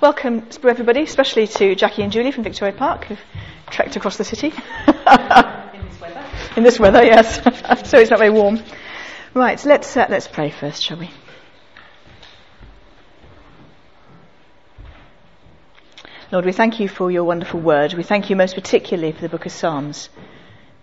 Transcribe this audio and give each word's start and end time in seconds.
welcome 0.00 0.46
everybody, 0.64 1.02
especially 1.02 1.46
to 1.46 1.74
Jackie 1.74 2.02
and 2.02 2.12
Julie 2.12 2.30
from 2.30 2.44
Victoria 2.44 2.72
Park, 2.72 3.04
who've 3.04 3.20
trekked 3.68 3.96
across 3.96 4.16
the 4.16 4.24
city. 4.24 4.48
In 4.48 5.84
this 5.84 6.00
weather. 6.00 6.24
In 6.56 6.62
this 6.62 6.80
weather, 6.80 7.02
yes. 7.02 7.36
so 7.88 7.98
it's 7.98 8.10
not 8.10 8.18
very 8.18 8.30
warm. 8.30 8.62
Right, 9.34 9.62
let's, 9.64 9.96
uh, 9.96 10.06
let's 10.08 10.28
pray 10.28 10.50
first, 10.50 10.82
shall 10.82 10.98
we? 10.98 11.10
Lord, 16.30 16.44
we 16.44 16.52
thank 16.52 16.78
you 16.78 16.88
for 16.88 17.10
your 17.10 17.24
wonderful 17.24 17.60
word. 17.60 17.94
We 17.94 18.02
thank 18.02 18.30
you 18.30 18.36
most 18.36 18.54
particularly 18.54 19.12
for 19.12 19.22
the 19.22 19.28
book 19.28 19.46
of 19.46 19.52
Psalms, 19.52 20.10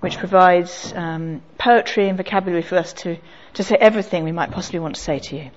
which 0.02 0.18
provides 0.18 0.92
um, 0.94 1.42
poetry 1.58 2.10
and 2.10 2.18
vocabulary 2.18 2.64
for 2.64 2.78
us 2.78 2.94
to, 2.94 3.18
to 3.54 3.64
say 3.64 3.76
everything 3.80 4.24
we 4.24 4.32
might 4.32 4.52
possibly 4.52 4.80
want 4.80 4.96
to 4.96 5.02
say 5.02 5.20
to 5.20 5.36
you. 5.36 5.44
And 5.44 5.52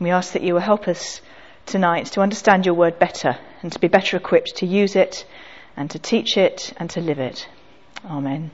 we 0.00 0.10
ask 0.10 0.32
that 0.32 0.42
you 0.42 0.52
will 0.52 0.60
help 0.60 0.88
us 0.88 1.20
tonight 1.68 2.06
to 2.06 2.20
understand 2.20 2.66
your 2.66 2.74
word 2.74 2.98
better 2.98 3.38
and 3.62 3.72
to 3.72 3.78
be 3.78 3.88
better 3.88 4.16
equipped 4.16 4.56
to 4.56 4.66
use 4.66 4.96
it 4.96 5.26
and 5.76 5.90
to 5.90 5.98
teach 5.98 6.36
it 6.36 6.72
and 6.78 6.90
to 6.90 7.00
live 7.00 7.18
it. 7.18 7.48
Amen. 8.04 8.50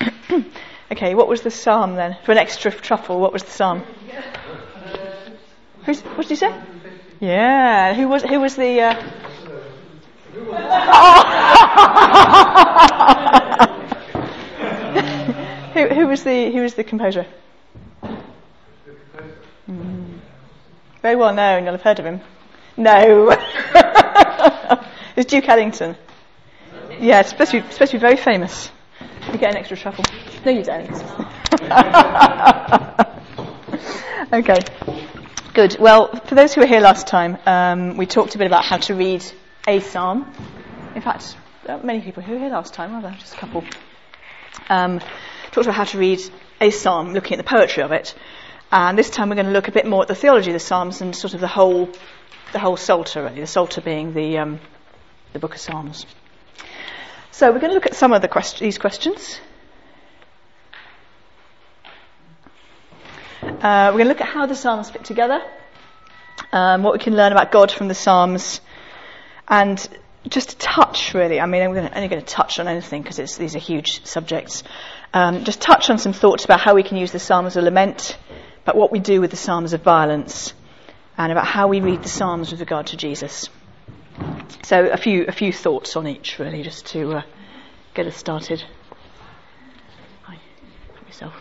okay, 0.92 1.14
what 1.14 1.28
was 1.28 1.42
the 1.42 1.50
psalm 1.50 1.96
then? 1.96 2.16
For 2.24 2.32
an 2.32 2.38
extra 2.38 2.70
truffle, 2.70 3.20
what 3.20 3.32
was 3.32 3.42
the 3.42 3.50
psalm? 3.50 3.82
Who's, 5.84 6.00
what 6.00 6.22
did 6.22 6.30
you 6.30 6.36
say? 6.36 6.58
Yeah, 7.20 7.94
who 7.94 8.08
was 8.08 8.22
who 8.22 8.40
was 8.40 8.56
the? 8.56 8.80
Uh... 8.80 8.94
who, 15.72 15.88
who 15.88 16.06
was 16.06 16.24
the 16.24 16.52
who 16.52 16.60
was 16.60 16.74
the 16.74 16.84
composer? 16.84 17.26
Mm. 19.68 20.05
Very 21.06 21.14
well 21.14 21.32
known. 21.32 21.62
You'll 21.62 21.74
have 21.74 21.82
heard 21.82 22.00
of 22.00 22.04
him. 22.04 22.20
No, 22.76 23.30
it's 25.14 25.30
Duke 25.30 25.48
Ellington. 25.48 25.94
Yeah, 26.98 27.20
it's 27.20 27.28
supposed 27.28 27.52
to 27.52 27.62
be 27.62 27.70
supposed 27.70 27.92
to 27.92 27.98
be 27.98 28.00
very 28.00 28.16
famous. 28.16 28.72
You 29.30 29.38
get 29.38 29.52
an 29.52 29.56
extra 29.56 29.76
truffle. 29.76 30.04
No, 30.44 30.50
you 30.50 30.64
don't. 30.64 30.90
okay. 34.32 34.58
Good. 35.54 35.76
Well, 35.78 36.08
for 36.26 36.34
those 36.34 36.52
who 36.52 36.62
were 36.62 36.66
here 36.66 36.80
last 36.80 37.06
time, 37.06 37.38
um, 37.46 37.96
we 37.96 38.06
talked 38.06 38.34
a 38.34 38.38
bit 38.38 38.48
about 38.48 38.64
how 38.64 38.78
to 38.78 38.96
read 38.96 39.24
a 39.68 39.78
psalm. 39.78 40.26
In 40.96 41.02
fact, 41.02 41.36
many 41.84 42.00
people 42.00 42.24
who 42.24 42.32
were 42.32 42.40
here 42.40 42.50
last 42.50 42.74
time, 42.74 42.94
rather, 42.94 43.14
just 43.16 43.34
a 43.34 43.36
couple. 43.36 43.62
Um, 44.68 44.98
talked 45.52 45.68
about 45.68 45.76
how 45.76 45.84
to 45.84 45.98
read 45.98 46.20
a 46.60 46.70
psalm, 46.70 47.12
looking 47.12 47.38
at 47.38 47.44
the 47.44 47.48
poetry 47.48 47.84
of 47.84 47.92
it. 47.92 48.12
And 48.72 48.98
this 48.98 49.10
time 49.10 49.28
we're 49.28 49.36
going 49.36 49.46
to 49.46 49.52
look 49.52 49.68
a 49.68 49.72
bit 49.72 49.86
more 49.86 50.02
at 50.02 50.08
the 50.08 50.14
theology 50.14 50.50
of 50.50 50.54
the 50.54 50.60
psalms 50.60 51.00
and 51.00 51.14
sort 51.14 51.34
of 51.34 51.40
the 51.40 51.46
whole, 51.46 51.88
the 52.52 52.58
whole 52.58 52.76
psalter, 52.76 53.22
really. 53.22 53.40
The 53.40 53.46
psalter 53.46 53.80
being 53.80 54.12
the, 54.12 54.38
um, 54.38 54.60
the 55.32 55.38
book 55.38 55.54
of 55.54 55.60
Psalms. 55.60 56.06
So 57.30 57.52
we're 57.52 57.60
going 57.60 57.70
to 57.70 57.74
look 57.74 57.86
at 57.86 57.94
some 57.94 58.12
of 58.12 58.22
the 58.22 58.28
quest- 58.28 58.58
these 58.58 58.78
questions. 58.78 59.40
Uh, 63.42 63.90
we're 63.92 63.98
going 63.98 64.04
to 64.04 64.08
look 64.08 64.20
at 64.20 64.28
how 64.28 64.46
the 64.46 64.54
Psalms 64.54 64.90
fit 64.90 65.04
together, 65.04 65.42
um, 66.52 66.82
what 66.82 66.92
we 66.92 66.98
can 66.98 67.14
learn 67.14 67.32
about 67.32 67.52
God 67.52 67.70
from 67.70 67.88
the 67.88 67.94
Psalms, 67.94 68.60
and 69.46 69.88
just 70.28 70.54
a 70.54 70.56
touch, 70.56 71.14
really. 71.14 71.40
I 71.40 71.46
mean, 71.46 71.62
I'm 71.62 71.74
gonna, 71.74 71.92
only 71.94 72.08
going 72.08 72.22
to 72.22 72.26
touch 72.26 72.58
on 72.58 72.66
anything 72.66 73.02
because 73.02 73.36
these 73.36 73.54
are 73.54 73.60
huge 73.60 74.04
subjects. 74.04 74.64
Um, 75.14 75.44
just 75.44 75.60
touch 75.60 75.88
on 75.90 75.98
some 75.98 76.12
thoughts 76.12 76.44
about 76.44 76.60
how 76.60 76.74
we 76.74 76.82
can 76.82 76.96
use 76.96 77.12
the 77.12 77.18
Psalms 77.18 77.48
as 77.48 77.56
a 77.58 77.62
lament, 77.62 78.18
about 78.66 78.74
what 78.76 78.90
we 78.90 78.98
do 78.98 79.20
with 79.20 79.30
the 79.30 79.36
Psalms 79.36 79.72
of 79.74 79.82
violence, 79.82 80.52
and 81.16 81.30
about 81.30 81.46
how 81.46 81.68
we 81.68 81.80
read 81.80 82.02
the 82.02 82.08
Psalms 82.08 82.50
with 82.50 82.58
regard 82.58 82.88
to 82.88 82.96
Jesus. 82.96 83.48
So, 84.64 84.86
a 84.86 84.96
few 84.96 85.24
a 85.28 85.30
few 85.30 85.52
thoughts 85.52 85.94
on 85.94 86.08
each, 86.08 86.40
really, 86.40 86.64
just 86.64 86.84
to 86.86 87.18
uh, 87.18 87.22
get 87.94 88.08
us 88.08 88.16
started. 88.16 88.64
Hi, 90.22 90.36
yourself. 91.06 91.32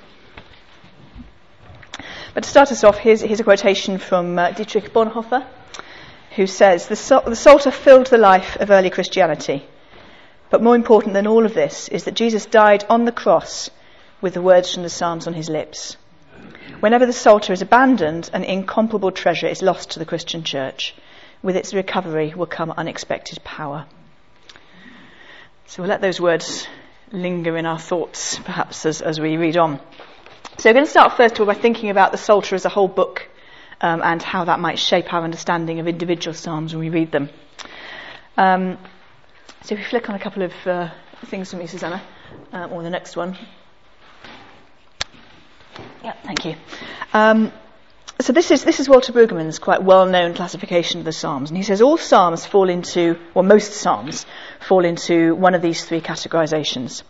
But 2.36 2.44
to 2.44 2.50
start 2.50 2.72
us 2.72 2.84
off, 2.84 3.00
here's, 3.00 3.22
here's 3.22 3.40
a 3.40 3.44
quotation 3.44 3.98
from 3.98 4.38
uh, 4.38 4.52
Dietrich 4.52 4.94
Bonhoeffer, 4.94 5.48
who 6.36 6.46
says, 6.46 6.88
the, 6.88 7.24
the 7.26 7.36
Psalter 7.36 7.72
filled 7.72 8.06
the 8.08 8.20
life 8.20 8.56
of 8.58 8.70
early 8.70 8.92
Christianity. 8.92 9.66
But 10.52 10.62
more 10.62 10.76
important 10.76 11.16
than 11.16 11.26
all 11.26 11.44
of 11.44 11.56
this 11.56 11.88
is 11.88 12.04
that 12.04 12.14
Jesus 12.14 12.46
died 12.46 12.86
on 12.88 13.06
the 13.06 13.12
cross 13.12 13.72
with 14.22 14.36
the 14.36 14.44
words 14.44 14.72
from 14.72 14.84
the 14.84 14.90
Psalms 14.90 15.26
on 15.26 15.34
his 15.34 15.50
lips. 15.50 15.98
Whenever 16.80 17.06
the 17.06 17.14
Psalter 17.14 17.54
is 17.54 17.62
abandoned, 17.62 18.30
an 18.34 18.44
incomparable 18.44 19.12
treasure 19.12 19.48
is 19.48 19.62
lost 19.62 19.92
to 19.92 20.00
the 20.00 20.06
Christian 20.06 20.44
church. 20.44 20.94
With 21.42 21.56
its 21.56 21.74
recovery 21.74 22.34
will 22.36 22.46
come 22.46 22.72
unexpected 22.72 23.44
power. 23.44 23.86
So 25.68 25.82
we'll 25.82 25.90
let 25.90 26.02
those 26.02 26.22
words 26.22 26.68
linger 27.12 27.58
in 27.58 27.66
our 27.66 27.80
thoughts, 27.80 28.40
perhaps, 28.40 28.86
as, 28.86 29.02
as 29.02 29.20
we 29.20 29.38
read 29.38 29.58
on. 29.58 29.80
So 30.58 30.70
we're 30.70 30.74
going 30.74 30.86
to 30.86 30.92
start 30.92 31.18
first 31.18 31.36
of 31.36 31.42
all 31.42 31.54
by 31.54 31.60
thinking 31.60 31.90
about 31.90 32.12
the 32.12 32.18
Psalter 32.18 32.56
as 32.56 32.66
a 32.66 32.70
whole 32.70 32.88
book 32.88 33.28
um, 33.82 34.02
and 34.04 34.22
how 34.22 34.46
that 34.46 34.60
might 34.60 34.80
shape 34.80 35.14
our 35.14 35.24
understanding 35.24 35.80
of 35.80 35.88
individual 35.88 36.34
psalms 36.34 36.74
when 36.74 36.80
we 36.80 36.90
read 36.90 37.12
them. 37.12 37.30
Um, 38.38 38.78
so 39.64 39.76
if 39.76 39.80
you 39.80 39.86
flick 39.86 40.10
on 40.10 40.16
a 40.16 40.20
couple 40.20 40.44
of 40.44 40.54
uh, 40.66 40.90
things 41.26 41.52
for 41.52 41.58
me, 41.58 41.68
Susanna, 41.68 42.02
uh, 42.54 42.68
or 42.72 42.84
the 42.84 42.90
next 42.90 43.16
one. 43.16 43.38
Yeah, 46.04 46.14
thank 46.24 46.46
you. 46.46 46.56
Um, 47.14 47.52
so 48.20 48.32
this 48.32 48.50
is 48.50 48.64
this 48.64 48.80
is 48.80 48.88
Walter 48.88 49.12
Brueggemann's 49.12 49.60
quite 49.60 49.84
well-known 49.84 50.36
classification 50.36 51.00
of 51.00 51.06
the 51.06 51.12
Psalms, 51.12 51.50
and 51.50 51.58
he 51.58 51.64
says 51.64 51.82
all 51.82 51.98
Psalms 51.98 52.46
fall 52.46 52.70
into, 52.70 53.20
well, 53.34 53.44
most 53.44 53.74
Psalms 53.74 54.26
fall 54.62 54.86
into 54.86 55.36
one 55.36 55.54
of 55.54 55.62
these 55.62 55.84
three 55.84 56.00
categorizations. 56.00 57.04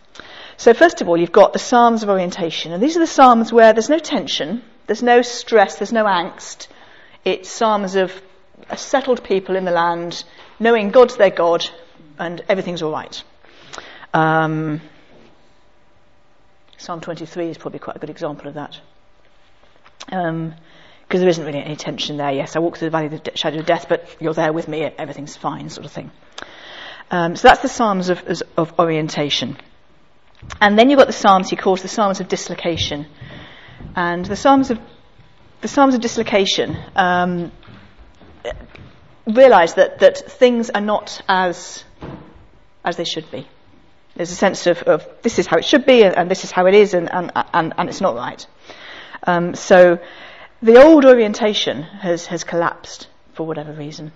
So 0.56 0.74
first 0.74 1.02
of 1.02 1.08
all, 1.08 1.16
you've 1.16 1.30
got 1.32 1.52
the 1.52 1.58
Psalms 1.58 2.02
of 2.02 2.08
orientation, 2.08 2.72
and 2.72 2.82
these 2.82 2.96
are 2.96 3.00
the 3.00 3.06
Psalms 3.06 3.52
where 3.52 3.72
there's 3.72 3.88
no 3.88 3.98
tension, 3.98 4.62
there's 4.86 5.02
no 5.02 5.22
stress, 5.22 5.76
there's 5.76 5.92
no 5.92 6.04
angst. 6.04 6.66
It's 7.24 7.48
Psalms 7.48 7.94
of 7.94 8.12
a 8.68 8.76
settled 8.76 9.22
people 9.22 9.54
in 9.54 9.64
the 9.64 9.70
land, 9.70 10.24
knowing 10.58 10.90
God's 10.90 11.16
their 11.16 11.30
God, 11.30 11.68
and 12.18 12.42
everything's 12.48 12.82
all 12.82 12.92
right. 12.92 13.22
Um, 14.12 14.80
Psalm 16.78 17.00
23 17.00 17.48
is 17.48 17.58
probably 17.58 17.78
quite 17.78 17.96
a 17.96 17.98
good 17.98 18.10
example 18.10 18.48
of 18.48 18.54
that. 18.54 18.78
Because 20.06 20.28
um, 20.28 20.54
there 21.08 21.28
isn't 21.28 21.44
really 21.44 21.62
any 21.62 21.76
tension 21.76 22.16
there. 22.16 22.32
Yes, 22.32 22.54
I 22.54 22.58
walk 22.58 22.76
through 22.76 22.88
the 22.88 22.90
valley 22.90 23.06
of 23.06 23.24
the 23.24 23.32
shadow 23.34 23.58
of 23.58 23.66
death, 23.66 23.86
but 23.88 24.08
you're 24.20 24.34
there 24.34 24.52
with 24.52 24.68
me, 24.68 24.82
everything's 24.82 25.36
fine, 25.36 25.70
sort 25.70 25.86
of 25.86 25.92
thing. 25.92 26.10
Um, 27.10 27.36
so 27.36 27.48
that's 27.48 27.62
the 27.62 27.68
Psalms 27.68 28.08
of, 28.08 28.42
of 28.56 28.78
orientation. 28.78 29.56
And 30.60 30.78
then 30.78 30.90
you've 30.90 30.98
got 30.98 31.06
the 31.06 31.12
Psalms 31.12 31.48
he 31.48 31.56
calls 31.56 31.82
the 31.82 31.88
Psalms 31.88 32.20
of 32.20 32.28
dislocation. 32.28 33.06
And 33.94 34.24
the 34.24 34.36
Psalms 34.36 34.70
of, 34.70 34.78
the 35.60 35.68
Psalms 35.68 35.94
of 35.94 36.00
dislocation 36.00 36.76
um, 36.94 37.52
realize 39.26 39.74
that, 39.74 40.00
that 40.00 40.18
things 40.18 40.70
are 40.70 40.80
not 40.80 41.20
as, 41.28 41.84
as 42.84 42.96
they 42.96 43.04
should 43.04 43.30
be. 43.30 43.48
There's 44.16 44.32
a 44.32 44.36
sense 44.36 44.66
of, 44.66 44.82
of 44.84 45.06
this 45.22 45.38
is 45.38 45.46
how 45.46 45.58
it 45.58 45.64
should 45.64 45.84
be 45.84 46.02
and, 46.02 46.16
and 46.16 46.30
this 46.30 46.44
is 46.44 46.50
how 46.50 46.66
it 46.66 46.74
is 46.74 46.94
and, 46.94 47.12
and, 47.12 47.30
and, 47.52 47.74
and 47.76 47.88
it's 47.88 48.00
not 48.00 48.16
right. 48.16 48.46
Um, 49.24 49.54
so 49.54 49.98
the 50.62 50.82
old 50.82 51.04
orientation 51.04 51.82
has, 51.82 52.26
has 52.26 52.42
collapsed 52.42 53.08
for 53.34 53.46
whatever 53.46 53.72
reason. 53.72 54.12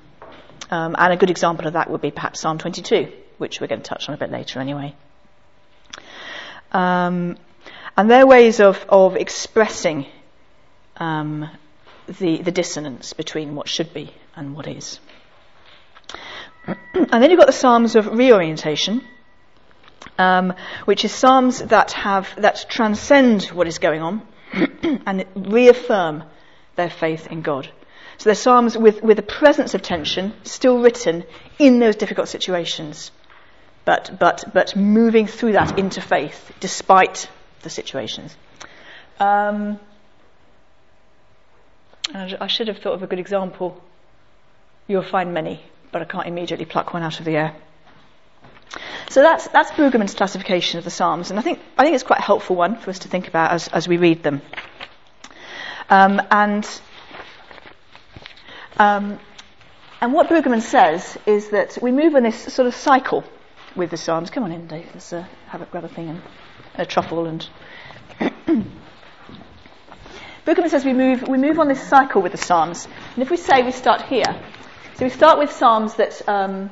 Um, 0.71 0.97
and 0.99 1.13
a 1.13 1.17
good 1.17 1.31
example 1.31 1.67
of 1.67 1.75
that 1.75 1.91
would 1.91 2.01
be 2.01 2.11
perhaps 2.11 2.41
Psalm 2.41 2.59
22, 2.59 3.13
which 3.39 3.61
we're 3.61 3.67
going 3.67 3.83
to 3.83 3.89
touch 3.89 4.09
on 4.09 4.15
a 4.15 4.19
bit 4.19 4.31
later 4.31 4.61
anyway. 4.61 4.95
Um, 6.73 7.37
and 7.97 8.11
their 8.11 8.27
ways 8.27 8.61
of, 8.61 8.85
of 8.89 9.17
expressing 9.17 10.07
um, 10.97 11.51
the, 12.07 12.39
the 12.39 12.53
dissonance 12.53 13.13
between 13.13 13.55
what 13.55 13.69
should 13.69 13.93
be 13.93 14.15
and 14.35 14.55
what 14.55 14.67
is. 14.67 15.01
and 16.67 17.11
then 17.11 17.31
you've 17.31 17.39
got 17.39 17.47
the 17.47 17.53
Psalms 17.53 17.97
of 17.97 18.07
reorientation, 18.07 19.03
um, 20.21 20.55
which 20.85 21.05
is 21.05 21.13
Psalms 21.13 21.59
that 21.59 21.93
have 21.93 22.29
that 22.37 22.67
transcend 22.69 23.45
what 23.45 23.67
is 23.67 23.79
going 23.79 24.03
on 24.03 24.23
and 25.07 25.25
reaffirm 25.35 26.25
their 26.77 26.91
faith 26.91 27.27
in 27.29 27.43
God. 27.43 27.69
So 28.19 28.25
they're 28.29 28.35
Psalms 28.35 28.77
with, 28.77 29.03
with 29.03 29.19
a 29.19 29.23
presence 29.23 29.75
of 29.75 29.83
tension 29.83 30.35
still 30.45 30.81
written 30.81 31.25
in 31.59 31.79
those 31.79 31.97
difficult 31.97 32.29
situations 32.29 33.11
but, 33.85 34.19
but, 34.19 34.45
but 34.53 34.77
moving 34.77 35.27
through 35.27 35.53
that 35.53 35.79
into 35.79 36.01
faith 36.01 36.53
despite 36.61 37.29
the 37.63 37.71
situations. 37.71 38.37
Um, 39.19 39.79
I 42.15 42.47
should 42.47 42.69
have 42.69 42.79
thought 42.79 42.95
of 42.95 43.03
a 43.03 43.07
good 43.07 43.19
example. 43.19 43.83
You'll 44.87 45.03
find 45.03 45.33
many, 45.33 45.63
but 45.93 46.03
I 46.03 46.05
can't 46.05 46.27
immediately 46.27 46.67
pluck 46.67 46.93
one 46.93 47.03
out 47.03 47.19
of 47.19 47.25
the 47.25 47.37
air. 47.37 47.57
So 49.09 49.23
that's, 49.23 49.49
that's 49.49 49.71
Brueggemann's 49.73 50.15
classification 50.15 50.79
of 50.79 50.85
the 50.85 50.91
Psalms, 50.91 51.31
and 51.31 51.39
I 51.39 51.43
think, 51.43 51.61
I 51.77 51.83
think 51.83 51.95
it's 51.95 52.05
quite 52.05 52.21
a 52.21 52.23
helpful 52.23 52.57
one 52.57 52.77
for 52.77 52.91
us 52.91 53.01
to 53.01 53.09
think 53.09 53.27
about 53.27 53.51
as, 53.51 53.69
as 53.69 53.89
we 53.89 53.97
read 53.97 54.23
them. 54.23 54.43
Um, 55.89 56.23
and 56.31 56.65
Um, 58.81 59.19
and 60.01 60.15
what 60.15 60.29
Brueggemann 60.31 60.63
says 60.63 61.19
is 61.27 61.51
that 61.51 61.77
we 61.83 61.93
move 61.93 62.15
in 62.15 62.23
this 62.23 62.51
sort 62.55 62.67
of 62.67 62.75
cycle 62.75 63.25
with 63.77 63.91
the 63.91 63.99
Psalms. 63.99 64.31
Come 64.31 64.43
on 64.45 64.53
in, 64.53 64.67
Dave. 64.67 64.89
Let's 64.95 65.13
uh, 65.13 65.27
have 65.49 65.61
a, 65.61 65.67
grab 65.67 65.85
a 65.85 65.89
thing 65.89 66.09
and 66.09 66.23
a 66.77 66.87
truffle. 66.87 67.27
And 67.27 67.47
Brueggemann 70.47 70.71
says 70.71 70.87
we 70.87 70.95
move 70.95 71.29
we 71.29 71.37
move 71.37 71.59
on 71.59 71.69
this 71.69 71.87
cycle 71.87 72.23
with 72.23 72.33
the 72.33 72.39
Psalms. 72.39 72.89
And 73.15 73.23
if 73.23 73.29
we 73.29 73.37
say 73.37 73.63
we 73.63 73.71
start 73.71 74.01
here, 74.01 74.25
so 74.95 75.05
we 75.05 75.11
start 75.11 75.39
with 75.39 75.53
Psalms 75.53 75.97
that 75.97 76.27
um, 76.27 76.71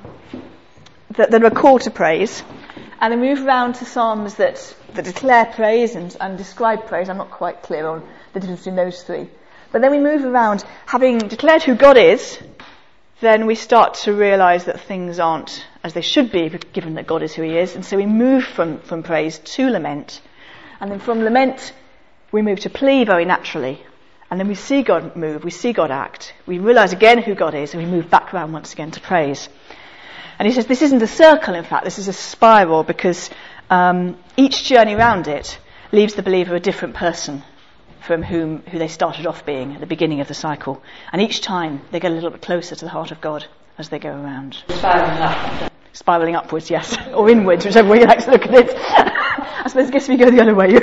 that, 1.19 1.31
that 1.31 1.43
are 1.43 1.47
a 1.47 1.51
call 1.51 1.79
to 1.81 1.91
praise, 1.91 2.43
and 3.01 3.13
then 3.13 3.21
move 3.21 3.47
around 3.47 3.75
to 3.75 3.85
Psalms 3.85 4.35
that 4.37 4.75
that 4.95 5.05
declare 5.05 5.47
praise 5.47 5.95
and, 5.95 6.17
and 6.21 6.39
describe 6.39 6.87
praise. 6.87 7.09
I'm 7.09 7.19
not 7.19 7.31
quite 7.31 7.63
clear 7.63 7.87
on 7.87 8.07
the 8.33 8.41
difference 8.41 8.61
between 8.61 8.77
those 8.77 9.03
three. 9.03 9.29
But 9.71 9.83
then 9.83 9.91
we 9.91 9.99
move 9.99 10.25
around, 10.25 10.65
having 10.87 11.19
declared 11.19 11.63
who 11.63 11.75
God 11.75 11.97
is, 11.97 12.39
then 13.21 13.47
we 13.47 13.55
start 13.55 13.95
to 13.95 14.13
realize 14.13 14.65
that 14.65 14.81
things 14.81 15.19
aren't 15.19 15.67
as 15.85 15.93
they 15.93 16.01
should 16.01 16.33
be, 16.33 16.49
given 16.73 16.95
that 16.95 17.07
God 17.07 17.23
is 17.23 17.35
who 17.35 17.43
He 17.43 17.59
is. 17.59 17.75
And 17.75 17.85
so 17.85 17.97
we 17.97 18.07
move 18.07 18.45
from, 18.45 18.79
from 18.81 19.03
praise 19.03 19.39
to 19.39 19.69
lament. 19.69 20.21
And 20.81 20.91
then 20.91 21.01
from 21.01 21.23
lament, 21.23 21.73
we 22.33 22.43
move 22.43 22.61
to 22.61 22.71
plea 22.71 23.05
very 23.05 23.25
naturally. 23.25 23.85
And 24.31 24.39
then 24.39 24.49
we 24.49 24.55
see 24.55 24.83
God 24.83 25.17
move, 25.17 25.45
we 25.45 25.51
see 25.51 25.73
God 25.73 25.91
act. 25.91 26.35
We 26.47 26.59
realize 26.59 26.93
again 26.93 27.19
who 27.19 27.35
God 27.35 27.55
is, 27.55 27.75
and 27.75 27.83
we 27.83 27.91
move 27.91 28.11
back 28.11 28.33
around 28.33 28.53
once 28.53 28.73
again 28.73 28.91
to 28.93 29.01
praise. 29.01 29.49
And 30.39 30.47
he 30.47 30.55
says 30.55 30.67
this 30.67 30.83
isn't 30.83 31.03
a 31.03 31.07
circle, 31.09 31.55
in 31.55 31.65
fact, 31.65 31.85
this 31.85 31.99
is 31.99 32.09
a 32.09 32.13
spiral 32.13 32.85
because 32.85 33.31
um, 33.71 34.17
each 34.37 34.65
journey 34.65 34.95
around 34.95 35.27
it 35.27 35.59
leaves 35.91 36.15
the 36.15 36.23
believer 36.23 36.55
a 36.55 36.61
different 36.61 36.95
person 36.95 37.43
from 38.01 38.23
whom 38.23 38.61
who 38.63 38.79
they 38.79 38.89
started 38.89 39.27
off 39.27 39.45
being 39.45 39.75
at 39.75 39.81
the 39.81 39.87
beginning 39.87 40.21
of 40.21 40.29
the 40.29 40.35
cycle. 40.35 40.83
And 41.13 41.21
each 41.21 41.41
time 41.41 41.83
they 41.91 42.01
get 42.01 42.13
a 42.13 42.15
little 42.15 42.31
bit 42.31 42.41
closer 42.41 42.75
to 42.77 42.85
the 42.85 42.91
heart 42.91 43.11
of 43.11 43.21
God 43.21 43.47
as 43.77 43.89
they 43.89 43.99
go 43.99 44.11
around. 44.11 44.63
Spiraling 44.69 45.19
up. 45.19 45.73
Spiraling 45.93 46.37
upwards, 46.37 46.71
yes, 46.71 46.97
or 47.15 47.29
inwards, 47.29 47.65
whichever 47.65 47.89
way 47.89 47.99
you 48.01 48.07
like 48.07 48.25
to 48.25 48.31
look 48.31 48.47
at 48.47 48.55
it. 48.55 48.71
I 48.79 49.65
suppose 49.67 49.89
I 49.89 49.91
guess 49.91 50.09
we 50.09 50.17
go 50.17 50.31
the 50.31 50.41
other 50.41 50.55
way. 50.55 50.75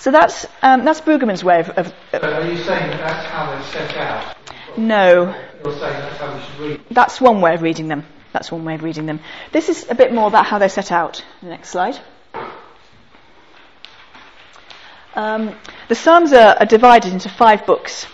so 0.00 0.10
that's 0.10 0.46
um, 0.62 0.84
that's 0.84 1.00
Brueggemann's 1.00 1.44
way 1.44 1.60
of. 1.60 1.70
of, 1.70 1.86
of 1.86 1.94
so 2.10 2.18
are 2.18 2.44
you 2.44 2.56
saying 2.58 2.90
that 2.90 2.98
that's 2.98 3.26
how 3.26 3.50
they're 3.52 3.62
set 3.62 3.96
out? 3.96 4.36
No. 4.76 5.34
You're 5.62 5.78
saying 5.78 5.92
that's 5.92 6.16
how 6.16 6.34
we 6.34 6.42
should 6.42 6.58
read. 6.58 6.80
That's 6.90 7.20
one 7.20 7.40
way 7.40 7.54
of 7.54 7.62
reading 7.62 7.88
them. 7.88 8.06
That's 8.32 8.50
one 8.50 8.64
way 8.64 8.74
of 8.76 8.82
reading 8.82 9.06
them. 9.06 9.20
This 9.52 9.68
is 9.68 9.86
a 9.90 9.94
bit 9.94 10.12
more 10.12 10.26
about 10.26 10.46
how 10.46 10.58
they're 10.58 10.68
set 10.68 10.90
out. 10.90 11.24
Next 11.42 11.70
slide. 11.70 11.98
Um, 15.14 15.54
the 15.88 15.94
Psalms 15.94 16.32
are, 16.32 16.56
are, 16.60 16.66
divided 16.66 17.12
into 17.12 17.28
five 17.28 17.66
books. 17.66 18.06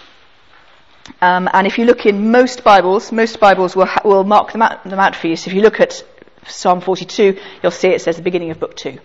Um, 1.20 1.48
and 1.52 1.66
if 1.66 1.78
you 1.78 1.84
look 1.84 2.06
in 2.06 2.30
most 2.30 2.64
Bibles, 2.64 3.12
most 3.12 3.38
Bibles 3.38 3.76
will, 3.76 3.84
ha- 3.84 4.00
will 4.04 4.24
mark 4.24 4.52
them 4.52 4.62
out, 4.62 4.82
them 4.82 4.98
out, 4.98 5.14
for 5.14 5.28
you. 5.28 5.36
So 5.36 5.50
if 5.50 5.54
you 5.54 5.62
look 5.62 5.78
at 5.78 6.02
Psalm 6.48 6.80
42, 6.80 7.38
you'll 7.62 7.70
see 7.70 7.88
it 7.88 8.00
says 8.00 8.16
the 8.16 8.22
beginning 8.22 8.50
of 8.50 8.58
book 8.58 8.74
two, 8.76 8.98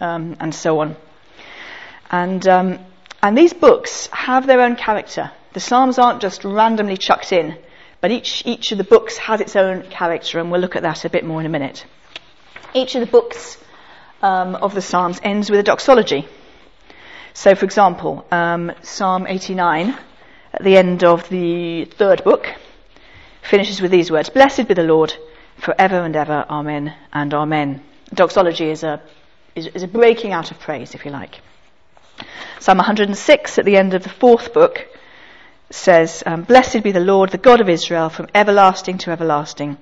um, 0.00 0.36
and 0.40 0.54
so 0.54 0.78
on. 0.78 0.96
And, 2.10 2.46
um, 2.46 2.78
and 3.20 3.36
these 3.36 3.52
books 3.52 4.06
have 4.12 4.46
their 4.46 4.60
own 4.60 4.76
character. 4.76 5.32
The 5.54 5.60
Psalms 5.60 5.98
aren't 5.98 6.22
just 6.22 6.44
randomly 6.44 6.96
chucked 6.96 7.32
in, 7.32 7.58
but 8.04 8.10
each, 8.10 8.42
each 8.44 8.70
of 8.70 8.76
the 8.76 8.84
books 8.84 9.16
has 9.16 9.40
its 9.40 9.56
own 9.56 9.82
character, 9.84 10.38
and 10.38 10.50
we'll 10.50 10.60
look 10.60 10.76
at 10.76 10.82
that 10.82 11.06
a 11.06 11.08
bit 11.08 11.24
more 11.24 11.40
in 11.40 11.46
a 11.46 11.48
minute. 11.48 11.86
Each 12.74 12.94
of 12.94 13.00
the 13.00 13.06
books 13.06 13.56
um, 14.20 14.56
of 14.56 14.74
the 14.74 14.82
Psalms 14.82 15.18
ends 15.22 15.48
with 15.48 15.60
a 15.60 15.62
doxology. 15.62 16.28
So, 17.32 17.54
for 17.54 17.64
example, 17.64 18.26
um, 18.30 18.72
Psalm 18.82 19.26
89, 19.26 19.98
at 20.52 20.62
the 20.62 20.76
end 20.76 21.02
of 21.02 21.26
the 21.30 21.86
third 21.86 22.22
book, 22.24 22.46
finishes 23.40 23.80
with 23.80 23.90
these 23.90 24.10
words 24.10 24.28
Blessed 24.28 24.68
be 24.68 24.74
the 24.74 24.82
Lord 24.82 25.14
forever 25.56 26.00
and 26.00 26.14
ever. 26.14 26.44
Amen 26.50 26.94
and 27.10 27.32
Amen. 27.32 27.82
Doxology 28.12 28.68
is 28.68 28.82
a, 28.82 29.00
is, 29.54 29.68
is 29.68 29.82
a 29.82 29.88
breaking 29.88 30.32
out 30.32 30.50
of 30.50 30.60
praise, 30.60 30.94
if 30.94 31.06
you 31.06 31.10
like. 31.10 31.40
Psalm 32.60 32.76
106, 32.76 33.58
at 33.58 33.64
the 33.64 33.78
end 33.78 33.94
of 33.94 34.02
the 34.02 34.10
fourth 34.10 34.52
book, 34.52 34.93
says, 35.70 36.22
um, 36.26 36.42
Blessed 36.42 36.82
be 36.82 36.92
the 36.92 37.00
Lord, 37.00 37.30
the 37.30 37.38
God 37.38 37.60
of 37.60 37.68
Israel, 37.68 38.08
from 38.08 38.28
everlasting 38.34 38.98
to 38.98 39.10
everlasting. 39.10 39.76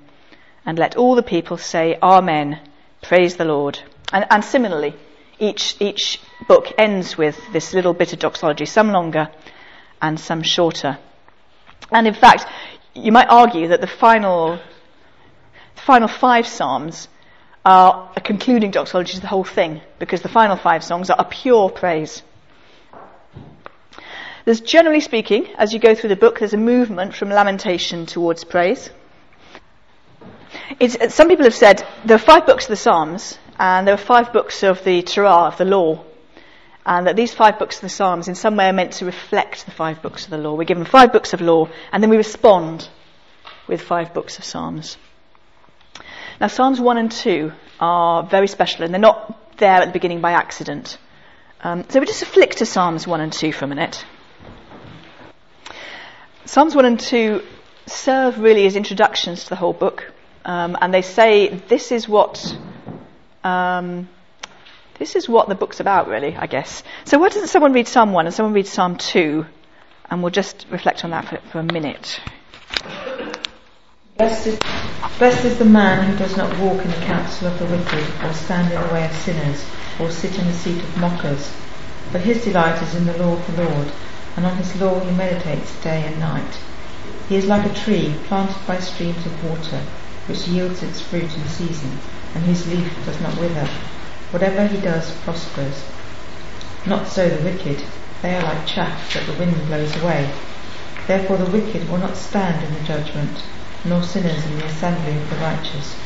And 0.65 0.79
let 0.79 0.97
all 0.97 1.15
the 1.15 1.23
people 1.23 1.57
say, 1.57 1.99
Amen. 2.03 2.61
Praise 3.03 3.37
the 3.37 3.45
Lord. 3.45 3.81
And, 4.13 4.27
and 4.31 4.45
similarly, 4.45 4.95
each, 5.39 5.77
each 5.81 6.21
book 6.47 6.73
ends 6.79 7.19
with 7.19 7.39
this 7.53 7.75
little 7.75 7.95
bit 7.95 8.13
of 8.13 8.21
doxology, 8.21 8.65
some 8.65 8.93
longer 8.93 9.29
and 10.01 10.19
some 10.19 10.43
shorter. 10.43 10.99
And 11.91 12.07
in 12.07 12.15
fact, 12.15 12.47
you 12.95 13.13
might 13.13 13.29
argue 13.29 13.69
that 13.69 13.81
the 13.81 13.87
final, 13.87 14.59
the 15.75 15.81
final 15.81 16.09
five 16.09 16.47
psalms 16.47 17.09
are 17.65 18.11
a 18.17 18.21
concluding 18.21 18.71
doxology 18.71 19.15
to 19.15 19.21
the 19.21 19.27
whole 19.27 19.45
thing, 19.45 19.81
because 19.99 20.23
the 20.23 20.29
final 20.29 20.57
five 20.57 20.83
songs 20.85 21.11
are 21.11 21.17
a 21.19 21.25
pure 21.25 21.71
praise. 21.71 22.23
There's 24.45 24.61
generally 24.61 25.01
speaking, 25.01 25.47
as 25.57 25.73
you 25.73 25.79
go 25.79 25.95
through 25.95 26.09
the 26.09 26.17
book, 26.17 26.41
there's 26.41 26.55
a 26.55 26.59
movement 26.59 27.15
from 27.15 27.29
lamentation 27.29 28.07
towards 28.07 28.43
praise. 28.43 28.91
It's, 30.81 31.15
some 31.15 31.29
people 31.29 31.45
have 31.45 31.55
said 31.55 31.87
there 32.05 32.17
are 32.17 32.19
five 32.19 32.47
books 32.47 32.65
of 32.65 32.71
the 32.71 32.77
Psalms, 32.77 33.39
and 33.59 33.87
there 33.87 33.95
are 33.95 33.99
five 33.99 34.33
books 34.33 34.65
of 34.65 34.83
the 34.83 35.03
Torah, 35.03 35.47
of 35.47 35.59
the 35.59 35.65
law, 35.65 36.05
and 36.85 37.07
that 37.07 37.15
these 37.15 37.33
five 37.33 37.61
books 37.61 37.77
of 37.77 37.83
the 37.83 37.89
Psalms 37.89 38.27
in 38.27 38.35
some 38.35 38.57
way 38.57 38.69
are 38.69 38.73
meant 38.73 38.95
to 38.95 39.05
reflect 39.05 39.65
the 39.65 39.71
five 39.71 40.03
books 40.03 40.25
of 40.25 40.31
the 40.31 40.39
law. 40.39 40.55
We're 40.55 40.65
given 40.65 40.85
five 40.85 41.13
books 41.13 41.33
of 41.33 41.41
law, 41.41 41.69
and 41.93 42.03
then 42.03 42.11
we 42.11 42.17
respond 42.17 42.89
with 43.69 43.81
five 43.81 44.13
books 44.13 44.39
of 44.39 44.45
Psalms. 44.45 44.97
Now, 46.41 46.49
Psalms 46.49 46.81
1 46.81 46.99
and 46.99 47.13
2 47.13 47.53
are 47.79 48.25
very 48.25 48.49
special, 48.49 48.85
and 48.85 48.93
they're 48.93 49.01
not 49.01 49.57
there 49.59 49.83
at 49.83 49.87
the 49.87 49.93
beginning 49.93 50.21
by 50.21 50.33
accident. 50.33 50.99
Um, 51.61 51.85
so 51.89 52.01
we 52.01 52.07
just 52.07 52.25
flick 52.25 52.57
to 52.57 52.67
Psalms 52.67 53.07
1 53.07 53.21
and 53.21 53.33
2 53.33 53.53
for 53.53 53.67
a 53.67 53.69
minute. 53.69 54.05
Psalms 56.45 56.75
1 56.75 56.85
and 56.85 56.99
2 56.99 57.43
serve 57.87 58.39
really 58.39 58.67
as 58.67 58.77
introductions 58.77 59.45
to 59.45 59.51
the 59.51 59.57
whole 59.57 59.73
book, 59.73 60.13
um, 60.45 60.77
and 60.81 60.93
they 60.93 61.03
say 61.03 61.49
this 61.69 61.93
is 61.93 62.09
what 62.09 62.57
um, 63.45 64.09
this 64.99 65.17
is 65.17 65.29
what 65.29 65.49
the 65.49 65.55
book's 65.55 65.81
about, 65.81 66.09
really, 66.09 66.37
I 66.37 66.47
guess. 66.47 66.83
So, 67.05 67.19
why 67.19 67.29
doesn't 67.29 67.49
someone 67.49 67.73
read 67.73 67.89
Psalm 67.89 68.13
1 68.13 68.27
and 68.27 68.35
someone 68.35 68.55
read 68.55 68.67
Psalm 68.67 68.97
2? 68.97 69.47
And 70.11 70.23
we'll 70.23 70.31
just 70.31 70.67
reflect 70.71 71.05
on 71.05 71.11
that 71.11 71.27
for, 71.27 71.39
for 71.51 71.59
a 71.61 71.63
minute. 71.63 72.21
Blessed 74.19 74.47
is, 74.47 74.59
blessed 75.19 75.45
is 75.45 75.59
the 75.59 75.65
man 75.65 76.11
who 76.11 76.19
does 76.19 76.37
not 76.37 76.51
walk 76.61 76.85
in 76.85 76.91
the 76.91 76.97
counsel 77.07 77.49
of 77.49 77.59
the 77.59 77.65
wicked, 77.65 78.25
or 78.25 78.33
stand 78.35 78.73
in 78.73 78.81
the 78.81 78.95
way 78.95 79.05
of 79.07 79.13
sinners, 79.13 79.65
or 79.99 80.11
sit 80.11 80.39
in 80.39 80.47
the 80.47 80.53
seat 80.53 80.83
of 80.83 80.99
mockers. 80.99 81.53
But 82.13 82.21
his 82.21 82.45
delight 82.45 82.81
is 82.83 82.95
in 82.95 83.07
the 83.07 83.17
law 83.19 83.33
of 83.33 83.57
the 83.57 83.65
Lord, 83.65 83.91
and 84.37 84.47
on 84.47 84.57
his 84.57 84.81
law 84.81 85.01
he 85.01 85.11
meditates 85.11 85.83
day 85.83 86.05
and 86.05 86.19
night. 86.19 86.59
He 87.29 87.37
is 87.37 87.47
like 87.47 87.65
a 87.65 87.75
tree 87.75 88.15
planted 88.27 88.67
by 88.67 88.79
streams 88.79 89.25
of 89.27 89.45
water, 89.45 89.83
which 90.27 90.49
yields 90.49 90.83
its 90.83 91.01
fruit 91.01 91.35
in 91.37 91.49
season, 91.49 91.99
and 92.35 92.45
whose 92.45 92.67
leaf 92.67 92.93
does 93.05 93.21
not 93.21 93.39
wither. 93.39 93.69
Whatever 94.31 94.67
he 94.67 94.81
does 94.81 95.11
prospers. 95.19 95.85
Not 96.87 97.09
so 97.09 97.29
the 97.29 97.45
wicked. 97.45 97.83
They 98.23 98.35
are 98.35 98.43
like 98.43 98.67
chaff 98.67 99.15
that 99.15 99.27
the 99.27 99.39
wind 99.39 99.57
blows 99.67 99.95
away. 100.03 100.33
Therefore 101.07 101.37
the 101.37 101.51
wicked 101.51 101.89
will 101.89 101.99
not 101.99 102.17
stand 102.17 102.65
in 102.65 102.75
the 102.75 102.85
judgment, 102.85 103.43
nor 103.85 104.03
sinners 104.03 104.45
in 104.47 104.59
the 104.59 104.67
assembly 104.67 105.17
of 105.17 105.31
the 105.31 105.37
righteous. 105.37 105.97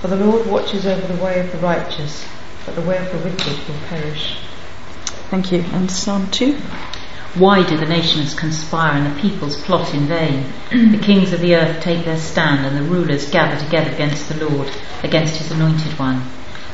For 0.00 0.08
the 0.08 0.16
Lord 0.16 0.46
watches 0.46 0.86
over 0.86 1.06
the 1.12 1.22
way 1.22 1.40
of 1.40 1.52
the 1.52 1.58
righteous, 1.58 2.26
but 2.66 2.74
the 2.74 2.82
way 2.82 2.98
of 2.98 3.10
the 3.12 3.18
wicked 3.18 3.68
will 3.68 3.78
perish. 3.88 4.38
Thank 5.30 5.52
you. 5.52 5.64
And 5.72 5.90
Psalm 5.90 6.30
2. 6.30 6.60
Why 7.34 7.62
do 7.66 7.78
the 7.78 7.86
nations 7.86 8.34
conspire 8.34 8.92
and 8.92 9.06
the 9.06 9.20
peoples 9.20 9.56
plot 9.62 9.94
in 9.94 10.06
vain? 10.06 10.52
the 10.70 10.98
kings 10.98 11.32
of 11.32 11.40
the 11.40 11.56
earth 11.56 11.82
take 11.82 12.04
their 12.04 12.18
stand 12.18 12.66
and 12.66 12.76
the 12.76 12.90
rulers 12.90 13.30
gather 13.30 13.58
together 13.58 13.90
against 13.90 14.28
the 14.28 14.46
Lord, 14.46 14.70
against 15.02 15.38
his 15.38 15.50
anointed 15.50 15.98
one. 15.98 16.22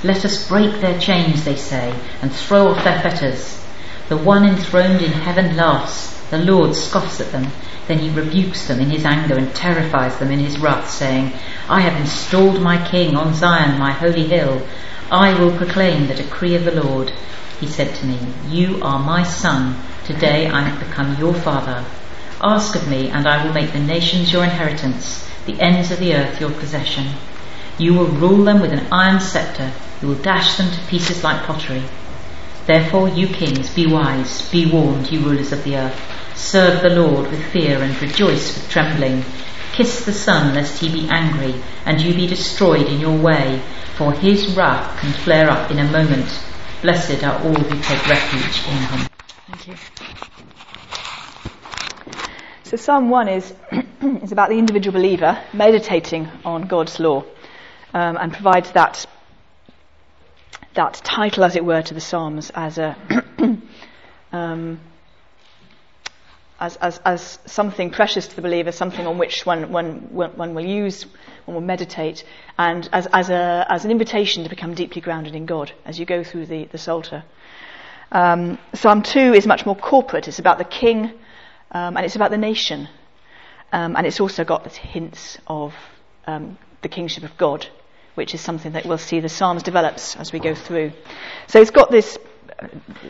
Let 0.03 0.25
us 0.25 0.49
break 0.49 0.81
their 0.81 0.99
chains, 0.99 1.45
they 1.45 1.55
say, 1.55 1.95
and 2.21 2.33
throw 2.33 2.69
off 2.69 2.83
their 2.83 3.01
fetters. 3.01 3.65
The 4.09 4.17
one 4.17 4.45
enthroned 4.45 5.01
in 5.01 5.13
heaven 5.13 5.57
laughs. 5.57 6.19
The 6.31 6.39
Lord 6.39 6.75
scoffs 6.75 7.21
at 7.21 7.31
them. 7.31 7.53
Then 7.87 8.01
he 8.01 8.11
rebukes 8.11 8.67
them 8.67 8.81
in 8.81 8.91
his 8.91 9.05
anger 9.05 9.37
and 9.37 9.55
terrifies 9.55 10.19
them 10.19 10.33
in 10.33 10.41
his 10.41 10.59
wrath, 10.59 10.91
saying, 10.91 11.35
I 11.69 11.83
have 11.83 12.01
installed 12.01 12.61
my 12.61 12.85
king 12.89 13.17
on 13.17 13.33
Zion, 13.33 13.79
my 13.79 13.93
holy 13.93 14.27
hill. 14.27 14.67
I 15.09 15.39
will 15.39 15.57
proclaim 15.57 16.09
the 16.09 16.15
decree 16.15 16.57
of 16.57 16.65
the 16.65 16.83
Lord. 16.83 17.13
He 17.61 17.69
said 17.69 17.95
to 17.95 18.07
me, 18.07 18.19
You 18.49 18.83
are 18.83 18.99
my 18.99 19.23
son. 19.23 19.77
Today 20.09 20.49
I 20.49 20.63
have 20.63 20.81
become 20.81 21.19
your 21.19 21.35
father. 21.35 21.85
Ask 22.41 22.75
of 22.75 22.89
me, 22.89 23.11
and 23.11 23.29
I 23.29 23.45
will 23.45 23.53
make 23.53 23.75
the 23.75 23.79
nations 23.79 24.33
your 24.33 24.43
inheritance, 24.43 25.29
the 25.45 25.61
ends 25.61 25.91
of 25.91 25.99
the 25.99 26.15
earth 26.15 26.41
your 26.41 26.51
possession. 26.51 27.09
You 27.77 27.93
will 27.93 28.07
rule 28.07 28.43
them 28.43 28.63
with 28.63 28.73
an 28.73 28.87
iron 28.91 29.21
scepter. 29.21 29.71
You 30.01 30.09
will 30.09 30.23
dash 30.23 30.57
them 30.57 30.71
to 30.71 30.87
pieces 30.87 31.23
like 31.23 31.43
pottery. 31.43 31.83
Therefore, 32.65 33.11
you 33.11 33.27
kings, 33.27 33.69
be 33.75 33.87
wise, 33.87 34.51
be 34.51 34.65
warned, 34.65 35.13
you 35.13 35.21
rulers 35.21 35.53
of 35.53 35.63
the 35.63 35.77
earth. 35.77 36.01
Serve 36.35 36.81
the 36.81 36.99
Lord 36.99 37.31
with 37.31 37.45
fear 37.53 37.83
and 37.83 38.01
rejoice 38.01 38.57
with 38.57 38.71
trembling. 38.71 39.27
Kiss 39.75 40.07
the 40.07 40.15
Son, 40.15 40.55
lest 40.55 40.81
he 40.81 40.91
be 40.91 41.07
angry, 41.11 41.55
and 41.85 42.01
you 42.01 42.15
be 42.15 42.27
destroyed 42.27 42.87
in 42.87 42.99
your 42.99 43.19
way, 43.19 43.61
for 43.99 44.15
his 44.15 44.57
wrath 44.57 44.99
can 45.01 45.13
flare 45.13 45.51
up 45.51 45.71
in 45.71 45.79
a 45.79 45.93
moment. 45.93 46.43
Blessed 46.81 47.23
are 47.23 47.39
all 47.43 47.53
who 47.53 47.83
take 47.83 48.09
refuge 48.09 48.67
in 48.67 48.99
him. 49.01 49.09
Thank 49.49 49.69
you. 49.69 49.98
So 52.69 52.77
Psalm 52.77 53.09
1 53.09 53.29
is, 53.29 53.55
is 54.23 54.31
about 54.31 54.51
the 54.51 54.59
individual 54.59 54.93
believer 54.93 55.43
meditating 55.55 56.29
on 56.45 56.67
God's 56.67 57.01
law 57.01 57.25
um, 57.95 58.19
and 58.19 58.31
provides 58.31 58.73
that, 58.73 59.07
that 60.75 61.01
title, 61.03 61.45
as 61.45 61.57
it 61.57 61.65
were, 61.65 61.81
to 61.81 61.95
the 61.95 62.01
Psalms 62.03 62.51
as 62.55 62.77
a 62.77 62.95
um, 64.33 64.81
as, 66.61 66.77
as, 66.77 67.01
as 67.07 67.39
something 67.47 67.89
precious 67.89 68.29
to 68.29 68.37
the 68.37 68.43
believer, 68.43 68.71
something 68.71 69.07
on 69.07 69.17
which 69.17 69.47
one, 69.47 69.73
one, 69.73 70.11
one 70.13 70.55
will 70.55 70.67
use, 70.67 71.07
one 71.47 71.55
will 71.55 71.63
meditate, 71.63 72.23
and 72.59 72.87
as, 72.93 73.09
as, 73.15 73.31
a, 73.31 73.65
as 73.71 73.87
an 73.87 73.91
invitation 73.91 74.45
to 74.45 74.51
become 74.51 74.75
deeply 74.75 75.01
grounded 75.01 75.35
in 75.35 75.47
God 75.47 75.73
as 75.87 75.99
you 75.99 76.05
go 76.05 76.23
through 76.23 76.45
the, 76.45 76.67
the 76.67 76.77
Psalter. 76.77 77.25
Um, 78.13 78.59
Psalm 78.75 79.03
2 79.03 79.33
is 79.33 79.47
much 79.47 79.65
more 79.65 79.75
corporate. 79.75 80.29
It's 80.29 80.39
about 80.39 80.59
the 80.59 80.65
king 80.65 81.15
um, 81.73 81.97
and 81.97 82.05
it's 82.05 82.17
about 82.17 82.31
the 82.31 82.39
nation. 82.39 82.89
Um, 83.73 83.97
and 83.97 84.07
it's 84.07 84.21
also 84.21 84.45
got 84.45 84.67
hints 84.75 85.39
of 85.47 85.75
um, 86.27 86.57
the 86.83 86.89
kingship 86.89 87.25
of 87.25 87.37
God, 87.37 87.67
which 88.15 88.35
is 88.35 88.41
something 88.41 88.73
that 88.73 88.87
we'll 88.87 88.99
see 88.99 89.21
the 89.21 89.29
Psalms 89.29 89.63
develops 89.63 90.17
as 90.17 90.33
we 90.33 90.39
go 90.39 90.55
through. 90.55 90.93
So 91.49 91.61
it's 91.61 91.71
got 91.71 91.91
this 91.91 92.19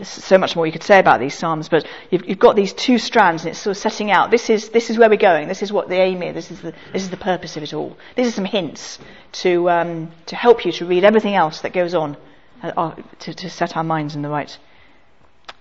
so 0.03 0.37
much 0.37 0.57
more 0.57 0.67
you 0.67 0.73
could 0.73 0.83
say 0.83 0.99
about 0.99 1.21
these 1.21 1.35
psalms, 1.35 1.69
but 1.69 1.87
you've, 2.11 2.29
you've, 2.29 2.39
got 2.39 2.55
these 2.55 2.73
two 2.73 2.99
strands, 2.99 3.43
and 3.43 3.51
it's 3.51 3.59
sort 3.59 3.77
of 3.77 3.81
setting 3.81 4.11
out. 4.11 4.31
This 4.31 4.51
is 4.51 4.69
this 4.71 4.91
is 4.91 4.99
where 4.99 5.09
we're 5.09 5.17
going. 5.17 5.49
This 5.49 5.63
is 5.63 5.73
what 5.73 5.89
the 5.89 5.97
aim 5.97 6.23
is. 6.23 6.35
This 6.35 6.51
is 6.51 6.61
the 6.61 6.75
this 6.93 7.03
is 7.03 7.11
the 7.11 7.17
purpose 7.17 7.57
of 7.57 7.63
it 7.63 7.73
all. 7.73 7.97
These 8.15 8.29
are 8.29 8.33
some 8.33 8.45
hints 8.45 8.99
to 9.33 9.71
um, 9.71 10.11
to 10.27 10.37
help 10.37 10.67
you 10.67 10.73
to 10.73 10.87
read 10.87 11.05
everything 11.05 11.35
else 11.35 11.63
that 11.63 11.73
goes 11.73 11.95
on, 11.95 12.17
uh, 12.63 12.95
to, 13.21 13.35
to 13.35 13.49
set 13.49 13.77
our 13.77 13.85
minds 13.85 14.15
in 14.15 14.23
the 14.23 14.29
right 14.29 14.57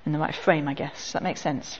in 0.05 0.11
the 0.11 0.19
right 0.19 0.35
frame. 0.35 0.67
I 0.67 0.73
guess 0.73 1.05
Does 1.05 1.13
that 1.13 1.23
makes 1.23 1.41
sense. 1.41 1.79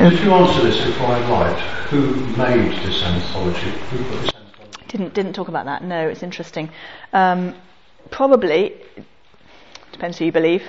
Could 0.00 0.18
you 0.20 0.32
answer 0.32 0.62
this 0.62 0.82
before 0.82 1.08
I 1.08 1.30
write? 1.30 1.60
Who 1.90 2.14
made 2.34 2.72
this 2.86 3.02
anthology? 3.02 3.70
Who 3.90 3.98
put 4.04 4.22
this 4.22 4.34
anthology? 4.34 4.86
Didn't 4.88 5.12
didn't 5.12 5.34
talk 5.34 5.48
about 5.48 5.66
that. 5.66 5.84
No, 5.84 6.08
it's 6.08 6.22
interesting. 6.22 6.70
Um, 7.12 7.54
probably 8.10 8.80
depends 9.92 10.16
who 10.16 10.24
you 10.24 10.32
believe, 10.32 10.62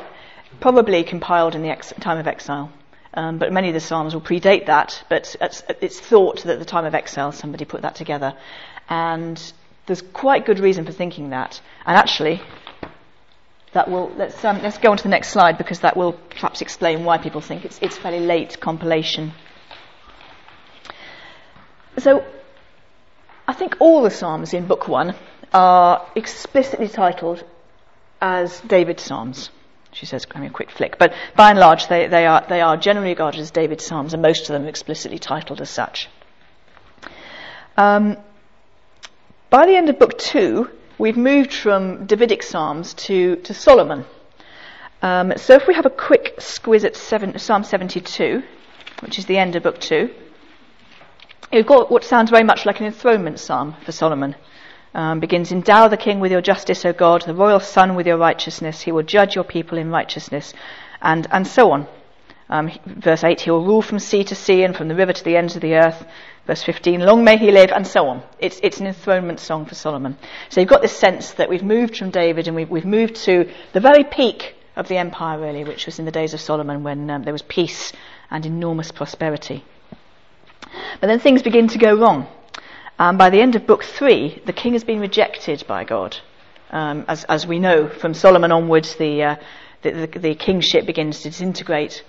probably 0.59 1.05
compiled 1.05 1.55
in 1.55 1.61
the 1.61 1.69
ex- 1.69 1.93
time 2.01 2.17
of 2.17 2.27
exile. 2.27 2.73
Um, 3.13 3.37
but 3.37 3.53
many 3.53 3.69
of 3.69 3.73
the 3.73 3.79
Psalms 3.79 4.13
will 4.13 4.21
predate 4.21 4.65
that, 4.65 5.01
but 5.09 5.35
it's, 5.39 5.63
it's, 5.81 5.99
thought 5.99 6.43
that 6.43 6.53
at 6.53 6.59
the 6.59 6.65
time 6.65 6.83
of 6.83 6.93
exile 6.93 7.31
somebody 7.31 7.63
put 7.63 7.83
that 7.83 7.95
together. 7.95 8.35
And 8.89 9.41
there's 9.85 10.01
quite 10.01 10.45
good 10.45 10.59
reason 10.59 10.85
for 10.85 10.91
thinking 10.91 11.29
that. 11.29 11.61
And 11.85 11.95
actually, 11.95 12.41
that 13.73 13.89
will, 13.89 14.11
let's, 14.17 14.43
um, 14.43 14.61
let's 14.61 14.77
go 14.77 14.91
on 14.91 14.97
to 14.97 15.03
the 15.03 15.09
next 15.09 15.29
slide 15.29 15.57
because 15.57 15.79
that 15.79 15.95
will 15.95 16.13
perhaps 16.13 16.61
explain 16.61 17.05
why 17.05 17.17
people 17.17 17.41
think 17.41 17.63
it's, 17.65 17.79
it's 17.81 17.97
fairly 17.97 18.19
late 18.19 18.59
compilation. 18.59 19.33
So, 21.97 22.25
I 23.47 23.53
think 23.53 23.75
all 23.79 24.01
the 24.01 24.11
Psalms 24.11 24.53
in 24.53 24.67
Book 24.67 24.87
1 24.87 25.15
are 25.53 26.05
explicitly 26.15 26.87
titled 26.87 27.43
as 28.21 28.61
David's 28.61 29.03
Psalms. 29.03 29.49
She 29.93 30.05
says, 30.05 30.25
give 30.25 30.37
me 30.37 30.47
a 30.47 30.51
quick 30.51 30.71
flick. 30.71 30.97
But 30.97 31.13
by 31.35 31.49
and 31.49 31.59
large, 31.59 31.87
they, 31.87 32.07
they, 32.07 32.25
are, 32.25 32.45
they 32.47 32.61
are 32.61 32.77
generally 32.77 33.09
regarded 33.09 33.41
as 33.41 33.51
David's 33.51 33.85
Psalms, 33.85 34.13
and 34.13 34.21
most 34.21 34.49
of 34.49 34.53
them 34.53 34.67
explicitly 34.67 35.19
titled 35.19 35.59
as 35.59 35.69
such. 35.69 36.07
Um, 37.75 38.17
by 39.49 39.65
the 39.65 39.75
end 39.75 39.89
of 39.89 39.99
Book 39.99 40.17
2, 40.17 40.69
we've 41.01 41.17
moved 41.17 41.51
from 41.51 42.05
Davidic 42.05 42.43
Psalms 42.43 42.93
to, 42.93 43.35
to 43.37 43.55
Solomon. 43.55 44.05
Um, 45.01 45.33
so 45.35 45.55
if 45.55 45.65
we 45.65 45.73
have 45.73 45.87
a 45.87 45.89
quick 45.89 46.35
squiz 46.37 46.83
at 46.83 46.95
seven, 46.95 47.39
Psalm 47.39 47.63
72, 47.63 48.43
which 48.99 49.17
is 49.17 49.25
the 49.25 49.39
end 49.39 49.55
of 49.55 49.63
Book 49.63 49.79
2, 49.79 50.11
you've 51.51 51.65
got 51.65 51.89
what 51.89 52.03
sounds 52.03 52.29
very 52.29 52.43
much 52.43 52.67
like 52.67 52.79
an 52.79 52.85
enthronement 52.85 53.39
psalm 53.39 53.75
for 53.83 53.91
Solomon 53.91 54.35
um, 54.93 55.19
begins 55.19 55.51
Endow 55.51 55.89
the 55.89 55.97
king 55.97 56.19
with 56.19 56.31
your 56.31 56.41
justice, 56.41 56.85
O 56.85 56.93
God, 56.93 57.23
the 57.23 57.33
royal 57.33 57.59
son 57.59 57.95
with 57.95 58.05
your 58.05 58.17
righteousness. 58.17 58.81
He 58.81 58.91
will 58.91 59.03
judge 59.03 59.33
your 59.33 59.43
people 59.43 59.79
in 59.79 59.89
righteousness, 59.89 60.53
and, 61.01 61.27
and 61.31 61.47
so 61.47 61.71
on. 61.71 61.87
Um, 62.51 62.69
verse 62.85 63.23
8, 63.23 63.39
he 63.41 63.49
will 63.49 63.65
rule 63.65 63.81
from 63.81 63.97
sea 63.97 64.25
to 64.25 64.35
sea 64.35 64.63
and 64.63 64.75
from 64.75 64.89
the 64.89 64.95
river 64.95 65.13
to 65.13 65.23
the 65.23 65.37
ends 65.37 65.55
of 65.55 65.61
the 65.61 65.75
earth. 65.75 66.05
Verse 66.45 66.61
15, 66.63 66.99
long 66.99 67.23
may 67.23 67.37
he 67.37 67.49
live, 67.49 67.71
and 67.71 67.87
so 67.87 68.07
on. 68.07 68.23
It's, 68.39 68.59
it's 68.61 68.79
an 68.79 68.87
enthronement 68.87 69.39
song 69.39 69.65
for 69.65 69.73
Solomon. 69.73 70.17
So 70.49 70.59
you've 70.59 70.69
got 70.69 70.81
this 70.81 70.95
sense 70.95 71.31
that 71.33 71.49
we've 71.49 71.63
moved 71.63 71.97
from 71.97 72.09
David 72.09 72.47
and 72.47 72.55
we've, 72.55 72.69
we've 72.69 72.85
moved 72.85 73.15
to 73.27 73.49
the 73.71 73.79
very 73.79 74.03
peak 74.03 74.55
of 74.75 74.89
the 74.89 74.97
empire, 74.97 75.39
really, 75.39 75.63
which 75.63 75.85
was 75.85 75.97
in 75.97 76.05
the 76.05 76.11
days 76.11 76.33
of 76.33 76.41
Solomon 76.41 76.83
when 76.83 77.09
um, 77.09 77.23
there 77.23 77.33
was 77.33 77.41
peace 77.41 77.93
and 78.29 78.45
enormous 78.45 78.91
prosperity. 78.91 79.63
But 80.99 81.07
then 81.07 81.19
things 81.19 81.41
begin 81.41 81.69
to 81.69 81.77
go 81.77 81.95
wrong. 81.95 82.27
Um, 82.99 83.17
by 83.17 83.29
the 83.29 83.41
end 83.41 83.55
of 83.55 83.65
book 83.65 83.83
three, 83.83 84.41
the 84.45 84.53
king 84.53 84.73
has 84.73 84.83
been 84.83 84.99
rejected 84.99 85.63
by 85.67 85.85
God. 85.85 86.17
Um, 86.69 87.05
as, 87.07 87.23
as, 87.25 87.47
we 87.47 87.59
know 87.59 87.89
from 87.89 88.13
Solomon 88.13 88.51
onwards, 88.51 88.95
the, 88.95 89.23
uh, 89.23 89.35
the, 89.81 89.91
the, 89.91 90.19
the, 90.19 90.35
kingship 90.35 90.85
begins 90.85 91.21
to 91.21 91.29
disintegrate. 91.29 92.03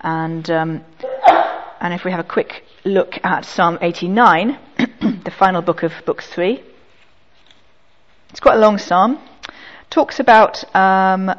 And, 0.00 0.48
um, 0.50 0.84
and 1.80 1.92
if 1.94 2.04
we 2.04 2.10
have 2.10 2.20
a 2.20 2.28
quick 2.28 2.64
look 2.84 3.14
at 3.24 3.44
Psalm 3.44 3.78
89, 3.80 4.58
the 5.24 5.32
final 5.36 5.62
book 5.62 5.82
of 5.82 5.92
book 6.06 6.22
three, 6.22 6.62
it's 8.30 8.40
quite 8.40 8.56
a 8.56 8.60
long 8.60 8.78
psalm. 8.78 9.18
Talks 9.90 10.20
about 10.20 10.64
um, 10.76 11.34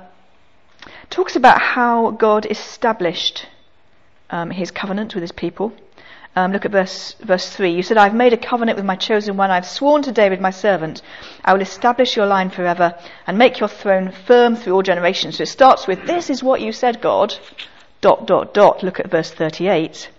talks 1.10 1.36
about 1.36 1.62
how 1.62 2.12
God 2.12 2.46
established 2.46 3.48
um, 4.30 4.50
His 4.50 4.72
covenant 4.72 5.14
with 5.14 5.22
His 5.22 5.32
people. 5.32 5.74
Um, 6.36 6.52
look 6.52 6.66
at 6.66 6.72
verse, 6.72 7.16
verse 7.20 7.50
3. 7.50 7.72
You 7.72 7.84
said, 7.84 7.98
I've 7.98 8.14
made 8.14 8.34
a 8.34 8.38
covenant 8.38 8.78
with 8.78 8.86
my 8.86 8.96
chosen 8.96 9.36
one. 9.36 9.50
I've 9.50 9.66
sworn 9.66 10.04
to 10.04 10.12
David, 10.12 10.40
my 10.40 10.52
servant. 10.52 11.02
I 11.44 11.54
will 11.54 11.62
establish 11.62 12.16
your 12.16 12.28
line 12.28 12.50
forever 12.50 12.96
and 13.26 13.38
make 13.38 13.60
your 13.60 13.68
throne 13.68 14.12
firm 14.12 14.56
through 14.56 14.74
all 14.74 14.84
generations. 14.84 15.38
So 15.38 15.44
it 15.44 15.48
starts 15.48 15.88
with, 15.88 16.06
This 16.06 16.30
is 16.30 16.44
what 16.44 16.62
you 16.62 16.72
said, 16.72 17.02
God. 17.02 17.36
Dot, 18.02 18.26
dot, 18.26 18.54
dot. 18.54 18.84
Look 18.84 19.00
at 19.00 19.12
verse 19.12 19.32
38. 19.32 20.10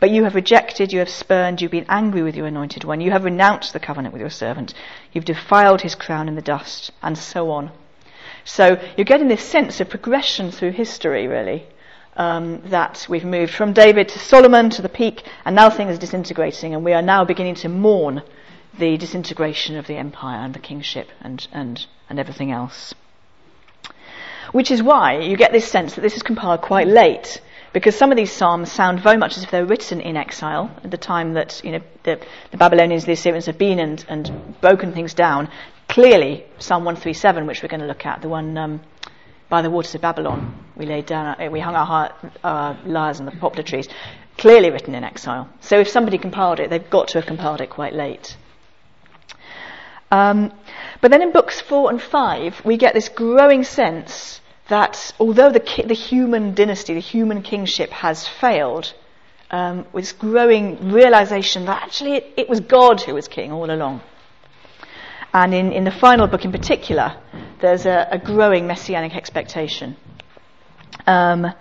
But 0.00 0.10
you 0.10 0.24
have 0.24 0.34
rejected, 0.34 0.92
you 0.92 1.00
have 1.00 1.08
spurned, 1.08 1.60
you've 1.60 1.72
been 1.72 1.86
angry 1.88 2.22
with 2.22 2.36
your 2.36 2.46
anointed 2.46 2.84
one. 2.84 3.00
You 3.00 3.10
have 3.10 3.24
renounced 3.24 3.72
the 3.72 3.80
covenant 3.80 4.12
with 4.12 4.20
your 4.20 4.30
servant. 4.30 4.72
You've 5.12 5.24
defiled 5.24 5.80
his 5.80 5.96
crown 5.96 6.28
in 6.28 6.36
the 6.36 6.42
dust, 6.42 6.92
and 7.02 7.18
so 7.18 7.50
on. 7.50 7.72
So 8.44 8.80
you're 8.96 9.04
getting 9.04 9.26
this 9.26 9.42
sense 9.42 9.80
of 9.80 9.90
progression 9.90 10.52
through 10.52 10.70
history, 10.70 11.26
really 11.26 11.66
um, 12.18 12.60
that 12.66 13.06
we've 13.08 13.24
moved 13.24 13.54
from 13.54 13.72
David 13.72 14.08
to 14.08 14.18
Solomon 14.18 14.70
to 14.70 14.82
the 14.82 14.88
peak, 14.88 15.22
and 15.44 15.54
now 15.54 15.70
things 15.70 15.96
are 15.96 16.00
disintegrating, 16.00 16.74
and 16.74 16.84
we 16.84 16.92
are 16.92 17.00
now 17.02 17.24
beginning 17.24 17.54
to 17.56 17.68
mourn 17.68 18.22
the 18.76 18.96
disintegration 18.96 19.76
of 19.76 19.86
the 19.86 19.96
empire 19.96 20.38
and 20.38 20.52
the 20.52 20.58
kingship 20.58 21.08
and, 21.20 21.46
and, 21.52 21.86
and 22.10 22.18
everything 22.18 22.50
else. 22.50 22.94
Which 24.52 24.70
is 24.70 24.82
why 24.82 25.18
you 25.18 25.36
get 25.36 25.52
this 25.52 25.68
sense 25.68 25.94
that 25.94 26.00
this 26.00 26.16
is 26.16 26.22
compiled 26.22 26.62
quite 26.62 26.86
late, 26.86 27.40
because 27.72 27.96
some 27.96 28.10
of 28.10 28.16
these 28.16 28.32
psalms 28.32 28.72
sound 28.72 29.00
very 29.00 29.16
much 29.16 29.36
as 29.36 29.44
if 29.44 29.50
they 29.50 29.60
were 29.60 29.66
written 29.66 30.00
in 30.00 30.16
exile 30.16 30.70
at 30.82 30.90
the 30.90 30.96
time 30.96 31.34
that 31.34 31.60
you 31.62 31.72
know 31.72 31.80
the, 32.04 32.20
the 32.50 32.56
Babylonians, 32.56 33.04
the 33.04 33.12
Assyrians 33.12 33.46
have 33.46 33.58
been 33.58 33.78
and, 33.78 34.04
and 34.08 34.60
broken 34.60 34.92
things 34.92 35.14
down. 35.14 35.50
Clearly, 35.88 36.44
Psalm 36.58 36.84
137, 36.84 37.46
which 37.46 37.62
we're 37.62 37.68
going 37.68 37.80
to 37.80 37.86
look 37.86 38.06
at, 38.06 38.22
the 38.22 38.28
one 38.28 38.56
um, 38.56 38.80
by 39.48 39.62
the 39.62 39.70
waters 39.70 39.94
of 39.94 40.00
Babylon. 40.00 40.64
We 40.76 40.86
laid 40.86 41.06
down, 41.06 41.40
uh, 41.40 41.50
we 41.50 41.60
hung 41.60 41.74
our, 41.74 41.86
heart, 41.86 42.12
our 42.44 42.78
lyres 42.84 43.20
on 43.20 43.26
the 43.26 43.32
poplar 43.32 43.62
trees. 43.62 43.88
Clearly 44.36 44.70
written 44.70 44.94
in 44.94 45.04
exile. 45.04 45.48
So 45.60 45.80
if 45.80 45.88
somebody 45.88 46.18
compiled 46.18 46.60
it, 46.60 46.70
they've 46.70 46.90
got 46.90 47.08
to 47.08 47.18
have 47.18 47.26
compiled 47.26 47.60
it 47.60 47.70
quite 47.70 47.94
late. 47.94 48.36
Um, 50.10 50.52
but 51.00 51.10
then 51.10 51.22
in 51.22 51.32
books 51.32 51.60
four 51.60 51.90
and 51.90 52.00
five, 52.00 52.64
we 52.64 52.76
get 52.76 52.94
this 52.94 53.08
growing 53.08 53.64
sense 53.64 54.40
that 54.68 55.12
although 55.18 55.50
the, 55.50 55.60
ki- 55.60 55.84
the 55.84 55.94
human 55.94 56.54
dynasty, 56.54 56.94
the 56.94 57.00
human 57.00 57.42
kingship 57.42 57.90
has 57.90 58.26
failed, 58.26 58.94
um, 59.50 59.86
with 59.92 60.04
this 60.04 60.12
growing 60.12 60.92
realization 60.92 61.64
that 61.66 61.82
actually 61.82 62.12
it, 62.12 62.34
it 62.36 62.48
was 62.48 62.60
God 62.60 63.00
who 63.02 63.14
was 63.14 63.28
king 63.28 63.50
all 63.52 63.70
along. 63.70 64.02
And 65.32 65.54
in, 65.54 65.72
in 65.72 65.84
the 65.84 65.90
final 65.90 66.26
book 66.26 66.44
in 66.44 66.52
particular, 66.52 67.16
there's 67.60 67.86
a, 67.86 68.08
a 68.10 68.18
growing 68.18 68.66
messianic 68.66 69.14
expectation. 69.14 69.96
Um, 71.06 71.52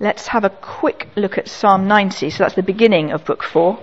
let's 0.00 0.28
have 0.28 0.44
a 0.44 0.50
quick 0.50 1.08
look 1.16 1.38
at 1.38 1.48
Psalm 1.48 1.86
90. 1.86 2.30
So 2.30 2.44
that's 2.44 2.54
the 2.54 2.62
beginning 2.62 3.12
of 3.12 3.24
book 3.24 3.42
4. 3.42 3.78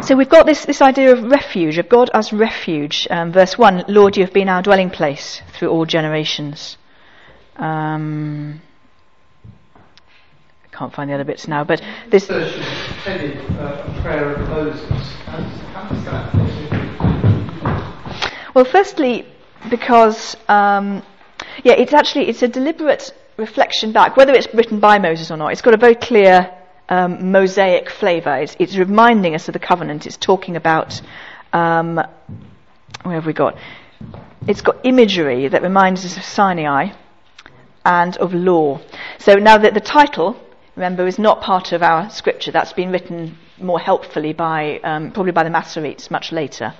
So 0.00 0.16
we've 0.16 0.28
got 0.28 0.46
this, 0.46 0.64
this 0.64 0.80
idea 0.80 1.12
of 1.12 1.22
refuge, 1.24 1.78
of 1.78 1.88
God 1.88 2.10
as 2.14 2.32
refuge. 2.32 3.06
Um, 3.10 3.32
verse 3.32 3.58
1 3.58 3.84
Lord, 3.88 4.16
you 4.16 4.24
have 4.24 4.32
been 4.32 4.48
our 4.48 4.62
dwelling 4.62 4.90
place 4.90 5.42
through 5.52 5.68
all 5.68 5.84
generations. 5.84 6.78
Um, 7.56 8.60
I 10.64 10.76
can't 10.76 10.92
find 10.92 11.10
the 11.10 11.14
other 11.14 11.24
bits 11.24 11.46
now, 11.46 11.64
but 11.64 11.82
this. 12.08 12.26
Version 12.26 12.62
uh, 13.58 14.00
prayer 14.02 14.34
of 14.34 14.48
Moses. 14.48 14.82
How 15.26 15.88
does, 15.88 16.04
that? 16.04 16.32
Well, 18.54 18.64
firstly, 18.64 19.26
because 19.70 20.36
um, 20.48 21.02
yeah, 21.64 21.74
it's 21.74 21.92
actually 21.92 22.28
it's 22.28 22.42
a 22.42 22.48
deliberate 22.48 23.14
reflection 23.36 23.92
back, 23.92 24.16
whether 24.16 24.32
it's 24.32 24.52
written 24.54 24.80
by 24.80 24.98
Moses 24.98 25.30
or 25.30 25.36
not. 25.36 25.52
It's 25.52 25.62
got 25.62 25.74
a 25.74 25.78
very 25.78 25.94
clear 25.94 26.50
um, 26.92 27.32
mosaic 27.32 27.88
flavour. 27.88 28.36
It's, 28.36 28.54
it's 28.58 28.76
reminding 28.76 29.34
us 29.34 29.48
of 29.48 29.54
the 29.54 29.58
covenant. 29.58 30.06
It's 30.06 30.18
talking 30.18 30.56
about 30.56 31.00
um, 31.54 31.94
where 33.02 33.14
have 33.14 33.24
we 33.24 33.32
got? 33.32 33.56
It's 34.46 34.60
got 34.60 34.76
imagery 34.84 35.48
that 35.48 35.62
reminds 35.62 36.04
us 36.04 36.18
of 36.18 36.22
Sinai 36.22 36.92
and 37.86 38.16
of 38.18 38.34
law. 38.34 38.80
So 39.18 39.36
now 39.36 39.56
that 39.56 39.72
the 39.72 39.80
title, 39.80 40.36
remember, 40.76 41.06
is 41.06 41.18
not 41.18 41.40
part 41.40 41.72
of 41.72 41.82
our 41.82 42.10
scripture. 42.10 42.52
That's 42.52 42.74
been 42.74 42.90
written 42.92 43.38
more 43.58 43.80
helpfully 43.80 44.34
by 44.34 44.78
um, 44.80 45.12
probably 45.12 45.32
by 45.32 45.44
the 45.44 45.50
Masoretes 45.50 46.10
much 46.10 46.30
later. 46.30 46.74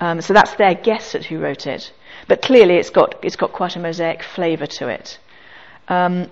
Um, 0.00 0.20
so 0.20 0.34
that's 0.34 0.54
their 0.56 0.74
guess 0.74 1.14
at 1.14 1.24
who 1.24 1.38
wrote 1.38 1.68
it. 1.68 1.92
But 2.26 2.42
clearly, 2.42 2.74
it's 2.74 2.90
got 2.90 3.14
it's 3.22 3.36
got 3.36 3.52
quite 3.52 3.76
a 3.76 3.78
mosaic 3.78 4.24
flavour 4.24 4.66
to 4.66 4.88
it. 4.88 5.18
Um, 5.86 6.30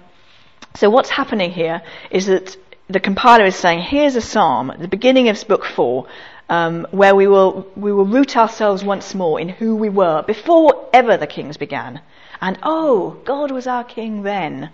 so 0.75 0.90
what's 0.90 1.11
happening 1.11 1.52
here 1.52 1.80
is 2.11 2.26
that 2.26 2.56
the 2.94 3.00
compiler 3.00 3.44
is 3.44 3.56
saying, 3.56 3.80
here's 3.80 4.14
a 4.14 4.20
psalm 4.20 4.72
the 4.78 4.86
beginning 4.86 5.28
of 5.28 5.48
book 5.48 5.64
four, 5.64 6.06
um, 6.48 6.86
where 6.92 7.16
we 7.16 7.26
will 7.26 7.66
we 7.74 7.92
will 7.92 8.06
root 8.06 8.36
ourselves 8.36 8.84
once 8.84 9.16
more 9.16 9.40
in 9.40 9.48
who 9.48 9.74
we 9.74 9.88
were 9.88 10.22
before 10.22 10.88
ever 10.92 11.16
the 11.16 11.26
kings 11.26 11.56
began, 11.56 12.00
and 12.40 12.56
oh, 12.62 13.20
God 13.24 13.50
was 13.50 13.66
our 13.66 13.84
king 13.84 14.22
then. 14.22 14.70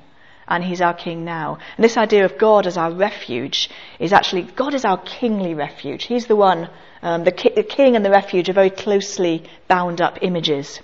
And 0.47 0.65
he's 0.65 0.81
our 0.81 0.95
king 0.95 1.25
now. 1.25 1.59
And 1.77 1.85
this 1.85 1.97
idea 1.97 2.25
of 2.25 2.37
God 2.37 2.67
as 2.67 2.77
our 2.77 2.91
refuge 2.91 3.71
is 4.01 4.13
actually, 4.13 4.43
God 4.43 4.75
is 4.75 4.85
our 4.85 4.99
kingly 4.99 5.55
refuge. 5.55 6.03
He's 6.07 6.27
the 6.27 6.35
one, 6.35 6.69
um, 7.03 7.23
the, 7.23 7.31
ki- 7.31 7.53
the 7.55 7.63
king 7.63 7.95
and 7.95 8.05
the 8.05 8.11
refuge 8.11 8.49
are 8.49 8.53
very 8.53 8.71
closely 8.71 9.45
bound 9.69 10.01
up 10.01 10.19
images. 10.23 10.81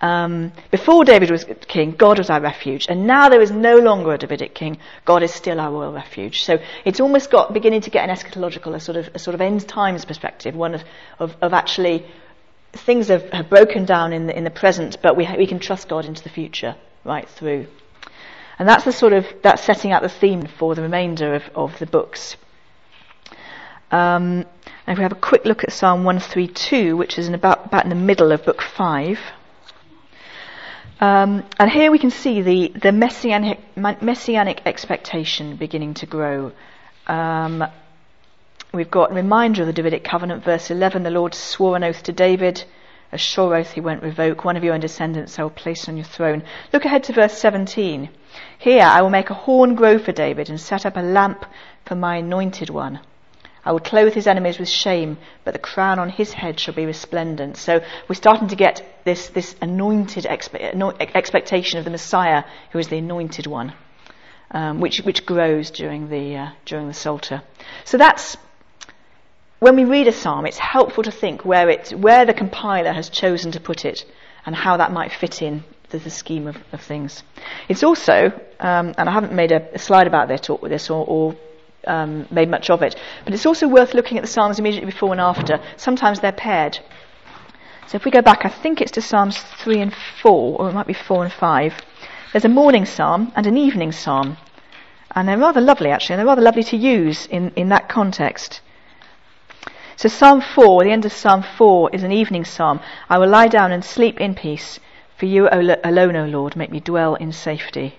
Um, 0.00 0.52
before 0.70 1.04
David 1.04 1.30
was 1.30 1.44
king, 1.68 1.92
God 1.92 2.18
was 2.18 2.30
our 2.30 2.40
refuge, 2.40 2.86
and 2.88 3.06
now 3.06 3.28
there 3.28 3.42
is 3.42 3.50
no 3.50 3.76
longer 3.76 4.14
a 4.14 4.18
Davidic 4.18 4.54
king. 4.54 4.78
God 5.04 5.22
is 5.22 5.32
still 5.32 5.60
our 5.60 5.70
royal 5.70 5.92
refuge. 5.92 6.42
So 6.42 6.58
it's 6.86 7.00
almost 7.00 7.30
got 7.30 7.52
beginning 7.52 7.82
to 7.82 7.90
get 7.90 8.08
an 8.08 8.14
eschatological, 8.14 8.74
a 8.74 8.80
sort 8.80 8.96
of 8.96 9.10
a 9.14 9.18
sort 9.18 9.34
of 9.34 9.42
end 9.42 9.68
times 9.68 10.06
perspective, 10.06 10.54
one 10.54 10.74
of, 10.74 10.84
of, 11.18 11.36
of 11.42 11.52
actually 11.52 12.06
things 12.72 13.08
have, 13.08 13.28
have 13.30 13.50
broken 13.50 13.84
down 13.84 14.12
in 14.12 14.26
the, 14.26 14.36
in 14.36 14.44
the 14.44 14.50
present, 14.50 14.96
but 15.02 15.16
we 15.16 15.24
ha- 15.24 15.36
we 15.36 15.46
can 15.46 15.58
trust 15.58 15.88
God 15.88 16.06
into 16.06 16.22
the 16.22 16.30
future 16.30 16.76
right 17.04 17.28
through. 17.28 17.66
And 18.58 18.68
that's 18.68 18.84
the 18.84 18.92
sort 18.92 19.12
of 19.12 19.26
that's 19.42 19.62
setting 19.62 19.92
out 19.92 20.02
the 20.02 20.08
theme 20.08 20.46
for 20.46 20.74
the 20.74 20.82
remainder 20.82 21.34
of, 21.34 21.42
of 21.54 21.78
the 21.78 21.86
books. 21.86 22.36
Um, 23.90 24.46
and 24.86 24.94
if 24.94 24.98
we 24.98 25.02
have 25.02 25.12
a 25.12 25.16
quick 25.16 25.44
look 25.44 25.64
at 25.64 25.72
Psalm 25.72 26.04
132, 26.04 26.96
which 26.96 27.18
is 27.18 27.28
in 27.28 27.34
about, 27.34 27.66
about 27.66 27.84
in 27.84 27.90
the 27.90 27.96
middle 27.96 28.32
of 28.32 28.44
book 28.44 28.62
5. 28.62 29.18
Um, 31.00 31.44
and 31.58 31.70
here 31.70 31.90
we 31.90 31.98
can 31.98 32.10
see 32.10 32.42
the, 32.42 32.72
the 32.78 32.92
messianic, 32.92 33.58
messianic 33.76 34.60
expectation 34.66 35.56
beginning 35.56 35.94
to 35.94 36.06
grow. 36.06 36.52
Um, 37.06 37.64
we've 38.74 38.90
got 38.90 39.10
a 39.10 39.14
reminder 39.14 39.62
of 39.62 39.66
the 39.66 39.72
Davidic 39.72 40.04
covenant, 40.04 40.44
verse 40.44 40.70
11 40.70 41.02
the 41.02 41.10
Lord 41.10 41.34
swore 41.34 41.74
an 41.74 41.84
oath 41.84 42.02
to 42.02 42.12
David, 42.12 42.64
a 43.12 43.18
sure 43.18 43.56
oath 43.56 43.72
he 43.72 43.80
won't 43.80 44.02
revoke. 44.02 44.44
One 44.44 44.58
of 44.58 44.62
your 44.62 44.74
own 44.74 44.80
descendants 44.80 45.38
I 45.38 45.42
will 45.42 45.50
place 45.50 45.88
on 45.88 45.96
your 45.96 46.04
throne. 46.04 46.42
Look 46.70 46.84
ahead 46.84 47.04
to 47.04 47.14
verse 47.14 47.38
17. 47.38 48.10
Here 48.58 48.84
I 48.84 49.00
will 49.00 49.10
make 49.10 49.30
a 49.30 49.34
horn 49.34 49.76
grow 49.76 49.98
for 49.98 50.12
David 50.12 50.50
and 50.50 50.60
set 50.60 50.84
up 50.84 50.98
a 50.98 51.00
lamp 51.00 51.46
for 51.86 51.94
my 51.94 52.16
anointed 52.16 52.68
one. 52.68 53.00
I 53.70 53.72
will 53.72 53.78
clothe 53.78 54.14
his 54.14 54.26
enemies 54.26 54.58
with 54.58 54.68
shame, 54.68 55.16
but 55.44 55.52
the 55.52 55.60
crown 55.60 56.00
on 56.00 56.08
his 56.08 56.32
head 56.32 56.58
shall 56.58 56.74
be 56.74 56.86
resplendent. 56.86 57.56
So 57.56 57.80
we're 58.08 58.16
starting 58.16 58.48
to 58.48 58.56
get 58.56 58.84
this, 59.04 59.28
this 59.28 59.54
anointed 59.62 60.24
expe- 60.24 61.14
expectation 61.14 61.78
of 61.78 61.84
the 61.84 61.90
Messiah, 61.92 62.42
who 62.72 62.80
is 62.80 62.88
the 62.88 62.98
anointed 62.98 63.46
one, 63.46 63.72
um, 64.50 64.80
which, 64.80 65.02
which 65.02 65.24
grows 65.24 65.70
during 65.70 66.08
the, 66.08 66.36
uh, 66.36 66.50
during 66.64 66.88
the 66.88 66.94
Psalter. 66.94 67.44
So 67.84 67.96
that's, 67.96 68.36
when 69.60 69.76
we 69.76 69.84
read 69.84 70.08
a 70.08 70.12
psalm, 70.12 70.46
it's 70.46 70.58
helpful 70.58 71.04
to 71.04 71.12
think 71.12 71.44
where, 71.44 71.70
it, 71.70 71.90
where 71.90 72.26
the 72.26 72.34
compiler 72.34 72.92
has 72.92 73.08
chosen 73.08 73.52
to 73.52 73.60
put 73.60 73.84
it 73.84 74.04
and 74.44 74.56
how 74.56 74.78
that 74.78 74.90
might 74.90 75.12
fit 75.12 75.42
in 75.42 75.62
the, 75.90 75.98
the 75.98 76.10
scheme 76.10 76.48
of, 76.48 76.56
of, 76.72 76.80
things. 76.80 77.22
It's 77.68 77.84
also, 77.84 78.32
um, 78.58 78.94
and 78.98 79.08
I 79.08 79.12
haven't 79.12 79.32
made 79.32 79.52
a, 79.52 79.72
a 79.72 79.78
slide 79.78 80.08
about 80.08 80.26
this 80.26 80.50
or, 80.50 80.58
this 80.68 80.90
or, 80.90 81.06
or 81.06 81.36
um, 81.86 82.26
made 82.30 82.48
much 82.48 82.70
of 82.70 82.82
it. 82.82 82.96
But 83.24 83.34
it's 83.34 83.46
also 83.46 83.68
worth 83.68 83.94
looking 83.94 84.18
at 84.18 84.22
the 84.22 84.28
Psalms 84.28 84.58
immediately 84.58 84.90
before 84.90 85.12
and 85.12 85.20
after. 85.20 85.60
Sometimes 85.76 86.20
they're 86.20 86.32
paired. 86.32 86.78
So 87.86 87.96
if 87.96 88.04
we 88.04 88.10
go 88.10 88.22
back, 88.22 88.44
I 88.44 88.48
think 88.48 88.80
it's 88.80 88.92
to 88.92 89.02
Psalms 89.02 89.38
3 89.38 89.80
and 89.80 89.94
4, 90.22 90.60
or 90.60 90.70
it 90.70 90.72
might 90.72 90.86
be 90.86 90.92
4 90.92 91.24
and 91.24 91.32
5. 91.32 91.74
There's 92.32 92.44
a 92.44 92.48
morning 92.48 92.84
psalm 92.84 93.32
and 93.34 93.46
an 93.46 93.56
evening 93.56 93.92
psalm. 93.92 94.36
And 95.10 95.28
they're 95.28 95.38
rather 95.38 95.60
lovely, 95.60 95.90
actually, 95.90 96.14
and 96.14 96.20
they're 96.20 96.26
rather 96.26 96.42
lovely 96.42 96.62
to 96.64 96.76
use 96.76 97.26
in, 97.26 97.50
in 97.56 97.68
that 97.70 97.88
context. 97.88 98.60
So 99.96 100.08
Psalm 100.08 100.40
4, 100.40 100.84
the 100.84 100.92
end 100.92 101.04
of 101.04 101.12
Psalm 101.12 101.42
4, 101.42 101.90
is 101.92 102.04
an 102.04 102.12
evening 102.12 102.44
psalm. 102.44 102.80
I 103.08 103.18
will 103.18 103.28
lie 103.28 103.48
down 103.48 103.72
and 103.72 103.84
sleep 103.84 104.20
in 104.20 104.34
peace, 104.34 104.78
for 105.18 105.26
you 105.26 105.48
alone, 105.50 106.16
O 106.16 106.24
Lord, 106.24 106.56
make 106.56 106.70
me 106.70 106.80
dwell 106.80 107.16
in 107.16 107.32
safety. 107.32 107.98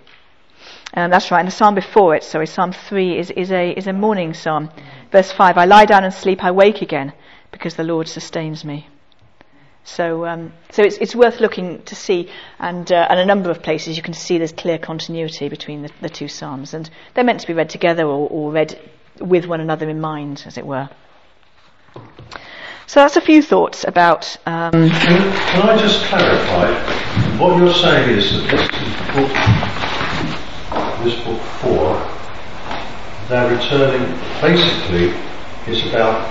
Um, 0.93 1.09
that's 1.09 1.31
right. 1.31 1.39
And 1.39 1.47
the 1.47 1.51
psalm 1.51 1.75
before 1.75 2.15
it, 2.15 2.23
sorry, 2.23 2.47
Psalm 2.47 2.73
3 2.73 3.17
is, 3.17 3.31
is, 3.31 3.51
a, 3.51 3.71
is 3.71 3.87
a 3.87 3.93
morning 3.93 4.33
psalm. 4.33 4.69
Verse 5.11 5.31
5 5.31 5.57
I 5.57 5.65
lie 5.65 5.85
down 5.85 6.03
and 6.03 6.13
sleep, 6.13 6.43
I 6.43 6.51
wake 6.51 6.81
again, 6.81 7.13
because 7.51 7.75
the 7.75 7.83
Lord 7.83 8.07
sustains 8.07 8.65
me. 8.65 8.87
So, 9.83 10.25
um, 10.25 10.53
so 10.69 10.83
it's, 10.83 10.97
it's 10.97 11.15
worth 11.15 11.39
looking 11.39 11.81
to 11.83 11.95
see, 11.95 12.29
and, 12.59 12.91
uh, 12.91 13.07
and 13.09 13.19
a 13.19 13.25
number 13.25 13.49
of 13.49 13.63
places 13.63 13.97
you 13.97 14.03
can 14.03 14.13
see 14.13 14.37
there's 14.37 14.51
clear 14.51 14.77
continuity 14.77 15.49
between 15.49 15.81
the, 15.81 15.91
the 16.01 16.09
two 16.09 16.27
psalms, 16.27 16.73
and 16.73 16.89
they're 17.13 17.23
meant 17.23 17.39
to 17.41 17.47
be 17.47 17.53
read 17.53 17.69
together 17.69 18.03
or, 18.03 18.29
or 18.29 18.51
read 18.51 18.79
with 19.19 19.47
one 19.47 19.59
another 19.59 19.89
in 19.89 19.99
mind, 19.99 20.43
as 20.45 20.57
it 20.57 20.65
were. 20.65 20.89
So 22.85 22.99
that's 22.99 23.15
a 23.15 23.21
few 23.21 23.41
thoughts 23.41 23.83
about. 23.85 24.35
Um, 24.45 24.71
can, 24.71 24.91
can, 24.91 25.69
I 25.69 25.77
just 25.77 26.03
clarify? 26.05 27.39
What 27.39 27.57
you're 27.57 27.73
saying 27.73 28.17
is 28.17 28.31
that 28.33 28.51
this 28.51 28.67
book 29.15 29.31
this 31.03 31.23
book 31.23 31.41
four, 31.61 31.95
they're 33.27 33.55
returning, 33.55 34.19
basically, 34.41 35.13
it's 35.67 35.87
about 35.89 36.29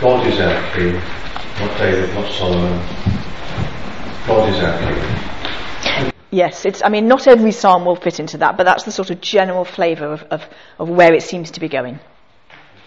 God 0.00 0.26
is 0.26 0.40
our 0.40 0.74
king, 0.74 0.94
not 1.60 1.78
David, 1.78 2.14
not 2.14 2.30
Solomon. 2.32 2.78
God 4.26 4.48
is 4.48 4.60
our 4.60 4.78
king. 4.78 6.12
Yes, 6.30 6.64
it's, 6.64 6.82
I 6.82 6.88
mean, 6.88 7.08
not 7.08 7.26
every 7.26 7.52
psalm 7.52 7.84
will 7.84 7.96
fit 7.96 8.18
into 8.18 8.38
that, 8.38 8.56
but 8.56 8.64
that's 8.64 8.84
the 8.84 8.90
sort 8.90 9.10
of 9.10 9.20
general 9.20 9.64
flavour 9.64 10.12
of, 10.12 10.22
of, 10.24 10.42
of 10.78 10.88
where 10.88 11.12
it 11.12 11.22
seems 11.22 11.50
to 11.52 11.60
be 11.60 11.68
going. 11.68 11.98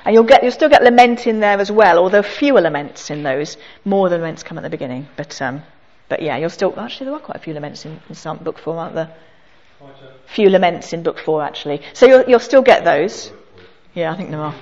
And 0.04 0.14
you'll 0.14 0.24
get, 0.24 0.44
you'll 0.44 0.52
still 0.52 0.70
get 0.70 0.84
lament 0.84 1.28
in 1.28 1.40
there 1.40 1.60
as 1.60 1.72
well, 1.72 2.00
although 2.00 2.22
fewer 2.24 2.62
laments 2.62 3.10
in 3.10 3.24
those. 3.24 3.58
More 3.84 4.10
than 4.10 4.22
laments 4.22 4.44
come 4.44 4.58
at 4.58 4.62
the 4.62 4.70
beginning. 4.70 5.08
But, 5.16 5.42
um, 5.42 5.64
but 6.10 6.22
yeah, 6.22 6.38
you'll 6.38 6.50
still, 6.50 6.80
actually 6.80 7.06
there 7.06 7.16
are 7.16 7.20
quite 7.20 7.38
a 7.38 7.40
few 7.40 7.54
laments 7.54 7.86
in, 7.86 8.00
in 8.10 8.16
Psalm 8.16 8.38
book 8.38 8.58
four, 8.60 8.78
aren't 8.78 8.96
there? 8.96 9.16
Few 10.28 10.50
laments 10.50 10.94
in 10.94 11.04
book 11.04 11.20
four, 11.20 11.44
actually. 11.44 11.82
So 11.94 12.06
you'll, 12.06 12.24
you'll 12.28 12.40
still 12.40 12.62
get 12.62 12.84
those. 12.84 13.32
Yeah, 13.94 14.12
I 14.12 14.18
think 14.18 14.30
there 14.30 14.42
are. 14.42 14.56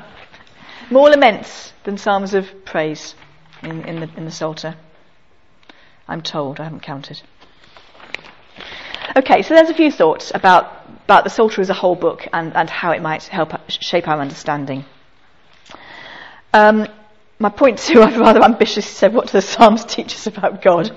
More 0.90 1.10
laments 1.10 1.72
than 1.84 1.98
psalms 1.98 2.34
of 2.34 2.64
praise 2.64 3.14
in, 3.62 3.84
in, 3.84 4.00
the, 4.00 4.10
in 4.16 4.24
the 4.24 4.30
Psalter. 4.30 4.76
I'm 6.08 6.22
told, 6.22 6.60
I 6.60 6.64
haven't 6.64 6.82
counted. 6.82 7.20
Okay, 9.16 9.42
so 9.42 9.54
there's 9.54 9.70
a 9.70 9.74
few 9.74 9.90
thoughts 9.90 10.32
about, 10.34 10.86
about 11.04 11.24
the 11.24 11.30
Psalter 11.30 11.60
as 11.60 11.70
a 11.70 11.74
whole 11.74 11.94
book 11.94 12.26
and, 12.32 12.54
and 12.56 12.68
how 12.68 12.92
it 12.92 13.02
might 13.02 13.24
help 13.24 13.52
shape 13.68 14.08
our 14.08 14.20
understanding. 14.20 14.84
Um, 16.52 16.86
my 17.38 17.48
point 17.50 17.78
two, 17.78 18.02
I've 18.02 18.18
rather 18.18 18.42
ambitiously 18.42 18.82
said, 18.82 19.14
what 19.14 19.26
do 19.26 19.32
the 19.32 19.42
Psalms 19.42 19.84
teach 19.84 20.14
us 20.14 20.26
about 20.26 20.62
God? 20.62 20.90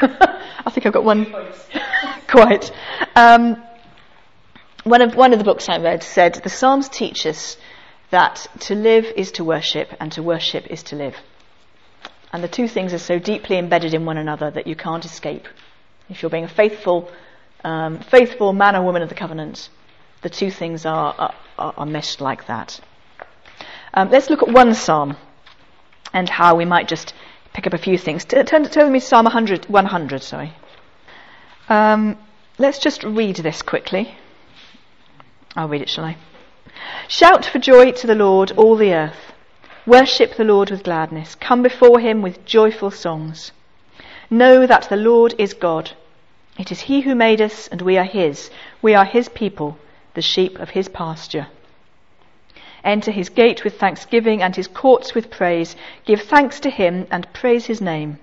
I 0.64 0.70
think 0.70 0.86
I've 0.86 0.92
got 0.92 1.04
one. 1.04 1.34
Quite. 2.28 2.70
Um, 3.14 3.62
one 4.84 5.02
of 5.02 5.14
one 5.14 5.32
of 5.32 5.38
the 5.38 5.44
books 5.44 5.68
I 5.68 5.78
read 5.78 6.02
said 6.02 6.34
the 6.34 6.50
Psalms 6.50 6.88
teach 6.88 7.26
us 7.26 7.56
that 8.10 8.46
to 8.60 8.74
live 8.74 9.06
is 9.16 9.32
to 9.32 9.44
worship, 9.44 9.94
and 10.00 10.10
to 10.12 10.22
worship 10.22 10.66
is 10.68 10.82
to 10.84 10.96
live. 10.96 11.16
And 12.32 12.42
the 12.42 12.48
two 12.48 12.68
things 12.68 12.92
are 12.92 12.98
so 12.98 13.18
deeply 13.18 13.58
embedded 13.58 13.94
in 13.94 14.04
one 14.04 14.18
another 14.18 14.50
that 14.50 14.66
you 14.66 14.76
can't 14.76 15.04
escape. 15.04 15.46
If 16.08 16.22
you're 16.22 16.30
being 16.30 16.44
a 16.44 16.48
faithful, 16.48 17.10
um, 17.64 18.00
faithful 18.00 18.52
man 18.52 18.76
or 18.76 18.82
woman 18.82 19.02
of 19.02 19.08
the 19.08 19.14
covenant, 19.14 19.68
the 20.22 20.30
two 20.30 20.50
things 20.50 20.84
are, 20.84 21.14
are, 21.58 21.74
are 21.76 21.86
meshed 21.86 22.20
like 22.20 22.46
that. 22.46 22.80
Um, 23.94 24.10
let's 24.10 24.30
look 24.30 24.42
at 24.42 24.48
one 24.48 24.74
psalm 24.74 25.16
and 26.12 26.28
how 26.28 26.54
we 26.54 26.64
might 26.64 26.88
just 26.88 27.14
pick 27.58 27.66
up 27.66 27.74
a 27.74 27.82
few 27.82 27.98
things. 27.98 28.24
T- 28.24 28.40
turn, 28.44 28.62
turn 28.68 28.84
with 28.84 28.92
me 28.92 29.00
to 29.00 29.04
Psalm 29.04 29.24
100, 29.24 29.64
100 29.68 30.22
sorry. 30.22 30.52
Um, 31.68 32.16
let's 32.56 32.78
just 32.78 33.02
read 33.02 33.34
this 33.34 33.62
quickly. 33.62 34.14
I'll 35.56 35.66
read 35.66 35.82
it, 35.82 35.88
shall 35.88 36.04
I? 36.04 36.16
Shout 37.08 37.44
for 37.44 37.58
joy 37.58 37.90
to 37.90 38.06
the 38.06 38.14
Lord, 38.14 38.52
all 38.52 38.76
the 38.76 38.94
earth. 38.94 39.32
Worship 39.86 40.36
the 40.36 40.44
Lord 40.44 40.70
with 40.70 40.84
gladness. 40.84 41.34
Come 41.34 41.64
before 41.64 41.98
him 41.98 42.22
with 42.22 42.44
joyful 42.44 42.92
songs. 42.92 43.50
Know 44.30 44.64
that 44.64 44.88
the 44.88 44.94
Lord 44.96 45.34
is 45.36 45.52
God. 45.52 45.90
It 46.60 46.70
is 46.70 46.82
he 46.82 47.00
who 47.00 47.16
made 47.16 47.40
us, 47.40 47.66
and 47.66 47.82
we 47.82 47.98
are 47.98 48.04
his. 48.04 48.52
We 48.80 48.94
are 48.94 49.04
his 49.04 49.28
people, 49.28 49.78
the 50.14 50.22
sheep 50.22 50.60
of 50.60 50.70
his 50.70 50.88
pasture. 50.88 51.48
Enter 52.84 53.10
his 53.10 53.28
gate 53.28 53.64
with 53.64 53.78
thanksgiving 53.78 54.42
and 54.42 54.54
his 54.54 54.68
courts 54.68 55.14
with 55.14 55.30
praise. 55.30 55.76
Give 56.04 56.20
thanks 56.20 56.60
to 56.60 56.70
him 56.70 57.06
and 57.10 57.32
praise 57.32 57.66
his 57.66 57.80
name. 57.80 58.18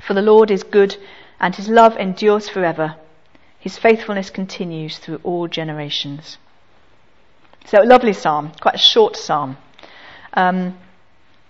For 0.00 0.14
the 0.14 0.22
Lord 0.22 0.50
is 0.50 0.62
good, 0.62 0.96
and 1.38 1.54
his 1.54 1.68
love 1.68 1.96
endures 1.96 2.48
forever. 2.48 2.96
His 3.58 3.78
faithfulness 3.78 4.30
continues 4.30 4.98
through 4.98 5.20
all 5.22 5.46
generations. 5.48 6.38
So, 7.66 7.82
a 7.82 7.84
lovely 7.84 8.12
psalm, 8.12 8.52
quite 8.60 8.74
a 8.74 8.78
short 8.78 9.16
psalm. 9.16 9.56
Um, 10.34 10.76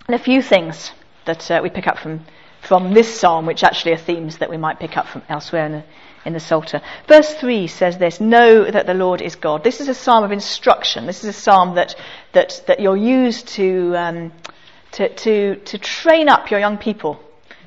and 0.06 0.14
a 0.14 0.18
few 0.18 0.42
things 0.42 0.92
that 1.24 1.50
uh, 1.50 1.60
we 1.62 1.70
pick 1.70 1.86
up 1.86 1.98
from, 1.98 2.24
from 2.60 2.92
this 2.92 3.18
psalm, 3.18 3.46
which 3.46 3.64
actually 3.64 3.92
are 3.92 3.98
themes 3.98 4.38
that 4.38 4.50
we 4.50 4.56
might 4.56 4.80
pick 4.80 4.96
up 4.96 5.06
from 5.06 5.22
elsewhere 5.28 5.66
in 5.66 5.72
the, 5.72 5.84
in 6.24 6.32
the 6.32 6.40
Psalter. 6.40 6.80
Verse 7.08 7.34
3 7.34 7.66
says 7.66 7.98
this 7.98 8.20
Know 8.20 8.70
that 8.70 8.86
the 8.86 8.94
Lord 8.94 9.20
is 9.20 9.36
God. 9.36 9.64
This 9.64 9.80
is 9.80 9.88
a 9.88 9.94
psalm 9.94 10.24
of 10.24 10.32
instruction. 10.32 11.06
This 11.06 11.24
is 11.24 11.30
a 11.30 11.38
psalm 11.38 11.74
that, 11.74 11.94
that, 12.32 12.62
that 12.66 12.80
you'll 12.80 12.96
use 12.96 13.42
to, 13.42 13.96
um, 13.96 14.32
to, 14.92 15.08
to, 15.08 15.56
to 15.56 15.78
train 15.78 16.28
up 16.28 16.50
your 16.50 16.60
young 16.60 16.78
people. 16.78 17.20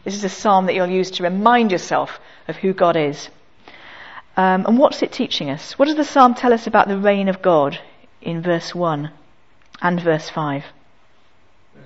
This 0.03 0.15
is 0.15 0.23
a 0.23 0.29
psalm 0.29 0.67
that 0.67 0.75
you'll 0.75 0.87
use 0.87 1.11
to 1.11 1.23
remind 1.23 1.71
yourself 1.71 2.19
of 2.47 2.55
who 2.57 2.73
God 2.73 2.95
is. 2.95 3.29
Um, 4.37 4.65
and 4.65 4.77
what's 4.77 5.01
it 5.01 5.11
teaching 5.11 5.49
us? 5.49 5.79
What 5.79 5.85
does 5.85 5.95
the 5.95 6.03
psalm 6.03 6.35
tell 6.35 6.53
us 6.53 6.67
about 6.67 6.87
the 6.87 6.97
reign 6.97 7.29
of 7.29 7.41
God 7.41 7.79
in 8.21 8.41
verse 8.41 8.75
1 8.75 9.11
and 9.81 10.01
verse 10.01 10.29
5? 10.29 10.63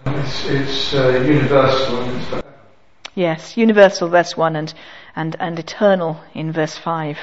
It's, 0.06 0.46
it's 0.46 0.94
uh, 0.94 1.24
universal. 1.26 2.44
Yes, 3.20 3.58
universal, 3.58 4.08
verse 4.08 4.38
1, 4.38 4.56
and, 4.56 4.74
and, 5.14 5.36
and 5.42 5.60
eternal 5.60 6.22
in 6.34 6.54
verse 6.54 6.78
5. 6.78 7.18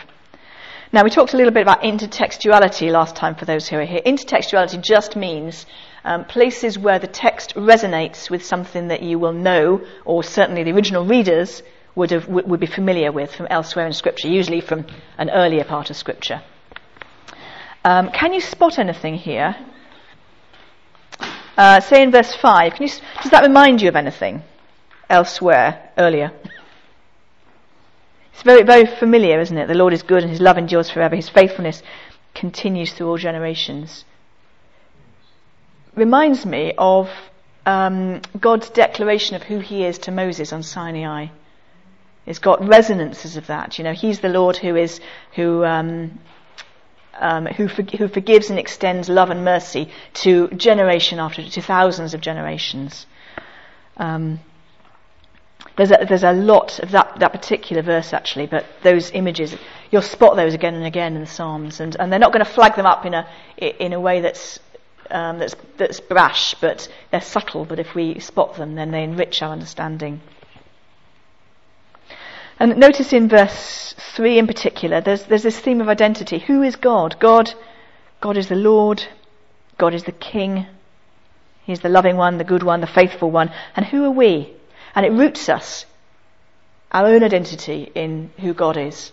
Now, 0.93 1.03
we 1.03 1.09
talked 1.09 1.33
a 1.33 1.39
little 1.39 1.55
bit 1.55 1.63
about 1.63 1.81
intertextuality 1.81 2.91
last 2.91 3.17
time 3.17 3.35
for 3.35 3.47
those 3.47 3.67
who 3.67 3.79
are 3.79 3.85
here. 3.87 4.03
Intertextuality 4.05 4.83
just 4.83 5.17
means 5.17 5.65
um, 6.05 6.27
places 6.27 6.79
where 6.79 6.99
the 6.99 7.07
text 7.07 7.55
resonates 7.55 8.29
with 8.29 8.45
something 8.45 8.89
that 8.89 9.03
you 9.03 9.19
will 9.19 9.33
know, 9.33 9.81
or 10.05 10.23
certainly 10.23 10.63
the 10.65 10.73
original 10.73 11.07
readers 11.07 11.63
would, 11.95 12.11
have, 12.11 12.29
would, 12.29 12.47
would 12.47 12.61
be 12.61 12.67
familiar 12.67 13.11
with 13.11 13.35
from 13.35 13.47
elsewhere 13.47 13.87
in 13.87 13.95
Scripture, 13.95 14.29
usually 14.29 14.61
from 14.61 14.85
an 15.17 15.31
earlier 15.31 15.65
part 15.65 15.89
of 15.89 15.97
Scripture. 15.97 16.43
Um, 17.87 18.11
can 18.11 18.35
you 18.35 18.43
spot 18.43 18.79
anything 18.79 19.15
here? 19.15 19.57
Uh, 21.57 21.81
say 21.81 22.03
in 22.03 22.11
verse 22.11 22.35
5, 22.35 22.75
can 22.75 22.87
you, 22.87 22.93
does 23.23 23.31
that 23.31 23.45
remind 23.45 23.81
you 23.81 23.89
of 23.89 23.97
anything 23.97 24.43
elsewhere 25.09 25.91
earlier? 25.97 26.33
It's 28.33 28.43
very, 28.43 28.63
very 28.63 28.85
familiar, 28.85 29.41
isn't 29.41 29.57
it? 29.57 29.67
The 29.67 29.75
Lord 29.75 29.93
is 29.93 30.03
good 30.03 30.23
and 30.23 30.31
his 30.31 30.41
love 30.41 30.59
endures 30.59 30.91
forever. 30.91 31.17
His 31.17 31.29
faithfulness 31.29 31.83
continues 32.35 32.93
through 32.93 33.09
all 33.09 33.17
generations. 33.17 34.05
Reminds 35.95 36.45
me 36.45 36.75
of 36.77 37.09
um, 37.65 38.21
God's 38.39 38.69
declaration 38.69 39.37
of 39.37 39.43
who 39.43 39.59
he 39.61 39.85
is 39.85 39.99
to 40.01 40.11
Moses 40.13 40.53
on 40.53 40.63
Sinai. 40.63 41.29
It's 42.27 42.39
got 42.39 42.67
resonances 42.67 43.37
of 43.37 43.47
that. 43.47 43.79
You 43.79 43.85
know, 43.85 43.93
he's 43.93 44.21
the 44.21 44.29
Lord 44.29 44.57
who 44.57 44.77
is, 44.77 45.01
who, 45.35 45.65
um, 45.65 46.19
um, 47.19 47.47
who, 47.47 47.69
for, 47.69 47.83
who 47.83 48.09
forgives 48.09 48.51
and 48.51 48.59
extends 48.59 49.09
love 49.09 49.31
and 49.31 49.45
mercy 49.45 49.89
to 50.15 50.49
generation 50.49 51.19
after, 51.19 51.49
to 51.49 51.63
thousands 51.63 52.15
of 52.15 52.21
generations. 52.21 53.07
Um, 53.97 54.41
there's 55.77 55.91
a, 55.91 56.07
there's 56.09 56.25
a 56.25 56.33
lot 56.33 56.79
of 56.81 56.91
that, 56.91 57.19
that 57.19 57.33
particular 57.33 57.83
verse 57.83 58.13
actually, 58.13 58.47
but 58.47 58.65
those 58.83 59.11
images, 59.11 59.55
you'll 59.91 60.03
spot 60.03 60.37
those 60.37 60.55
again 60.55 60.75
and 60.75 60.85
again 60.85 61.15
in 61.15 61.21
the 61.21 61.27
Psalms, 61.27 61.81
and, 61.81 61.97
and 62.01 62.11
they're 62.11 62.19
not 62.19 62.33
going 62.33 62.45
to 62.45 62.51
flag 62.51 62.75
them 62.77 62.87
up 62.87 63.05
in 63.05 63.15
a, 63.15 63.27
in 63.59 63.93
a 63.93 64.01
way 64.01 64.21
that's, 64.21 64.59
um, 65.11 65.39
that's, 65.39 65.55
that's 65.77 66.01
brash, 66.01 66.55
but 66.61 66.89
they're 67.11 67.21
subtle, 67.21 67.67
but 67.67 67.79
if 67.79 67.95
we 67.95 68.19
spot 68.19 68.57
them, 68.57 68.75
then 68.75 68.91
they 68.91 69.03
enrich 69.03 69.43
our 69.43 69.53
understanding. 69.53 70.21
And 72.59 72.79
notice 72.79 73.13
in 73.13 73.29
verse 73.29 73.95
3 74.15 74.39
in 74.39 74.47
particular, 74.47 75.03
there's, 75.03 75.25
there's 75.25 75.43
this 75.43 75.61
theme 75.61 75.83
of 75.83 75.91
identity. 75.91 76.39
Who 76.39 76.63
is 76.63 76.75
God? 76.75 77.17
God, 77.21 77.53
God 78.23 78.39
is 78.39 78.49
the 78.49 78.55
Lord, 78.55 79.05
God 79.77 79.93
is 79.93 80.05
the 80.05 80.13
King, 80.13 80.67
He's 81.65 81.81
the 81.81 81.91
loving 81.91 82.17
one, 82.17 82.39
the 82.39 82.45
good 82.45 82.63
one, 82.63 82.81
the 82.81 82.87
faithful 82.87 83.31
one. 83.31 83.53
And 83.75 83.85
who 83.85 84.05
are 84.05 84.11
we? 84.11 84.56
And 84.97 85.05
it 85.05 85.13
roots 85.13 85.49
us, 85.51 85.85
our 86.91 87.07
own 87.07 87.23
identity 87.23 87.93
in 87.95 88.31
who 88.41 88.55
God 88.55 88.79
is. 88.79 89.13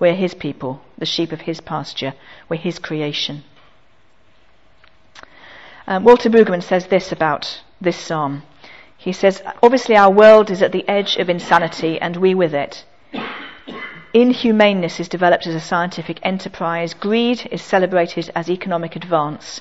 We're 0.00 0.14
His 0.14 0.32
people, 0.32 0.80
the 0.96 1.04
sheep 1.04 1.32
of 1.32 1.42
His 1.42 1.60
pasture. 1.60 2.14
We're 2.48 2.56
His 2.56 2.78
creation. 2.78 3.44
Um, 5.86 6.04
Walter 6.04 6.30
Brueggemann 6.30 6.62
says 6.62 6.86
this 6.86 7.12
about 7.12 7.60
this 7.80 7.96
psalm. 7.96 8.42
He 8.96 9.12
says, 9.12 9.42
obviously 9.62 9.96
our 9.96 10.10
world 10.10 10.50
is 10.50 10.62
at 10.62 10.72
the 10.72 10.88
edge 10.88 11.16
of 11.16 11.28
insanity 11.28 12.00
and 12.00 12.16
we 12.16 12.34
with 12.34 12.54
it. 12.54 12.84
Inhumaneness 14.14 14.98
is 14.98 15.08
developed 15.08 15.46
as 15.46 15.54
a 15.54 15.60
scientific 15.60 16.18
enterprise. 16.22 16.94
Greed 16.94 17.46
is 17.52 17.62
celebrated 17.62 18.30
as 18.34 18.48
economic 18.48 18.96
advance. 18.96 19.60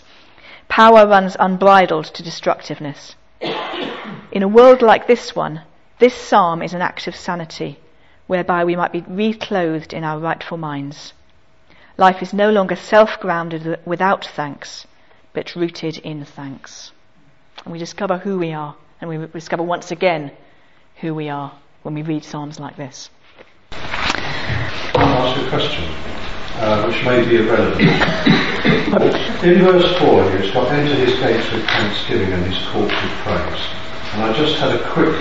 Power 0.70 1.06
runs 1.06 1.36
unbridled 1.40 2.06
to 2.06 2.24
destructiveness. 2.24 3.16
In 3.42 4.44
a 4.44 4.48
world 4.48 4.82
like 4.82 5.08
this 5.08 5.36
one, 5.36 5.62
this 6.00 6.14
psalm 6.14 6.62
is 6.62 6.74
an 6.74 6.82
act 6.82 7.08
of 7.08 7.16
sanity, 7.16 7.80
whereby 8.28 8.64
we 8.66 8.76
might 8.76 8.92
be 8.92 9.04
reclothed 9.08 9.94
in 9.94 10.04
our 10.04 10.20
rightful 10.20 10.58
minds. 10.58 11.14
Life 11.98 12.22
is 12.22 12.34
no 12.34 12.52
longer 12.52 12.76
self 12.76 13.20
grounded 13.20 13.80
without 13.86 14.26
thanks, 14.26 14.86
but 15.34 15.56
rooted 15.56 15.98
in 15.98 16.26
thanks. 16.26 16.92
And 17.64 17.72
we 17.72 17.80
discover 17.80 18.20
who 18.20 18.38
we 18.38 18.54
are, 18.54 18.76
and 19.02 19.10
we 19.10 19.26
discover 19.28 19.64
once 19.64 19.92
again 19.92 20.32
who 20.98 21.14
we 21.14 21.30
are 21.30 21.54
when 21.84 21.96
we 21.96 22.04
read 22.04 22.24
psalms 22.24 22.60
like 22.60 22.76
this. 22.76 23.10
Ask 23.72 25.40
you 25.40 25.46
a 25.46 25.50
question, 25.50 26.17
uh, 26.60 26.86
which 26.86 27.04
may 27.06 27.28
be 27.28 27.38
irrelevant. 27.38 27.82
In 29.44 29.62
verse 29.62 29.98
4 30.00 30.24
here, 30.32 30.38
it's 30.38 30.52
got 30.52 30.72
enter 30.72 30.96
his 30.96 31.14
gates 31.20 31.52
with 31.52 31.66
thanksgiving 31.66 32.34
and 32.34 32.44
his 32.46 32.58
courts 32.70 32.94
with 32.94 33.12
praise. 33.22 33.62
And 34.14 34.24
I 34.24 34.34
just 34.34 34.58
had 34.58 34.74
a 34.74 34.90
quick 34.90 35.14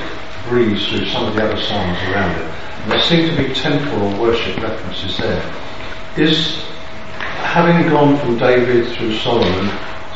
breeze 0.49 0.89
through 0.89 1.07
some 1.07 1.27
of 1.27 1.35
the 1.35 1.45
other 1.45 1.61
psalms 1.61 1.99
around 2.09 2.41
it. 2.41 2.47
And 2.83 2.93
there 2.93 3.03
seem 3.03 3.29
to 3.29 3.37
be 3.37 3.53
temple 3.53 4.03
or 4.03 4.21
worship 4.21 4.57
references 4.63 5.19
there. 5.19 5.43
Is 6.17 6.63
having 7.19 7.89
gone 7.91 8.17
from 8.19 8.39
David 8.39 8.91
through 8.97 9.17
Solomon 9.19 9.71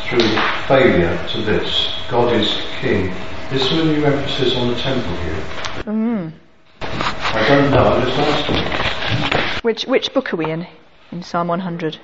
through 0.08 0.28
failure 0.66 1.26
to 1.28 1.42
this, 1.42 1.94
God 2.10 2.32
is 2.32 2.60
king, 2.80 3.12
is 3.52 3.68
there 3.68 3.82
a 3.82 3.84
new 3.84 4.04
emphasis 4.04 4.56
on 4.56 4.68
the 4.68 4.76
temple 4.76 5.16
here? 5.16 5.44
Mm. 5.84 6.32
I 6.80 7.48
don't 7.48 7.70
know, 7.70 7.84
I'm 7.84 8.06
just 8.06 8.18
asking. 8.18 9.60
Which, 9.62 9.84
which 9.84 10.14
book 10.14 10.32
are 10.32 10.36
we 10.36 10.50
in? 10.50 10.66
In 11.12 11.22
Psalm 11.22 11.48
100? 11.48 11.98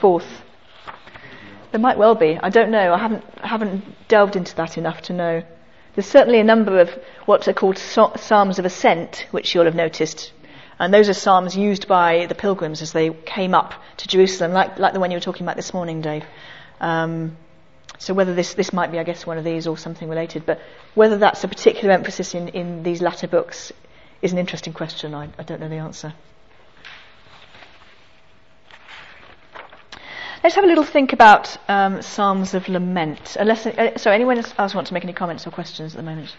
Fourth. 0.00 0.42
There 1.70 1.80
might 1.80 1.98
well 1.98 2.14
be. 2.14 2.38
I 2.40 2.50
don't 2.50 2.70
know. 2.70 2.94
I 2.94 2.98
haven't, 2.98 3.24
haven't 3.38 4.08
delved 4.08 4.36
into 4.36 4.54
that 4.56 4.78
enough 4.78 5.02
to 5.02 5.12
know. 5.12 5.42
There's 5.94 6.06
certainly 6.06 6.40
a 6.40 6.44
number 6.44 6.80
of 6.80 6.90
what 7.26 7.46
are 7.46 7.52
called 7.52 7.78
Psalms 7.78 8.58
of 8.58 8.64
Ascent, 8.64 9.26
which 9.30 9.54
you'll 9.54 9.64
have 9.66 9.74
noticed. 9.74 10.32
And 10.78 10.92
those 10.92 11.08
are 11.08 11.14
psalms 11.14 11.56
used 11.56 11.86
by 11.86 12.26
the 12.26 12.34
pilgrims 12.34 12.82
as 12.82 12.92
they 12.92 13.10
came 13.10 13.54
up 13.54 13.74
to 13.98 14.08
Jerusalem, 14.08 14.52
like, 14.52 14.78
like 14.78 14.92
the 14.92 15.00
one 15.00 15.10
you 15.10 15.16
were 15.16 15.20
talking 15.22 15.44
about 15.44 15.56
this 15.56 15.72
morning, 15.72 16.00
Dave. 16.00 16.24
Um, 16.80 17.36
so 17.98 18.12
whether 18.12 18.34
this, 18.34 18.54
this 18.54 18.72
might 18.72 18.90
be, 18.90 18.98
I 18.98 19.04
guess, 19.04 19.24
one 19.26 19.38
of 19.38 19.44
these 19.44 19.66
or 19.66 19.78
something 19.78 20.08
related, 20.08 20.44
but 20.46 20.60
whether 20.94 21.16
that's 21.16 21.44
a 21.44 21.48
particular 21.48 21.94
emphasis 21.94 22.34
in, 22.34 22.48
in 22.48 22.82
these 22.82 23.00
latter 23.00 23.28
books 23.28 23.72
is 24.20 24.32
an 24.32 24.38
interesting 24.38 24.72
question. 24.72 25.14
I, 25.14 25.28
I 25.38 25.42
don't 25.44 25.60
know 25.60 25.68
the 25.68 25.76
answer. 25.76 26.14
Let's 30.44 30.56
have 30.56 30.64
a 30.64 30.68
little 30.68 30.84
think 30.84 31.14
about 31.14 31.56
um, 31.68 32.02
Psalms 32.02 32.52
of 32.52 32.68
Lament. 32.68 33.34
Unless, 33.40 33.64
uh, 33.64 33.96
sorry, 33.96 34.16
anyone 34.16 34.36
else 34.58 34.74
want 34.74 34.86
to 34.88 34.92
make 34.92 35.02
any 35.02 35.14
comments 35.14 35.46
or 35.46 35.50
questions 35.50 35.94
at 35.94 35.96
the 35.96 36.02
moment? 36.02 36.36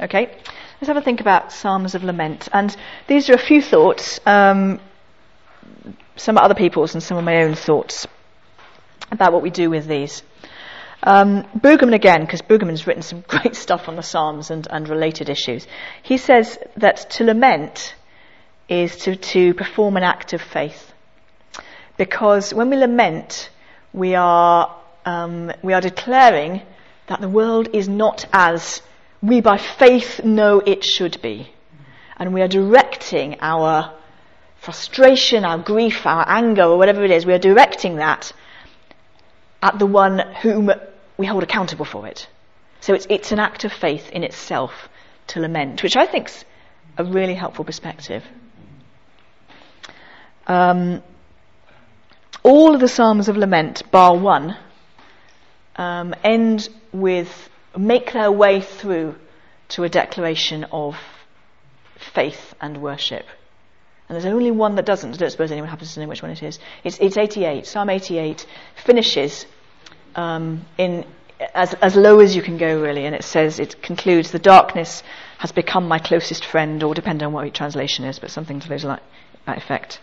Okay, 0.00 0.26
let's 0.26 0.88
have 0.88 0.96
a 0.96 1.02
think 1.02 1.20
about 1.20 1.52
Psalms 1.52 1.94
of 1.94 2.02
Lament. 2.02 2.48
And 2.52 2.76
these 3.06 3.30
are 3.30 3.34
a 3.34 3.38
few 3.38 3.62
thoughts, 3.62 4.18
um, 4.26 4.80
some 6.16 6.36
other 6.36 6.56
people's 6.56 6.94
and 6.94 7.02
some 7.02 7.16
of 7.16 7.22
my 7.22 7.44
own 7.44 7.54
thoughts. 7.54 8.04
about 9.12 9.32
what 9.32 9.42
we 9.42 9.50
do 9.50 9.70
with 9.70 9.86
these. 9.86 10.24
Um, 11.04 11.46
again, 11.62 12.22
because 12.22 12.42
Brueggemann's 12.42 12.88
written 12.88 13.02
some 13.02 13.20
great 13.28 13.54
stuff 13.54 13.88
on 13.88 13.94
the 13.94 14.02
Psalms 14.02 14.50
and, 14.50 14.66
and 14.68 14.88
related 14.88 15.28
issues. 15.28 15.64
He 16.02 16.18
says 16.18 16.58
that 16.76 17.08
to 17.10 17.24
lament 17.24 17.94
is 18.68 18.96
to, 18.96 19.16
to 19.16 19.54
perform 19.54 19.96
an 19.96 20.02
act 20.02 20.32
of 20.32 20.42
faith. 20.42 20.92
Because 21.96 22.52
when 22.52 22.70
we 22.70 22.76
lament, 22.76 23.50
we 23.92 24.14
are, 24.14 24.76
um, 25.04 25.52
we 25.62 25.72
are 25.72 25.80
declaring 25.80 26.62
that 27.06 27.20
the 27.20 27.28
world 27.28 27.68
is 27.72 27.88
not 27.88 28.26
as 28.32 28.82
we 29.22 29.40
by 29.40 29.56
faith 29.58 30.24
know 30.24 30.60
it 30.60 30.84
should 30.84 31.20
be. 31.22 31.50
And 32.16 32.34
we 32.34 32.42
are 32.42 32.48
directing 32.48 33.36
our 33.40 33.92
frustration, 34.58 35.44
our 35.44 35.58
grief, 35.58 36.06
our 36.06 36.24
anger, 36.28 36.64
or 36.64 36.76
whatever 36.76 37.04
it 37.04 37.10
is, 37.10 37.24
we 37.24 37.32
are 37.32 37.38
directing 37.38 37.96
that 37.96 38.32
at 39.62 39.78
the 39.78 39.86
one 39.86 40.18
whom 40.42 40.70
we 41.16 41.26
hold 41.26 41.42
accountable 41.42 41.84
for 41.84 42.06
it. 42.06 42.28
So 42.80 42.94
it's, 42.94 43.06
it's 43.08 43.32
an 43.32 43.38
act 43.38 43.64
of 43.64 43.72
faith 43.72 44.10
in 44.10 44.22
itself 44.22 44.88
to 45.28 45.40
lament, 45.40 45.82
which 45.82 45.96
I 45.96 46.06
think 46.06 46.28
is 46.28 46.44
a 46.98 47.04
really 47.04 47.34
helpful 47.34 47.64
perspective. 47.64 48.24
Um, 50.46 51.02
all 52.42 52.74
of 52.74 52.80
the 52.80 52.88
Psalms 52.88 53.28
of 53.28 53.36
Lament, 53.36 53.82
bar 53.90 54.16
one, 54.16 54.56
um, 55.76 56.14
end 56.22 56.68
with, 56.92 57.50
make 57.76 58.12
their 58.12 58.30
way 58.30 58.60
through 58.60 59.16
to 59.70 59.84
a 59.84 59.88
declaration 59.88 60.64
of 60.64 60.96
faith 62.14 62.54
and 62.60 62.80
worship. 62.80 63.26
And 64.08 64.14
there's 64.14 64.32
only 64.32 64.52
one 64.52 64.76
that 64.76 64.86
doesn't. 64.86 65.14
I 65.14 65.16
don't 65.16 65.30
suppose 65.30 65.50
anyone 65.50 65.68
happens 65.68 65.94
to 65.94 66.00
know 66.00 66.06
which 66.06 66.22
one 66.22 66.30
it 66.30 66.42
is. 66.42 66.60
It's, 66.84 66.98
it's 66.98 67.16
88. 67.16 67.66
Psalm 67.66 67.90
88 67.90 68.46
finishes 68.84 69.46
um, 70.14 70.64
in 70.78 71.04
as, 71.54 71.74
as 71.74 71.96
low 71.96 72.20
as 72.20 72.34
you 72.34 72.42
can 72.42 72.56
go, 72.56 72.80
really, 72.80 73.04
and 73.04 73.14
it 73.14 73.24
says, 73.24 73.58
it 73.58 73.82
concludes, 73.82 74.30
the 74.30 74.38
darkness 74.38 75.02
has 75.38 75.52
become 75.52 75.86
my 75.86 75.98
closest 75.98 76.44
friend, 76.44 76.82
or 76.82 76.94
depending 76.94 77.26
on 77.26 77.32
what 77.32 77.42
your 77.42 77.52
translation 77.52 78.04
is, 78.04 78.18
but 78.18 78.30
something 78.30 78.60
to 78.60 78.68
those 78.68 78.84
like, 78.84 79.02
that 79.44 79.58
effect. 79.58 80.00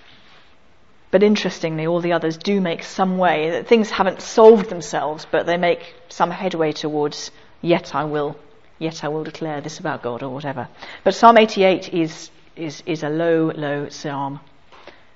But 1.13 1.21
interestingly, 1.21 1.85
all 1.85 2.01
the 2.01 2.13
others 2.13 2.37
do 2.37 2.59
make 2.59 2.81
some 2.81 3.19
way, 3.19 3.61
things 3.61 3.91
haven't 3.91 4.19
solved 4.19 4.71
themselves, 4.71 5.27
but 5.29 5.45
they 5.45 5.57
make 5.57 5.93
some 6.09 6.31
headway 6.31 6.71
towards, 6.71 7.29
yet 7.61 7.93
I 7.93 8.03
will, 8.05 8.35
yet 8.79 9.03
I 9.03 9.09
will 9.09 9.23
declare 9.23 9.61
this 9.61 9.77
about 9.77 10.01
God, 10.01 10.23
or 10.23 10.29
whatever. 10.29 10.67
But 11.03 11.13
Psalm 11.13 11.37
88 11.37 11.93
is, 11.93 12.31
is, 12.55 12.81
is 12.87 13.03
a 13.03 13.09
low, 13.09 13.51
low 13.55 13.89
psalm. 13.89 14.39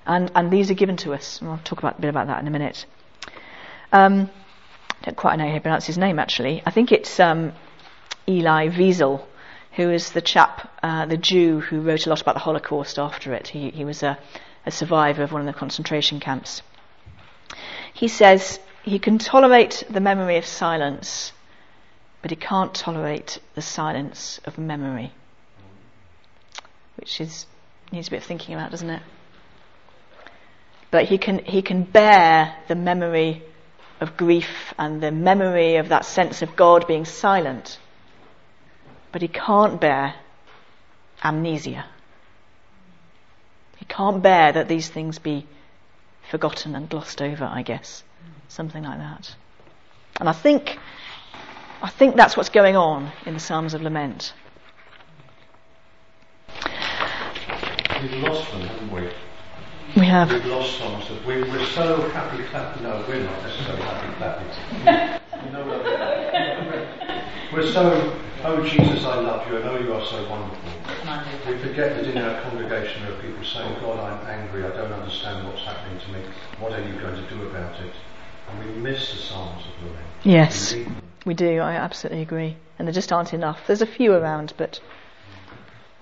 And, 0.06 0.32
and 0.36 0.52
these 0.52 0.70
are 0.70 0.76
given 0.76 0.98
to 0.98 1.16
us, 1.16 1.42
and 1.42 1.50
I'll 1.50 1.58
talk 1.64 1.80
about, 1.80 1.98
a 1.98 2.02
bit 2.02 2.12
about 2.12 2.28
that 2.28 2.42
in 2.42 2.48
a 2.48 2.52
minute. 2.52 2.86
Um, 3.92 4.30
don't 5.02 5.18
quite 5.18 5.38
know 5.38 5.48
how 5.48 5.56
to 5.56 5.62
pronounce 5.62 5.88
his 5.88 5.98
name 5.98 6.20
actually. 6.20 6.62
I 6.64 6.70
think 6.70 6.92
it's 6.92 7.20
um, 7.20 7.54
Elie 8.28 8.70
Wiesel, 8.70 9.26
who 9.72 9.90
is 9.90 10.12
the 10.12 10.22
chap, 10.22 10.70
uh, 10.84 11.08
the 11.08 11.18
Jew 11.18 11.60
who 11.60 11.82
wrote 11.82 12.06
a 12.06 12.10
lot 12.12 12.22
about 12.22 12.36
the 12.36 12.42
Holocaust 12.42 13.00
after 13.00 13.34
it. 13.34 13.48
He, 13.48 13.72
he 13.72 13.84
was 13.84 14.04
a, 14.04 14.20
a 14.68 14.72
survivor 14.72 15.24
of 15.24 15.32
one 15.32 15.42
of 15.42 15.48
the 15.48 15.58
concentration 15.58 16.20
camps. 16.20 16.62
He 17.94 18.10
says 18.10 18.60
he 18.84 19.00
can 19.00 19.18
tolerate 19.18 19.84
the 19.90 20.02
memory 20.02 20.38
of 20.38 20.46
silence, 20.46 21.32
but 22.22 22.32
he 22.32 22.36
can't 22.36 22.74
tolerate 22.76 23.40
the 23.56 23.62
silence 23.62 24.42
of 24.44 24.58
memory. 24.58 25.14
Which 26.98 27.22
is 27.22 27.46
needs 27.92 28.10
a 28.10 28.12
bit 28.12 28.18
of 28.18 28.24
thinking 28.26 28.54
about, 28.54 28.72
doesn't 28.72 28.90
it? 28.90 29.02
But 30.92 31.06
he 31.06 31.18
can 31.18 31.40
he 31.40 31.62
can 31.62 31.84
bear 31.84 32.54
the 32.68 32.76
memory 32.76 33.44
of 34.02 34.18
grief 34.18 34.74
and 34.78 35.02
the 35.02 35.12
memory 35.12 35.78
of 35.78 35.90
that 35.90 36.06
sense 36.06 36.42
of 36.42 36.58
God 36.58 36.88
being 36.88 37.06
silent. 37.06 37.80
But 39.14 39.22
he 39.22 39.30
can't 39.30 39.80
bear 39.80 40.16
amnesia. 41.24 41.86
He 43.78 43.86
can't 43.86 44.22
bear 44.22 44.52
that 44.52 44.68
these 44.68 44.90
things 44.90 45.20
be 45.20 45.46
forgotten 46.30 46.76
and 46.76 46.90
glossed 46.90 47.22
over, 47.22 47.46
I 47.46 47.62
guess. 47.62 48.04
Something 48.48 48.84
like 48.84 48.98
that. 49.00 49.36
And 50.20 50.28
I 50.28 50.32
think, 50.32 50.78
I 51.82 51.90
think 51.90 52.16
that's 52.16 52.36
what's 52.36 52.50
going 52.50 52.76
on 52.76 53.12
in 53.26 53.34
the 53.34 53.40
Psalms 53.40 53.74
of 53.74 53.82
Lament. 53.82 54.34
We've 58.02 58.14
lost 58.24 58.52
them, 58.52 58.62
haven't 58.62 58.92
we? 58.92 59.10
We 59.96 60.06
have. 60.06 60.32
We've 60.32 60.46
lost 60.46 60.78
songs 60.78 61.08
that 61.10 61.26
we, 61.26 61.42
we're 61.42 61.66
so 61.68 62.10
happy 62.10 62.44
clapping. 62.44 62.84
No, 62.84 63.04
we're 63.08 63.24
not 63.24 63.42
necessarily 63.44 63.82
happy 63.82 64.14
clapping. 64.18 65.18
you 65.46 65.52
know 65.52 65.66
what 65.66 67.54
We're 67.54 67.72
so, 67.72 68.20
oh 68.44 68.64
Jesus, 68.64 69.04
I 69.06 69.20
love 69.20 69.48
you. 69.50 69.58
I 69.58 69.64
know 69.64 69.80
you 69.80 69.94
are 69.94 70.06
so 70.06 70.30
wonderful. 70.30 70.77
We 71.48 71.58
forget 71.60 71.96
that 71.96 72.06
in 72.06 72.18
our 72.18 72.42
congregation 72.42 73.04
there 73.04 73.14
are 73.14 73.22
people 73.22 73.44
saying, 73.44 73.74
God, 73.82 74.00
I'm 74.00 74.28
angry. 74.28 74.64
I 74.66 74.70
don't 74.70 74.92
understand 74.92 75.48
what's 75.48 75.64
happening 75.64 76.00
to 76.00 76.12
me. 76.12 76.20
What 76.60 76.74
are 76.74 76.82
you 76.82 77.00
going 77.00 77.16
to 77.16 77.30
do 77.30 77.48
about 77.48 77.80
it? 77.82 77.94
And 78.50 78.60
we 78.60 78.82
miss 78.82 79.12
the 79.12 79.18
Psalms 79.18 79.64
of 79.66 79.84
lament. 79.84 80.08
Yes, 80.24 80.74
we, 80.74 80.88
we 81.26 81.34
do. 81.34 81.60
I 81.60 81.74
absolutely 81.74 82.22
agree. 82.22 82.56
And 82.80 82.88
there 82.88 82.94
just 82.94 83.12
aren't 83.12 83.34
enough. 83.34 83.60
There's 83.68 83.82
a 83.82 83.88
few 83.88 84.14
around, 84.14 84.54
but 84.58 84.80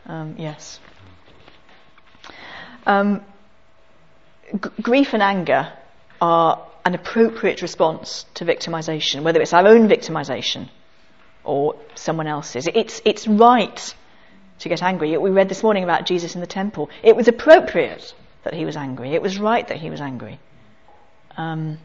um, 0.05 0.35
yes. 0.37 0.79
Um, 2.85 3.23
g- 4.53 4.69
grief 4.81 5.13
and 5.13 5.23
anger 5.23 5.71
are 6.21 6.67
an 6.85 6.93
appropriate 6.93 7.61
response 7.61 8.25
to 8.35 8.45
victimization, 8.45 9.23
whether 9.23 9.41
it's 9.41 9.53
our 9.53 9.67
own 9.67 9.87
victimization 9.87 10.69
or 11.43 11.75
someone 11.95 12.27
else's. 12.27 12.67
It's, 12.73 13.01
it's 13.05 13.27
right 13.27 13.95
to 14.59 14.69
get 14.69 14.81
angry. 14.81 15.17
We 15.17 15.29
read 15.29 15.49
this 15.49 15.63
morning 15.63 15.83
about 15.83 16.05
Jesus 16.05 16.35
in 16.35 16.41
the 16.41 16.47
temple. 16.47 16.89
It 17.03 17.15
was 17.15 17.27
appropriate 17.27 18.13
that 18.43 18.53
he 18.53 18.65
was 18.65 18.75
angry. 18.75 19.13
It 19.13 19.21
was 19.21 19.39
right 19.39 19.67
that 19.67 19.77
he 19.77 19.89
was 19.89 20.01
angry. 20.01 20.39
Um, 21.37 21.79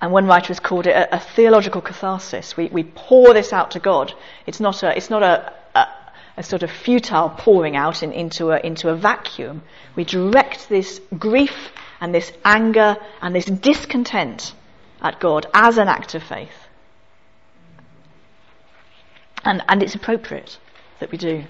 and 0.00 0.12
one 0.12 0.26
writer 0.26 0.48
has 0.48 0.60
called 0.60 0.86
it 0.86 0.90
a, 0.90 1.16
a 1.16 1.18
theological 1.18 1.80
catharsis. 1.80 2.56
We, 2.56 2.66
we 2.66 2.84
pour 2.84 3.32
this 3.32 3.52
out 3.52 3.72
to 3.72 3.80
God. 3.80 4.12
It's 4.46 4.60
not 4.60 4.82
a, 4.82 4.96
it's 4.96 5.10
not 5.10 5.22
a, 5.22 5.52
a, 5.74 5.86
a 6.36 6.42
sort 6.42 6.62
of 6.62 6.70
futile 6.70 7.30
pouring 7.30 7.74
out 7.74 8.02
in, 8.02 8.12
into, 8.12 8.50
a, 8.50 8.60
into 8.60 8.90
a 8.90 8.96
vacuum. 8.96 9.62
We 9.96 10.04
direct 10.04 10.68
this 10.68 11.00
grief 11.18 11.72
and 12.00 12.14
this 12.14 12.32
anger 12.44 12.96
and 13.22 13.34
this 13.34 13.46
discontent 13.46 14.52
at 15.00 15.20
God 15.20 15.46
as 15.54 15.78
an 15.78 15.88
act 15.88 16.14
of 16.14 16.22
faith. 16.22 16.68
And, 19.42 19.62
and 19.68 19.82
it's 19.82 19.94
appropriate 19.94 20.58
that 21.00 21.10
we 21.10 21.18
do. 21.18 21.44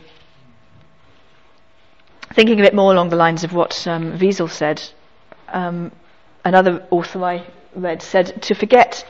Thinking 2.33 2.59
a 2.59 2.63
bit 2.63 2.75
more 2.75 2.93
along 2.93 3.11
the 3.11 3.17
lines 3.17 3.45
of 3.45 3.53
what 3.53 3.87
um, 3.87 4.19
Wiesel 4.19 4.51
said, 4.51 4.83
um, 5.49 5.93
another 6.45 6.87
author 6.91 7.25
I 7.25 7.47
read 7.75 8.03
said, 8.03 8.43
To 8.43 8.55
forget 8.55 9.07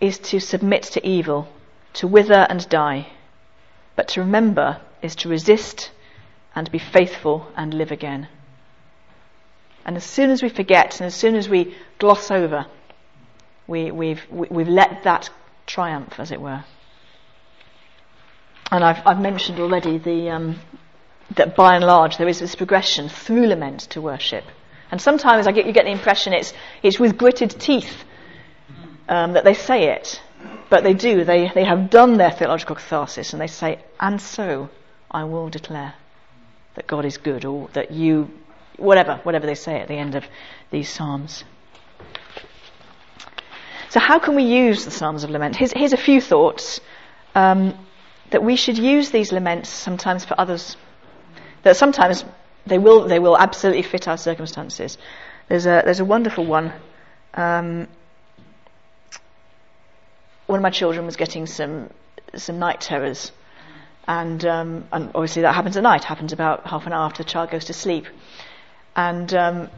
is 0.00 0.18
to 0.18 0.40
submit 0.40 0.84
to 0.84 1.06
evil, 1.06 1.48
to 1.94 2.06
wither 2.06 2.46
and 2.48 2.68
die. 2.68 3.08
But 3.96 4.08
to 4.08 4.20
remember 4.20 4.80
is 5.02 5.16
to 5.16 5.28
resist 5.28 5.90
and 6.54 6.70
be 6.70 6.78
faithful 6.78 7.48
and 7.56 7.74
live 7.74 7.90
again. 7.90 8.28
And 9.84 9.96
as 9.96 10.04
soon 10.04 10.30
as 10.30 10.42
we 10.42 10.48
forget 10.48 11.00
and 11.00 11.06
as 11.06 11.14
soon 11.14 11.34
as 11.34 11.48
we 11.48 11.74
gloss 11.98 12.30
over, 12.30 12.66
we, 13.66 13.90
we've, 13.90 14.22
we've 14.30 14.68
let 14.68 15.04
that 15.04 15.30
triumph, 15.66 16.18
as 16.18 16.30
it 16.30 16.40
were. 16.40 16.64
And 18.70 18.84
I've, 18.84 19.04
I've 19.06 19.20
mentioned 19.20 19.58
already 19.58 19.98
the, 19.98 20.30
um, 20.30 20.60
that 21.36 21.56
by 21.56 21.74
and 21.74 21.84
large 21.84 22.16
there 22.18 22.28
is 22.28 22.38
this 22.38 22.54
progression 22.54 23.08
through 23.08 23.46
lament 23.46 23.80
to 23.90 24.00
worship. 24.00 24.44
And 24.90 25.00
sometimes 25.00 25.46
I 25.46 25.52
get, 25.52 25.66
you 25.66 25.72
get 25.72 25.84
the 25.84 25.90
impression 25.90 26.32
it's, 26.32 26.52
it's 26.82 26.98
with 26.98 27.16
gritted 27.16 27.50
teeth 27.50 28.04
um, 29.08 29.32
that 29.32 29.44
they 29.44 29.54
say 29.54 29.92
it. 29.92 30.20
But 30.68 30.84
they 30.84 30.94
do. 30.94 31.24
They, 31.24 31.50
they 31.52 31.64
have 31.64 31.90
done 31.90 32.16
their 32.16 32.30
theological 32.30 32.76
catharsis 32.76 33.32
and 33.32 33.42
they 33.42 33.48
say, 33.48 33.80
and 33.98 34.20
so 34.20 34.70
I 35.10 35.24
will 35.24 35.48
declare 35.48 35.94
that 36.74 36.86
God 36.86 37.04
is 37.04 37.18
good 37.18 37.44
or 37.44 37.68
that 37.72 37.90
you, 37.90 38.30
whatever, 38.76 39.20
whatever 39.24 39.46
they 39.46 39.56
say 39.56 39.80
at 39.80 39.88
the 39.88 39.94
end 39.94 40.14
of 40.14 40.24
these 40.70 40.88
Psalms. 40.88 41.44
So 43.90 43.98
how 43.98 44.20
can 44.20 44.36
we 44.36 44.44
use 44.44 44.84
the 44.84 44.92
Psalms 44.92 45.24
of 45.24 45.30
Lament? 45.30 45.56
Here's, 45.56 45.72
here's 45.72 45.92
a 45.92 45.96
few 45.96 46.20
thoughts. 46.20 46.80
Um, 47.34 47.74
that 48.30 48.42
we 48.42 48.56
should 48.56 48.78
use 48.78 49.10
these 49.10 49.32
laments 49.32 49.68
sometimes 49.68 50.24
for 50.24 50.38
others. 50.40 50.76
That 51.62 51.76
sometimes 51.76 52.24
they 52.66 52.78
will, 52.78 53.06
they 53.06 53.18
will 53.18 53.36
absolutely 53.36 53.82
fit 53.82 54.08
our 54.08 54.16
circumstances. 54.16 54.98
There's 55.48 55.66
a, 55.66 55.82
there's 55.84 56.00
a 56.00 56.04
wonderful 56.04 56.46
one. 56.46 56.72
Um, 57.34 57.88
one 60.46 60.58
of 60.58 60.62
my 60.62 60.70
children 60.70 61.06
was 61.06 61.16
getting 61.16 61.46
some, 61.46 61.90
some 62.34 62.58
night 62.58 62.80
terrors. 62.80 63.32
And, 64.06 64.44
um, 64.44 64.88
and 64.92 65.10
obviously 65.14 65.42
that 65.42 65.54
happens 65.54 65.76
at 65.76 65.82
night, 65.82 66.04
happens 66.04 66.32
about 66.32 66.66
half 66.66 66.86
an 66.86 66.92
hour 66.92 67.04
after 67.04 67.22
the 67.22 67.28
child 67.28 67.50
goes 67.50 67.66
to 67.66 67.72
sleep. 67.72 68.06
And 68.96 69.32
um, 69.34 69.70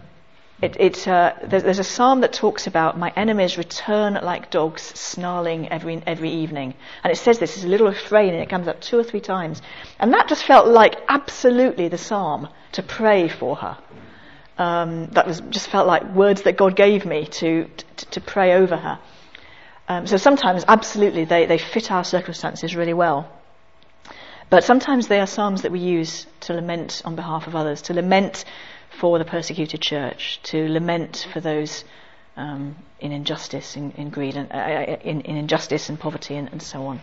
It, 0.63 1.09
uh, 1.09 1.35
there's, 1.43 1.65
there's 1.65 1.81
a 1.81 1.85
psalm 1.85 2.21
that 2.21 2.33
talks 2.33 2.69
about 2.69 2.97
my 2.97 3.13
enemies 3.17 3.59
return 3.59 4.15
like 4.23 4.53
dogs, 4.53 4.83
snarling 4.83 5.69
every, 5.71 6.01
every 6.07 6.31
evening. 6.31 6.75
And 7.03 7.13
it 7.13 7.17
says 7.17 7.41
this, 7.41 7.57
it's 7.57 7.65
a 7.65 7.69
little 7.69 7.89
refrain, 7.89 8.33
and 8.33 8.41
it 8.41 8.49
comes 8.49 8.69
up 8.69 8.81
two 8.81 8.97
or 8.97 9.03
three 9.03 9.21
times. 9.21 9.61
And 9.99 10.13
that 10.13 10.29
just 10.29 10.45
felt 10.45 10.69
like 10.69 10.95
absolutely 11.09 11.89
the 11.89 11.99
psalm 11.99 12.49
to 12.73 12.83
pray 12.85 13.29
for 13.29 13.57
her. 13.57 13.77
Um, 14.57 15.09
that 15.09 15.27
was 15.27 15.41
just 15.51 15.67
felt 15.67 15.89
like 15.89 16.15
words 16.15 16.43
that 16.43 16.57
God 16.57 16.77
gave 16.77 17.05
me 17.05 17.27
to, 17.27 17.69
to, 17.97 18.07
to 18.07 18.21
pray 18.21 18.53
over 18.55 18.77
her. 18.77 19.01
Um, 19.89 20.07
so 20.07 20.17
sometimes, 20.17 20.65
absolutely, 20.69 21.25
they, 21.25 21.47
they 21.47 21.59
fit 21.59 21.91
our 21.91 22.05
circumstances 22.05 22.77
really 22.77 22.95
well. 22.95 23.29
But 24.49 24.63
sometimes 24.63 25.09
they 25.09 25.19
are 25.19 25.27
psalms 25.27 25.63
that 25.63 25.73
we 25.73 25.81
use 25.81 26.27
to 26.41 26.53
lament 26.53 27.03
on 27.05 27.17
behalf 27.17 27.49
of 27.49 27.57
others, 27.57 27.83
to 27.83 27.95
lament 27.95 28.45
for 28.99 29.19
the 29.19 29.25
persecuted 29.25 29.81
church, 29.81 30.41
to 30.45 30.69
lament 30.69 31.27
for 31.33 31.41
those 31.41 31.85
um, 32.37 32.77
in 33.01 33.13
injustice, 33.13 33.77
in, 33.77 33.91
in 33.93 34.11
greed, 34.11 34.37
and 34.37 34.51
uh, 34.53 34.57
uh, 34.57 34.97
in, 35.03 35.21
in, 35.23 35.37
injustice 35.37 35.89
and 35.89 35.99
poverty, 35.99 36.37
and, 36.37 36.49
and 36.51 36.63
so 36.63 36.87
on. 36.87 37.01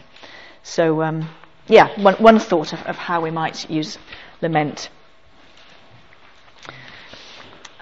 So, 0.64 1.02
um, 1.02 1.30
yeah, 1.68 2.00
one, 2.02 2.16
one 2.16 2.40
thought 2.40 2.74
of, 2.74 2.82
of, 2.84 2.96
how 2.96 3.22
we 3.22 3.32
might 3.32 3.70
use 3.70 3.98
lament. 4.42 4.90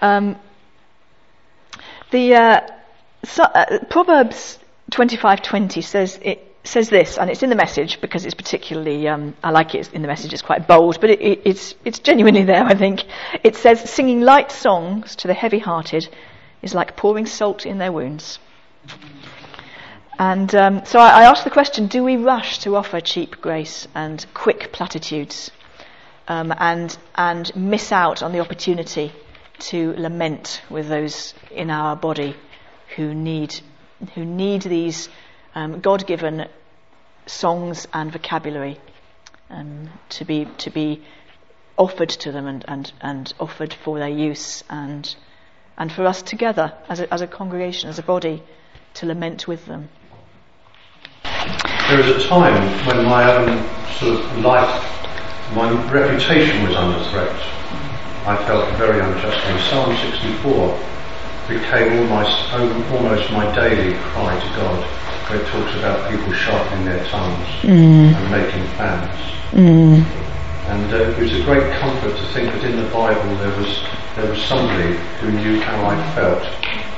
Um, 0.02 0.38
the 2.12 2.36
uh, 2.36 2.62
so, 3.24 3.43
uh, 3.43 3.80
Proverbs 3.89 4.60
25:20 4.91 5.84
says 5.84 6.20
it 6.22 6.46
says 6.67 6.89
this, 6.89 7.17
and 7.17 7.30
it's 7.30 7.43
in 7.43 7.49
the 7.49 7.56
message 7.56 7.99
because 8.01 8.25
it's 8.25 8.36
particularly, 8.36 9.08
um, 9.08 9.36
I 9.43 9.51
like 9.51 9.75
it 9.75 9.93
in 9.93 10.01
the 10.01 10.08
message, 10.08 10.34
it's 10.34 10.41
quite 10.41 10.67
bold, 10.67 10.99
but 11.01 11.10
it, 11.10 11.21
it, 11.21 11.41
it's, 11.45 11.75
it's 11.86 11.99
genuinely 11.99 12.43
there, 12.43 12.63
I 12.63 12.75
think. 12.75 13.03
It 13.43 13.56
says, 13.56 13.89
singing 13.89 14.21
light 14.21 14.51
songs 14.51 15.15
to 15.17 15.27
the 15.27 15.34
heavy 15.34 15.60
hearted 15.60 16.08
is 16.62 16.73
like 16.73 16.95
pouring 16.95 17.25
salt 17.25 17.65
in 17.65 17.77
their 17.77 17.91
wounds. 17.91 18.39
And 20.19 20.53
um, 20.56 20.86
so 20.86 20.99
I, 20.99 21.30
I 21.30 21.43
the 21.43 21.49
question 21.49 21.88
do 21.88 22.03
we 22.03 22.17
rush 22.17 22.60
to 22.60 22.75
offer 22.75 22.99
cheap 23.01 23.39
grace 23.39 23.88
and 23.93 24.25
quick 24.34 24.71
platitudes 24.71 25.51
um, 26.27 26.53
and, 26.58 26.97
and 27.15 27.56
miss 27.56 27.91
out 27.91 28.23
on 28.23 28.32
the 28.32 28.39
opportunity 28.39 29.12
to 29.60 29.93
lament 29.93 30.62
with 30.69 30.88
those 30.88 31.34
in 31.51 31.69
our 31.69 31.95
body 31.95 32.36
who 32.95 33.13
need, 33.13 33.60
who 34.15 34.25
need 34.25 34.63
these 34.63 35.10
um, 35.56 35.80
God 35.80 36.06
given 36.06 36.47
songs 37.27 37.87
and 37.93 38.11
vocabulary 38.11 38.79
um, 39.49 39.89
to 40.09 40.25
be 40.25 40.45
to 40.57 40.69
be 40.69 41.03
offered 41.77 42.09
to 42.09 42.31
them 42.31 42.47
and, 42.47 42.65
and, 42.67 42.91
and 43.01 43.33
offered 43.39 43.73
for 43.73 43.99
their 43.99 44.09
use 44.09 44.63
and 44.69 45.15
and 45.77 45.91
for 45.91 46.05
us 46.05 46.21
together 46.23 46.73
as 46.89 46.99
a, 46.99 47.13
as 47.13 47.21
a 47.21 47.27
congregation, 47.27 47.89
as 47.89 47.99
a 47.99 48.03
body, 48.03 48.41
to 48.95 49.05
lament 49.05 49.47
with 49.47 49.65
them. 49.67 49.89
There 51.23 51.97
was 51.97 52.25
a 52.25 52.27
time 52.27 52.87
when 52.87 53.05
my 53.05 53.31
own 53.31 53.63
sort 53.99 54.19
of 54.19 54.37
life, 54.39 55.53
my 55.53 55.71
reputation 55.91 56.67
was 56.67 56.75
under 56.75 57.03
threat. 57.11 57.31
I 58.25 58.43
felt 58.47 58.75
very 58.77 58.99
unjustly. 58.99 59.59
Psalm 59.69 59.95
64 59.95 60.79
became 61.47 61.99
almost, 61.99 62.53
almost 62.91 63.31
my 63.31 63.53
daily 63.55 63.97
cry 64.12 64.38
to 64.39 64.47
God 64.55 64.83
where 65.29 65.41
it 65.41 65.47
talks 65.47 65.75
about 65.75 66.10
people 66.10 66.31
sharpening 66.33 66.86
their 66.86 67.03
tongues 67.05 67.47
mm. 67.62 68.13
and 68.15 68.31
making 68.31 68.65
plans. 68.75 69.12
Mm. 69.51 70.05
And 70.67 70.93
uh, 70.93 70.97
it 70.97 71.17
was 71.17 71.33
a 71.33 71.43
great 71.43 71.73
comfort 71.79 72.15
to 72.15 72.23
think 72.33 72.51
that 72.51 72.63
in 72.63 72.77
the 72.77 72.89
Bible 72.91 73.36
there 73.38 73.57
was 73.57 73.83
there 74.15 74.29
was 74.29 74.41
somebody 74.43 74.97
who 75.19 75.31
knew 75.31 75.62
how 75.62 75.86
I 75.86 76.15
felt, 76.15 76.43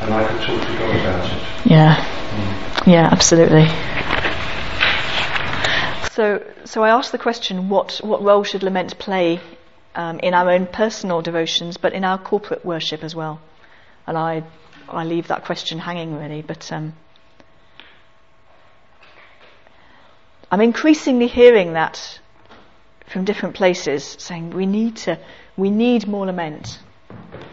and 0.01 0.13
I 0.13 0.25
could 0.27 0.41
talk 0.41 0.65
to 0.65 0.77
God 0.77 0.95
about 0.95 1.31
it. 1.31 1.43
Yeah, 1.65 1.95
mm. 1.95 2.88
yeah, 2.88 3.09
absolutely. 3.12 3.67
So, 6.13 6.43
so 6.65 6.83
I 6.83 6.89
asked 6.89 7.12
the 7.12 7.17
question: 7.17 7.69
what 7.69 7.99
what 8.03 8.23
role 8.23 8.43
should 8.43 8.63
lament 8.63 8.97
play 8.97 9.39
um, 9.95 10.19
in 10.19 10.33
our 10.33 10.49
own 10.49 10.65
personal 10.65 11.21
devotions, 11.21 11.77
but 11.77 11.93
in 11.93 12.03
our 12.03 12.17
corporate 12.17 12.65
worship 12.65 13.03
as 13.03 13.15
well? 13.15 13.39
And 14.10 14.17
I 14.17 14.43
I 14.89 15.06
leave 15.06 15.28
that 15.28 15.45
question 15.45 15.80
hanging 15.80 16.17
really, 16.19 16.41
but. 16.41 16.69
Um, 16.74 16.93
I'm 20.52 20.62
increasingly 20.62 21.28
hearing 21.28 21.74
that 21.74 22.19
from 23.06 23.24
different 23.24 23.54
places, 23.56 24.15
saying 24.19 24.50
we 24.50 24.65
need 24.65 24.95
to, 24.98 25.19
we 25.58 25.69
need 25.69 26.08
more 26.08 26.26
lament. 26.26 26.80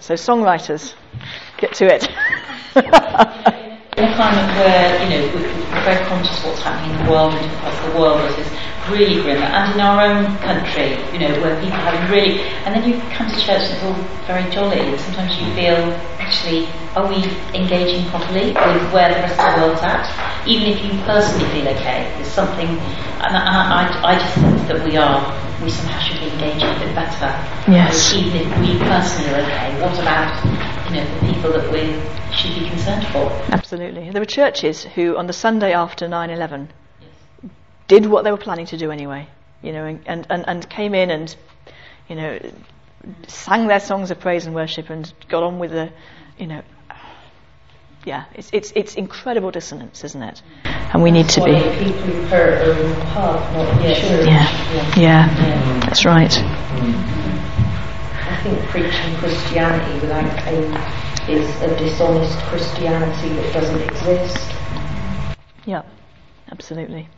So 0.00 0.14
songwriters, 0.14 0.94
get 1.58 1.74
to 1.74 1.94
it. 1.94 3.62
in 3.96 4.04
a 4.04 4.14
climate 4.14 4.44
where, 4.56 5.02
you 5.02 5.08
know, 5.08 5.34
we're 5.34 5.84
very 5.84 6.04
conscious 6.04 6.38
of 6.40 6.46
what's 6.46 6.62
happening 6.62 6.98
in 6.98 7.04
the 7.04 7.10
world 7.10 7.32
and 7.32 7.50
across 7.52 7.76
the 7.80 7.98
world, 7.98 8.20
which 8.28 8.44
is 8.44 8.52
really 8.90 9.22
grim, 9.22 9.40
and 9.42 9.74
in 9.74 9.80
our 9.80 10.04
own 10.04 10.36
country, 10.38 11.00
you 11.12 11.18
know, 11.18 11.32
where 11.40 11.56
people 11.60 11.80
have 11.80 12.10
really, 12.10 12.40
and 12.68 12.74
then 12.76 12.84
you 12.88 13.00
come 13.16 13.26
to 13.26 13.34
church 13.40 13.64
and 13.64 13.72
it's 13.72 13.82
all 13.82 13.96
very 14.28 14.48
jolly, 14.52 14.78
and 14.80 15.00
sometimes 15.00 15.32
you 15.40 15.48
feel, 15.56 15.80
actually, 16.20 16.68
are 16.94 17.08
we 17.08 17.24
engaging 17.56 18.04
properly 18.10 18.52
with 18.52 18.92
where 18.92 19.08
the 19.08 19.20
rest 19.24 19.40
of 19.40 19.54
the 19.56 19.66
world's 19.66 19.82
at? 19.82 20.04
Even 20.46 20.68
if 20.68 20.84
you 20.84 20.92
personally 21.02 21.48
feel 21.50 21.68
okay, 21.74 22.12
there's 22.16 22.28
something, 22.28 22.68
and, 22.68 23.32
and 23.32 23.48
I, 23.48 23.88
I, 24.04 24.12
I 24.12 24.18
just 24.20 24.34
think 24.34 24.68
that 24.68 24.84
we 24.84 24.96
are, 24.96 25.24
we 25.64 25.70
somehow 25.70 25.98
should 26.04 26.20
be 26.20 26.28
engaging 26.36 26.68
a 26.68 26.78
bit 26.84 26.94
better. 26.94 27.32
Yes. 27.66 28.12
Even 28.12 28.44
if 28.44 28.48
we 28.60 28.78
personally 28.78 29.34
are 29.34 29.40
okay, 29.40 29.80
what 29.80 29.98
about, 29.98 30.36
you 30.86 30.96
know, 30.96 31.20
the 31.20 31.32
people 31.32 31.52
that 31.52 31.70
we 31.72 32.36
should 32.36 32.54
be 32.54 32.68
concerned 32.68 33.06
for? 33.08 33.30
Absolutely. 33.52 34.10
There 34.10 34.20
were 34.20 34.26
churches 34.26 34.84
who, 34.84 35.16
on 35.16 35.26
the 35.26 35.32
Sunday 35.32 35.72
after 35.72 36.08
9 36.08 36.30
11, 36.30 36.70
did 37.88 38.06
what 38.06 38.24
they 38.24 38.30
were 38.30 38.36
planning 38.36 38.66
to 38.66 38.76
do 38.76 38.90
anyway, 38.90 39.28
you 39.62 39.72
know, 39.72 39.84
and, 39.84 40.26
and, 40.28 40.44
and 40.48 40.68
came 40.68 40.94
in 40.94 41.10
and, 41.10 41.36
you 42.08 42.16
know, 42.16 42.38
sang 43.28 43.66
their 43.68 43.80
songs 43.80 44.10
of 44.10 44.20
praise 44.20 44.46
and 44.46 44.54
worship 44.54 44.90
and 44.90 45.12
got 45.28 45.42
on 45.42 45.58
with 45.58 45.70
the, 45.70 45.90
you 46.38 46.46
know, 46.46 46.62
yeah, 48.04 48.24
it's, 48.34 48.50
it's, 48.52 48.72
it's 48.76 48.94
incredible 48.94 49.50
dissonance, 49.50 50.04
isn't 50.04 50.22
it? 50.22 50.40
And 50.64 51.02
we 51.02 51.10
need 51.10 51.28
to 51.30 51.44
be. 51.44 51.52
People 51.52 52.02
who 52.02 52.26
hurt 52.26 52.62
are 52.62 52.80
in 52.80 52.98
not 53.00 53.82
Yeah. 53.82 54.96
Yeah. 54.96 54.96
yeah, 54.96 55.80
that's 55.80 56.04
right. 56.04 56.32
I 56.38 57.25
think 58.46 58.68
preaching 58.68 59.16
Christianity 59.16 60.00
without 60.00 60.36
pain 60.38 60.64
is 61.28 61.62
a 61.62 61.76
dishonest 61.78 62.38
Christianity 62.44 63.28
that 63.30 63.52
doesn't 63.52 63.80
exist. 63.82 64.52
Yeah, 65.64 65.82
absolutely. 66.50 67.08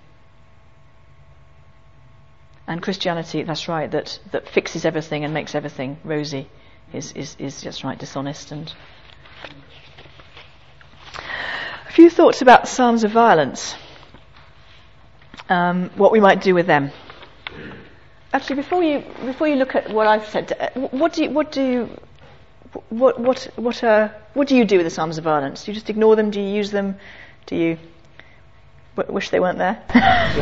And 2.66 2.82
Christianity, 2.82 3.42
that's 3.42 3.68
right, 3.68 3.90
that, 3.90 4.18
that 4.32 4.48
fixes 4.48 4.84
everything 4.84 5.24
and 5.24 5.34
makes 5.34 5.54
everything 5.54 5.98
rosy 6.04 6.48
is, 6.92 7.12
is, 7.12 7.36
is 7.38 7.60
just 7.60 7.84
right, 7.84 7.98
dishonest 7.98 8.52
and 8.52 8.72
a 11.86 11.92
few 11.92 12.08
thoughts 12.08 12.40
about 12.40 12.68
Psalms 12.68 13.04
of 13.04 13.10
violence. 13.10 13.74
Um, 15.48 15.90
what 15.96 16.12
we 16.12 16.20
might 16.20 16.42
do 16.42 16.54
with 16.54 16.66
them. 16.66 16.90
Actually, 18.32 18.56
before 18.56 18.82
you 18.82 19.02
before 19.24 19.48
you 19.48 19.56
look 19.56 19.74
at 19.74 19.90
what 19.90 20.06
I've 20.06 20.26
said, 20.28 20.52
uh, 20.60 20.80
what 20.90 21.14
do 21.14 21.24
you, 21.24 21.30
what 21.30 21.50
do 21.50 21.62
you, 21.62 21.88
what 22.90 23.18
what 23.18 23.48
what 23.56 23.82
uh, 23.82 24.08
what 24.34 24.48
do 24.48 24.56
you 24.56 24.64
do 24.64 24.76
with 24.76 24.86
the 24.86 24.90
Psalms 24.90 25.16
of 25.18 25.24
violence? 25.24 25.64
Do 25.64 25.70
you 25.70 25.74
just 25.74 25.88
ignore 25.88 26.14
them? 26.16 26.30
Do 26.30 26.40
you 26.40 26.48
use 26.48 26.70
them? 26.70 26.96
Do 27.46 27.56
you 27.56 27.78
w- 28.96 29.14
wish 29.14 29.30
they 29.30 29.40
weren't 29.40 29.58
there? 29.58 29.82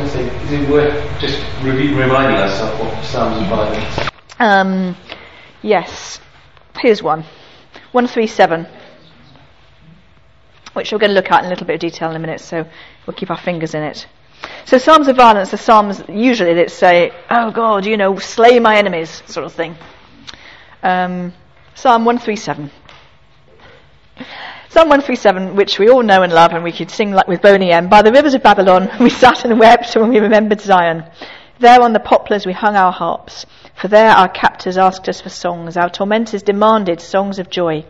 is 0.03 0.51
it 0.51 0.69
worth 0.69 1.21
just 1.21 1.41
re- 1.63 1.93
reminding 1.93 2.37
ourselves 2.37 2.79
what 2.81 3.05
Psalms 3.05 3.41
of 3.41 3.47
violence? 3.47 4.09
Um, 4.39 4.97
yes. 5.61 6.19
Here's 6.79 7.01
one. 7.01 7.23
One 7.93 8.07
three 8.07 8.27
seven 8.27 8.67
which 10.77 10.91
we're 10.91 10.99
going 10.99 11.09
to 11.09 11.15
look 11.15 11.31
at 11.31 11.39
in 11.39 11.47
a 11.47 11.49
little 11.49 11.65
bit 11.65 11.73
of 11.73 11.79
detail 11.79 12.11
in 12.11 12.15
a 12.15 12.19
minute, 12.19 12.39
so 12.39 12.63
we'll 13.07 13.15
keep 13.15 13.31
our 13.31 13.37
fingers 13.37 13.73
in 13.73 13.81
it. 13.81 14.05
So 14.65 14.77
Psalms 14.77 15.07
of 15.07 15.15
violence 15.15 15.53
are 15.53 15.57
Psalms 15.57 16.03
usually 16.09 16.55
that 16.55 16.71
say, 16.71 17.11
oh 17.29 17.51
God, 17.51 17.85
you 17.85 17.97
know, 17.97 18.17
slay 18.19 18.59
my 18.59 18.77
enemies, 18.77 19.23
sort 19.25 19.45
of 19.45 19.53
thing. 19.53 19.75
Um, 20.83 21.33
Psalm 21.75 22.05
137. 22.05 22.71
Psalm 24.69 24.89
137, 24.89 25.55
which 25.55 25.79
we 25.79 25.89
all 25.89 26.03
know 26.03 26.21
and 26.21 26.33
love, 26.33 26.51
and 26.53 26.63
we 26.63 26.71
could 26.71 26.91
sing 26.91 27.11
like 27.11 27.27
with 27.27 27.41
Boney 27.41 27.71
M. 27.71 27.87
By 27.87 28.01
the 28.01 28.11
rivers 28.11 28.33
of 28.33 28.43
Babylon, 28.43 28.89
we 28.99 29.09
sat 29.09 29.45
and 29.45 29.59
wept 29.59 29.95
when 29.95 30.09
we 30.09 30.19
remembered 30.19 30.59
Zion. 30.59 31.05
There 31.59 31.81
on 31.81 31.93
the 31.93 31.99
poplars 31.99 32.45
we 32.45 32.53
hung 32.53 32.75
our 32.75 32.91
harps, 32.91 33.45
for 33.73 33.87
there 33.87 34.11
our 34.11 34.27
captors 34.27 34.77
asked 34.77 35.07
us 35.07 35.21
for 35.21 35.29
songs, 35.29 35.77
our 35.77 35.89
tormentors 35.89 36.43
demanded 36.43 36.99
songs 36.99 37.39
of 37.39 37.49
joy. 37.49 37.85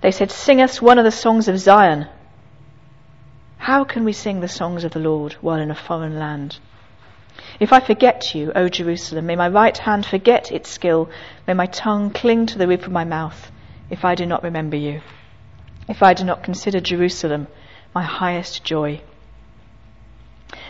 They 0.00 0.10
said, 0.10 0.30
Sing 0.30 0.60
us 0.60 0.80
one 0.80 0.98
of 0.98 1.04
the 1.04 1.12
songs 1.12 1.46
of 1.46 1.58
Zion. 1.58 2.08
How 3.58 3.84
can 3.84 4.04
we 4.04 4.12
sing 4.12 4.40
the 4.40 4.48
songs 4.48 4.84
of 4.84 4.92
the 4.92 5.00
Lord 5.00 5.34
while 5.40 5.58
in 5.58 5.70
a 5.70 5.74
foreign 5.74 6.18
land? 6.18 6.58
If 7.58 7.72
I 7.72 7.80
forget 7.80 8.34
you, 8.34 8.52
O 8.54 8.68
Jerusalem, 8.68 9.26
may 9.26 9.36
my 9.36 9.48
right 9.48 9.76
hand 9.76 10.06
forget 10.06 10.52
its 10.52 10.70
skill, 10.70 11.10
may 11.46 11.54
my 11.54 11.66
tongue 11.66 12.10
cling 12.10 12.46
to 12.46 12.58
the 12.58 12.68
roof 12.68 12.86
of 12.86 12.92
my 12.92 13.04
mouth. 13.04 13.50
if 13.90 14.04
I 14.04 14.14
do 14.14 14.26
not 14.26 14.42
remember 14.42 14.76
you, 14.76 15.00
if 15.88 16.02
I 16.02 16.14
do 16.14 16.24
not 16.24 16.42
consider 16.42 16.80
Jerusalem 16.80 17.46
my 17.94 18.02
highest 18.02 18.64
joy. 18.64 19.00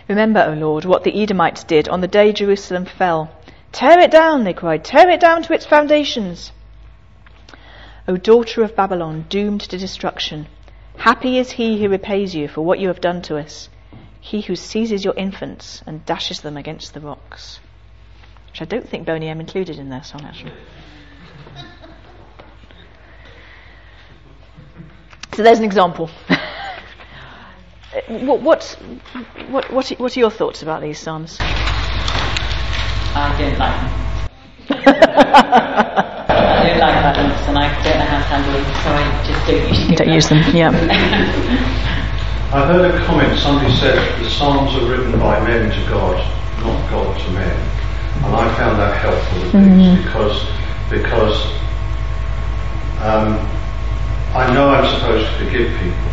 Remember, 0.08 0.44
O 0.46 0.52
Lord, 0.52 0.84
what 0.84 1.04
the 1.04 1.22
Edomites 1.22 1.64
did 1.64 1.88
on 1.88 2.00
the 2.00 2.08
day 2.08 2.32
Jerusalem 2.32 2.84
fell. 2.84 3.30
Tear 3.72 3.98
it 4.00 4.10
down, 4.10 4.44
they 4.44 4.52
cried, 4.52 4.84
tear 4.84 5.10
it 5.10 5.20
down 5.20 5.42
to 5.42 5.52
its 5.52 5.66
foundations. 5.66 6.52
O 8.08 8.16
daughter 8.16 8.62
of 8.62 8.76
Babylon, 8.76 9.26
doomed 9.28 9.62
to 9.62 9.76
destruction, 9.76 10.46
happy 10.96 11.38
is 11.38 11.52
he 11.52 11.80
who 11.80 11.88
repays 11.88 12.34
you 12.34 12.48
for 12.48 12.62
what 12.62 12.78
you 12.78 12.88
have 12.88 13.00
done 13.00 13.22
to 13.22 13.36
us, 13.36 13.68
he 14.20 14.40
who 14.40 14.56
seizes 14.56 15.04
your 15.04 15.14
infants 15.14 15.82
and 15.86 16.04
dashes 16.04 16.40
them 16.40 16.56
against 16.56 16.94
the 16.94 17.00
rocks. 17.00 17.60
Which 18.50 18.62
I 18.62 18.64
don't 18.64 18.88
think 18.88 19.06
Boney 19.06 19.28
M 19.28 19.40
included 19.40 19.78
in 19.78 19.88
their 19.90 20.02
song, 20.02 20.22
actually. 20.24 20.52
So 25.36 25.42
there's 25.42 25.58
an 25.58 25.64
example. 25.64 26.08
what, 28.08 28.40
what, 28.40 28.64
what, 29.48 29.70
what, 29.70 29.88
what 29.90 30.16
are 30.16 30.20
your 30.20 30.30
thoughts 30.30 30.62
about 30.62 30.80
these 30.80 30.98
psalms? 30.98 31.36
I 31.40 33.36
don't 33.38 33.58
like 33.58 33.80
them. 33.80 33.92
I 36.28 36.68
don't 36.68 36.78
like 36.80 37.35
and 37.48 37.58
I 37.58 37.68
don't 37.82 37.98
know 37.98 38.04
how 38.04 38.18
to 38.18 38.24
handle 38.24 38.52
them, 38.52 38.64
so 38.82 38.90
I 38.90 39.02
just 39.26 39.46
don't 39.46 39.68
usually 39.68 39.96
Don't 39.96 40.14
use 40.14 40.28
them, 40.28 40.42
yeah. 40.54 40.70
I 42.52 42.66
heard 42.66 42.94
a 42.94 43.04
comment, 43.04 43.38
somebody 43.38 43.74
said 43.76 43.98
the 44.22 44.30
Psalms 44.30 44.74
are 44.76 44.86
written 44.88 45.12
by 45.18 45.42
men 45.44 45.70
to 45.70 45.90
God, 45.90 46.16
not 46.60 46.90
God 46.90 47.18
to 47.20 47.30
men. 47.32 47.56
And 48.24 48.34
I 48.34 48.54
found 48.56 48.78
that 48.78 48.96
helpful 48.96 49.58
at 49.58 49.76
least 49.76 50.04
because, 50.06 50.46
because 50.88 51.36
um, 53.02 53.38
I 54.34 54.52
know 54.54 54.70
I'm 54.70 54.88
supposed 54.94 55.26
to 55.26 55.44
forgive 55.44 55.68
people, 55.80 56.10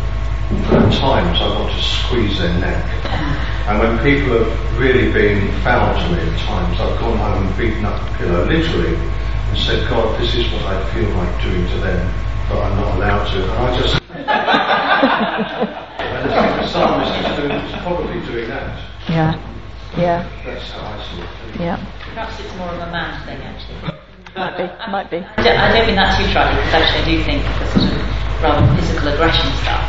but 0.68 0.82
at 0.82 0.92
times 1.00 1.38
I 1.40 1.48
want 1.58 1.72
to 1.72 1.82
squeeze 1.82 2.38
their 2.38 2.52
neck. 2.60 2.84
And 3.66 3.78
when 3.78 3.98
people 4.04 4.38
have 4.38 4.78
really 4.78 5.10
been 5.12 5.50
foul 5.62 5.94
to 5.94 6.08
me 6.14 6.20
at 6.20 6.38
times, 6.40 6.78
I've 6.80 6.98
gone 7.00 7.16
home 7.16 7.46
and 7.46 7.56
beaten 7.56 7.84
up 7.84 7.98
the 8.10 8.18
pillow, 8.18 8.44
literally, 8.44 8.96
and 9.54 9.62
said, 9.62 9.86
God, 9.88 10.18
this 10.20 10.34
is 10.34 10.50
what 10.52 10.62
I 10.66 10.82
feel 10.92 11.08
like 11.14 11.30
doing 11.40 11.62
to 11.62 11.76
them, 11.78 12.02
but 12.50 12.58
I'm 12.58 12.74
not 12.76 12.96
allowed 12.98 13.30
to. 13.30 13.38
And 13.38 13.52
I 13.52 13.78
just 13.78 13.94
I 14.10 14.12
just 16.26 16.34
think 16.34 16.56
the 16.58 16.66
psalmist 16.66 17.14
is, 17.14 17.36
doing, 17.38 17.52
is 17.54 17.70
probably 17.86 18.18
doing 18.26 18.48
that. 18.50 18.82
Yeah, 19.08 19.38
yeah, 19.96 20.26
That's 20.44 20.70
how 20.72 20.82
I 20.90 20.98
see 21.06 21.20
it. 21.22 21.28
yeah. 21.60 21.76
Perhaps 22.02 22.40
it's 22.40 22.52
more 22.56 22.68
of 22.68 22.80
a 22.82 22.90
man 22.90 23.14
thing, 23.26 23.38
actually. 23.46 23.78
Might 24.34 24.56
be, 24.58 24.66
might 24.90 25.08
be. 25.10 25.18
I 25.22 25.42
don't, 25.46 25.54
I 25.58 25.70
don't 25.70 25.86
mean 25.86 25.94
that 26.02 26.18
too 26.18 26.26
trite 26.34 26.50
because 26.50 26.74
actually 26.74 27.02
I 27.02 27.04
do 27.14 27.22
think 27.22 27.40
the 27.46 27.66
sort 27.78 27.94
of 27.94 28.42
rather 28.42 28.66
physical 28.74 29.06
aggression 29.14 29.46
stuff 29.62 29.86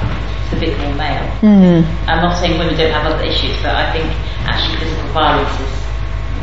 is 0.54 0.54
a 0.54 0.60
bit 0.62 0.78
more 0.78 0.94
male. 0.94 1.26
Hmm. 1.42 1.82
I'm 2.06 2.22
not 2.22 2.38
saying 2.38 2.60
women 2.62 2.78
don't 2.78 2.94
have 2.94 3.10
other 3.10 3.26
issues, 3.26 3.58
but 3.66 3.74
I 3.74 3.90
think 3.90 4.06
actually 4.46 4.78
physical 4.78 5.10
violence 5.10 5.50
is 5.58 5.74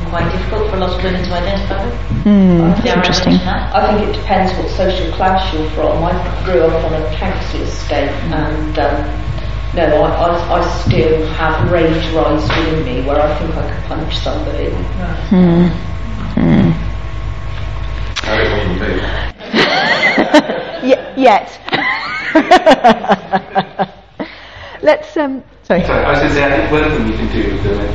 quite 0.09 0.31
difficult 0.33 0.71
for 0.71 0.77
a 0.77 0.81
lot 0.81 0.91
of 0.97 1.03
women 1.03 1.23
to 1.25 1.33
identify 1.33 1.85
with. 1.85 1.95
Hmm. 2.23 2.59
That's 2.59 2.87
interesting. 2.87 3.33
that? 3.39 3.75
I 3.75 3.95
think 3.97 4.09
it 4.09 4.13
depends 4.19 4.53
what 4.55 4.69
social 4.71 5.11
class 5.13 5.53
you're 5.55 5.69
from. 5.71 6.03
I 6.05 6.13
grew 6.45 6.63
up 6.63 6.85
on 6.85 6.95
a 6.95 7.15
council 7.17 7.61
estate 7.63 8.11
and 8.31 8.79
um, 8.79 9.05
no, 9.75 10.03
I, 10.03 10.09
I, 10.11 10.61
I 10.61 10.69
still 10.83 11.27
have 11.35 11.71
rage 11.73 12.07
rise 12.15 12.43
within 12.49 12.85
me 12.85 13.03
where 13.07 13.21
I 13.21 13.39
think 13.39 13.55
I 13.57 13.63
could 13.75 13.85
punch 13.85 14.19
somebody. 14.19 14.71
Hmm. 15.31 15.67
Hmm. 16.37 16.71
Harry 18.25 18.47
wasn't 18.53 18.81
me. 18.81 18.89
Ye- 20.89 21.23
yet. 21.23 21.49
Let's 24.83 25.17
um. 25.17 25.43
Sorry. 25.63 25.83
Sorry, 25.85 26.05
I 26.05 26.11
was 26.11 26.19
going 26.19 26.29
to 26.31 26.35
say, 26.35 26.45
I 26.45 26.47
think 26.57 26.73
one 26.73 26.91
thing 26.91 27.07
you 27.07 27.15
can 27.17 27.29
do 27.33 27.53
with 27.53 27.63
them, 27.63 27.79
uh, 27.81 27.93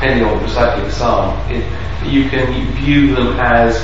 depending 0.00 0.24
on 0.24 0.42
the 0.42 0.90
psalm, 0.90 1.52
is 1.52 1.62
you 2.10 2.26
can 2.30 2.50
view 2.76 3.14
them 3.14 3.38
as 3.38 3.76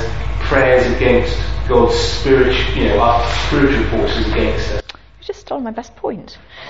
prayers 0.47 0.83
against 0.95 1.37
God's 1.69 1.93
spiritual, 1.93 2.75
you 2.75 2.85
know, 2.85 2.99
our 3.01 3.23
spiritual 3.45 3.83
forces 3.91 4.25
against 4.31 4.71
us. 4.71 4.81
You 5.19 5.25
just 5.25 5.41
stole 5.41 5.59
my 5.59 5.69
best 5.69 5.95
point. 5.95 6.39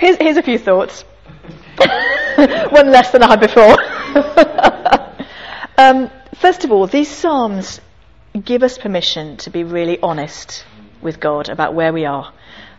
here's, 0.00 0.18
here's 0.18 0.36
a 0.36 0.42
few 0.42 0.58
thoughts. 0.58 1.00
One 1.78 2.90
less 2.90 3.10
than 3.10 3.22
I 3.22 3.28
had 3.28 3.40
before. 3.40 3.78
um, 5.78 6.10
first 6.34 6.64
of 6.64 6.72
all, 6.72 6.86
these 6.86 7.08
Psalms 7.08 7.80
give 8.44 8.62
us 8.62 8.76
permission 8.76 9.38
to 9.38 9.48
be 9.48 9.64
really 9.64 9.98
honest 10.02 10.66
with 11.00 11.20
God 11.20 11.48
about 11.48 11.72
where 11.72 11.90
we 11.90 12.04
are. 12.04 12.30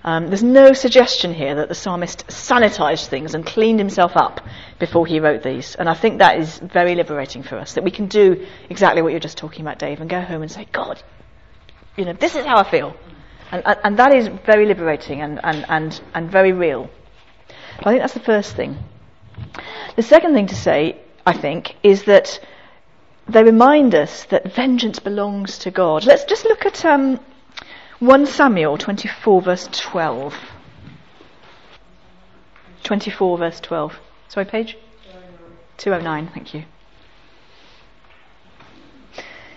Um, 0.05 0.27
there's 0.27 0.43
no 0.43 0.73
suggestion 0.73 1.33
here 1.33 1.55
that 1.55 1.67
the 1.67 1.73
psalmist 1.73 2.27
sanitized 2.27 3.07
things 3.07 3.33
and 3.33 3.43
cleaned 3.43 3.79
himself 3.79 4.11
up 4.15 4.39
before 4.77 5.07
he 5.07 5.19
wrote 5.19 5.41
these. 5.41 5.73
And 5.73 5.89
I 5.89 5.95
think 5.95 6.19
that 6.19 6.37
is 6.37 6.59
very 6.59 6.93
liberating 6.93 7.41
for 7.41 7.57
us, 7.57 7.73
that 7.73 7.83
we 7.83 7.89
can 7.89 8.05
do 8.05 8.45
exactly 8.69 9.01
what 9.01 9.09
you're 9.09 9.19
just 9.19 9.39
talking 9.39 9.61
about, 9.61 9.79
Dave, 9.79 10.01
and 10.01 10.09
go 10.09 10.21
home 10.21 10.43
and 10.43 10.51
say, 10.51 10.67
God, 10.71 11.01
you 11.97 12.05
know, 12.05 12.13
this 12.13 12.35
is 12.35 12.45
how 12.45 12.57
I 12.57 12.69
feel. 12.69 12.95
And, 13.51 13.65
and, 13.65 13.79
and 13.83 13.97
that 13.97 14.13
is 14.13 14.27
very 14.45 14.67
liberating 14.67 15.21
and, 15.21 15.39
and, 15.43 15.65
and, 15.69 16.01
and 16.13 16.29
very 16.29 16.51
real. 16.51 16.87
So 17.49 17.55
I 17.85 17.89
think 17.89 18.01
that's 18.01 18.13
the 18.13 18.19
first 18.19 18.55
thing. 18.55 18.77
The 19.95 20.03
second 20.03 20.35
thing 20.35 20.45
to 20.47 20.55
say, 20.55 21.01
I 21.25 21.33
think, 21.33 21.77
is 21.81 22.03
that 22.03 22.39
they 23.27 23.43
remind 23.43 23.95
us 23.95 24.25
that 24.25 24.53
vengeance 24.53 24.99
belongs 24.99 25.57
to 25.59 25.71
God. 25.71 26.05
Let's 26.05 26.25
just 26.25 26.45
look 26.45 26.63
at 26.67 26.85
um, 26.85 27.19
1 27.99 28.25
Samuel 28.25 28.77
24, 28.77 29.41
verse 29.41 29.69
12. 29.71 30.35
24, 32.83 33.37
verse 33.37 33.59
12. 33.61 33.99
Sorry, 34.27 34.45
page? 34.45 34.77
209, 35.77 36.29
thank 36.33 36.53
you. 36.53 36.65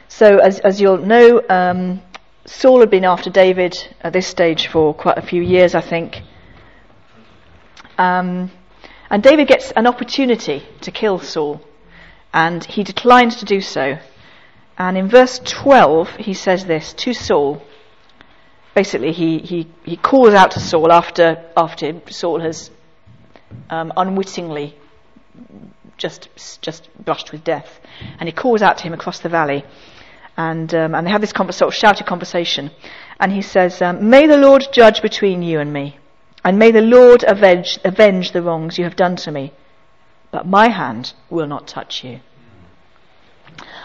So, 0.07 0.39
as, 0.39 0.61
as 0.61 0.81
you'll 0.81 0.99
know, 0.99 1.43
um, 1.49 2.01
Saul 2.45 2.81
had 2.81 2.91
been 2.91 3.05
after 3.05 3.29
David 3.29 3.77
at 4.01 4.13
this 4.13 4.27
stage 4.27 4.69
for 4.69 4.95
quite 4.95 5.19
a 5.19 5.23
few 5.23 5.43
years, 5.43 5.75
I 5.75 5.81
think. 5.81 6.23
Um, 7.99 8.51
and 9.11 9.23
David 9.23 9.49
gets 9.49 9.73
an 9.73 9.87
opportunity 9.87 10.63
to 10.81 10.91
kill 10.91 11.19
Saul, 11.19 11.61
and 12.33 12.65
he 12.65 12.85
declines 12.85 13.37
to 13.37 13.45
do 13.45 13.61
so. 13.61 13.99
And 14.79 14.97
in 14.97 15.09
verse 15.09 15.41
12, 15.45 16.17
he 16.17 16.35
says 16.35 16.67
this 16.67 16.93
to 16.95 17.13
Saul. 17.13 17.63
Basically, 18.79 19.11
he, 19.11 19.39
he, 19.39 19.67
he 19.85 19.97
calls 19.97 20.35
out 20.35 20.53
to 20.53 20.61
Saul 20.61 20.93
after, 20.93 21.45
after 21.57 22.01
Saul 22.11 22.39
has 22.39 22.71
um, 23.71 23.93
unwittingly 23.97 24.77
just, 25.97 26.29
just 26.63 26.89
brushed 27.05 27.33
with 27.33 27.43
death. 27.43 27.81
And 28.21 28.29
he 28.29 28.33
calls 28.33 28.63
out 28.63 28.79
to 28.79 28.85
him 28.85 28.93
across 28.93 29.19
the 29.19 29.29
valley. 29.29 29.65
And, 30.37 30.73
um, 30.77 30.95
and 30.95 31.05
they 31.05 31.11
have 31.11 31.21
this 31.21 31.33
conver- 31.33 31.55
sort 31.55 31.75
of 31.75 31.77
shouted 31.77 32.07
conversation. 32.07 32.71
And 33.19 33.33
he 33.33 33.43
says, 33.43 33.83
um, 33.83 34.11
May 34.11 34.29
the 34.29 34.39
Lord 34.39 34.69
judge 34.71 35.03
between 35.03 35.43
you 35.43 35.59
and 35.59 35.73
me. 35.73 35.99
And 36.45 36.57
may 36.57 36.71
the 36.71 36.81
Lord 36.81 37.25
avenge, 37.27 37.81
avenge 37.85 38.31
the 38.31 38.43
wrongs 38.43 38.79
you 38.79 38.85
have 38.85 38.95
done 38.95 39.17
to 39.17 39.33
me. 39.33 39.53
But 40.31 40.47
my 40.47 40.69
hand 40.69 41.15
will 41.31 41.49
not 41.49 41.67
touch 41.67 42.05
you. 42.05 42.21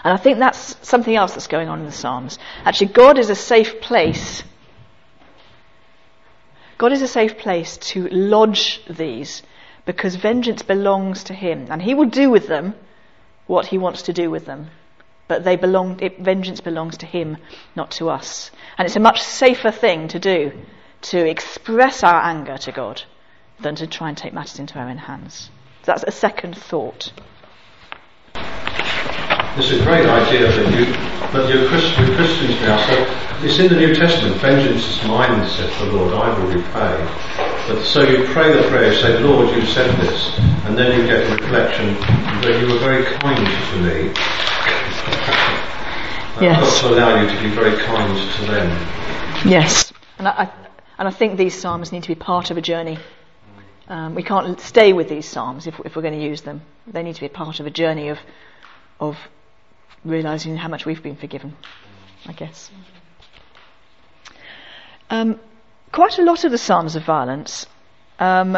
And 0.04 0.14
I 0.14 0.18
think 0.18 0.38
that's 0.38 0.78
something 0.88 1.16
else 1.16 1.34
that's 1.34 1.48
going 1.48 1.68
on 1.68 1.80
in 1.80 1.88
the 1.88 1.92
Psalms. 1.92 2.38
Actually, 2.64 2.94
God 2.94 3.18
is 3.18 3.32
a 3.32 3.36
safe 3.36 3.82
place. 3.82 4.44
God 6.84 6.92
is 6.92 7.02
a 7.02 7.08
safe 7.08 7.38
place 7.38 7.78
to 7.78 8.10
lodge 8.10 8.82
these 8.90 9.42
because 9.86 10.16
vengeance 10.16 10.64
belongs 10.64 11.24
to 11.24 11.34
Him. 11.34 11.68
And 11.70 11.82
He 11.82 11.94
will 11.94 12.10
do 12.10 12.30
with 12.30 12.48
them 12.48 12.76
what 13.48 13.68
He 13.68 13.78
wants 13.78 14.02
to 14.02 14.12
do 14.12 14.30
with 14.30 14.46
them. 14.46 14.70
But 15.30 15.46
they 15.46 15.56
belong, 15.56 16.02
it, 16.02 16.20
vengeance 16.20 16.60
belongs 16.60 16.98
to 16.98 17.06
Him, 17.06 17.38
not 17.74 17.92
to 17.92 18.10
us. 18.10 18.52
And 18.78 18.86
it's 18.86 18.98
a 18.98 19.00
much 19.00 19.22
safer 19.22 19.72
thing 19.72 20.10
to 20.10 20.20
do 20.20 20.52
to 21.04 21.26
express 21.26 22.04
our 22.04 22.22
anger 22.22 22.58
to 22.58 22.74
God 22.74 23.02
than 23.62 23.76
to 23.76 23.88
try 23.88 24.10
and 24.10 24.18
take 24.18 24.34
matters 24.34 24.60
into 24.60 24.78
our 24.78 24.90
own 24.90 24.98
hands. 24.98 25.52
So 25.84 25.94
that's 25.94 26.04
a 26.04 26.12
second 26.12 26.58
thought. 26.58 27.14
It's 29.56 29.72
a 29.72 29.84
great 29.84 30.06
idea 30.06 30.50
that 30.50 30.74
you 30.74 30.86
that 31.34 31.50
you're, 31.50 31.68
Christ, 31.68 31.98
you're 32.00 32.16
Christians 32.16 32.60
now. 32.62 32.78
So 32.88 33.46
it's 33.46 33.60
in 33.60 33.70
the 33.70 33.76
New 33.76 33.94
Testament. 33.96 34.36
Vengeance 34.38 34.88
is 34.88 35.04
mine, 35.08 35.48
saith 35.48 35.78
the 35.80 35.86
Lord. 35.86 36.14
I 36.14 36.38
will 36.38 36.48
repay. 36.48 36.96
But 37.68 37.84
so 37.84 38.02
you 38.04 38.26
pray 38.34 38.52
the 38.52 38.68
prayer, 38.70 38.94
say, 38.94 39.20
Lord, 39.20 39.56
you 39.56 39.66
said 39.66 39.90
this, 40.02 40.38
and 40.66 40.78
then 40.78 41.00
you 41.00 41.08
get 41.08 41.28
the 41.30 41.36
reflection 41.44 41.94
that 42.42 42.60
you 42.60 42.68
were 42.74 42.80
very 42.80 43.04
kind 43.06 43.38
to 43.38 43.82
me. 43.82 44.12
I've 46.36 46.42
Yes. 46.42 46.82
got 46.82 46.90
to 46.90 46.96
allow 46.96 47.22
you 47.22 47.30
to 47.30 47.42
be 47.44 47.50
very 47.50 47.78
kind 47.84 48.34
to 48.34 48.42
them. 48.46 49.48
Yes. 49.48 49.94
And 50.18 50.28
I, 50.28 50.32
I, 50.32 50.52
and 50.98 51.08
I 51.08 51.12
think 51.12 51.38
these 51.38 51.60
psalms 51.60 51.92
need 51.92 52.04
to 52.04 52.10
be 52.10 52.16
part 52.16 52.50
of 52.52 52.58
a 52.58 52.62
journey. 52.62 52.98
Um, 53.88 54.16
we 54.16 54.24
can't 54.24 54.60
stay 54.60 54.94
with 54.94 55.10
these 55.10 55.28
psalms 55.28 55.68
if, 55.68 55.80
if 55.86 55.96
we're 55.96 56.02
going 56.02 56.20
to 56.20 56.26
use 56.26 56.42
them. 56.42 56.62
They 56.88 57.04
need 57.04 57.16
to 57.16 57.22
be 57.22 57.30
part 57.30 57.60
of 57.60 57.66
a 57.68 57.72
journey 57.72 58.10
of 58.10 58.18
of 59.00 59.18
realizing 60.06 60.58
how 60.58 60.68
much 60.68 60.86
we've 60.86 61.04
been 61.04 61.16
forgiven. 61.16 61.56
I 62.26 62.34
guess. 62.34 62.72
Um, 65.10 65.40
quite 65.92 66.18
a 66.18 66.24
lot 66.24 66.44
of 66.44 66.52
the 66.52 66.58
psalms 66.58 66.96
of 66.96 67.04
violence. 67.04 67.68
Um, 68.20 68.58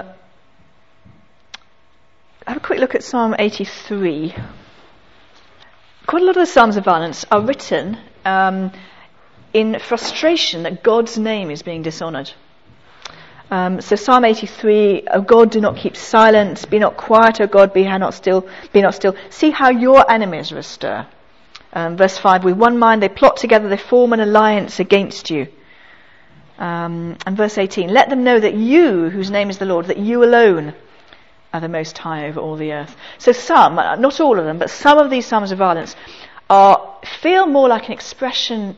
have 2.47 2.57
a 2.57 2.59
quick 2.59 2.79
look 2.79 2.93
at 2.95 3.03
Psalm 3.03 3.35
83. 3.37 4.35
Quite 6.05 6.21
a 6.21 6.25
lot 6.25 6.37
of 6.37 6.41
the 6.41 6.45
psalms 6.45 6.77
of 6.77 6.85
violence 6.85 7.25
are 7.31 7.41
written 7.41 7.97
um, 8.23 8.71
in 9.53 9.79
frustration 9.79 10.63
that 10.63 10.83
God's 10.83 11.17
name 11.17 11.49
is 11.49 11.63
being 11.63 11.81
dishonoured. 11.81 12.31
Um, 13.49 13.81
so 13.81 13.95
Psalm 13.95 14.25
83, 14.25 15.07
O 15.11 15.21
God, 15.21 15.51
do 15.51 15.61
not 15.61 15.77
keep 15.77 15.95
silent, 15.95 16.69
be 16.69 16.79
not 16.79 16.97
quiet, 16.97 17.41
O 17.41 17.47
God, 17.47 17.73
be 17.73 17.83
not 17.83 18.13
still, 18.13 18.47
be 18.73 18.81
not 18.81 18.95
still. 18.95 19.15
See 19.29 19.49
how 19.49 19.69
your 19.69 20.09
enemies 20.09 20.51
are 20.51 20.59
astir. 20.59 21.07
Um, 21.73 21.97
verse 21.97 22.17
5, 22.17 22.43
with 22.43 22.57
one 22.57 22.79
mind 22.79 23.03
they 23.03 23.09
plot 23.09 23.37
together, 23.37 23.67
they 23.67 23.77
form 23.77 24.13
an 24.13 24.19
alliance 24.19 24.79
against 24.79 25.29
you. 25.29 25.47
Um, 26.57 27.17
and 27.25 27.35
verse 27.35 27.57
18, 27.57 27.89
let 27.89 28.09
them 28.09 28.23
know 28.23 28.39
that 28.39 28.53
you, 28.53 29.09
whose 29.09 29.29
name 29.29 29.49
is 29.49 29.57
the 29.57 29.65
Lord, 29.65 29.87
that 29.87 29.97
you 29.97 30.23
alone 30.23 30.73
are 31.53 31.59
the 31.59 31.69
most 31.69 31.97
high 31.97 32.27
over 32.27 32.39
all 32.39 32.55
the 32.55 32.71
earth. 32.71 32.95
So 33.17 33.31
some, 33.31 33.75
not 33.75 34.19
all 34.19 34.39
of 34.39 34.45
them, 34.45 34.57
but 34.57 34.69
some 34.69 34.97
of 34.97 35.09
these 35.09 35.25
psalms 35.25 35.51
of 35.51 35.57
violence 35.57 35.95
are, 36.49 36.97
feel 37.21 37.45
more 37.45 37.67
like 37.67 37.87
an 37.87 37.93
expression 37.93 38.77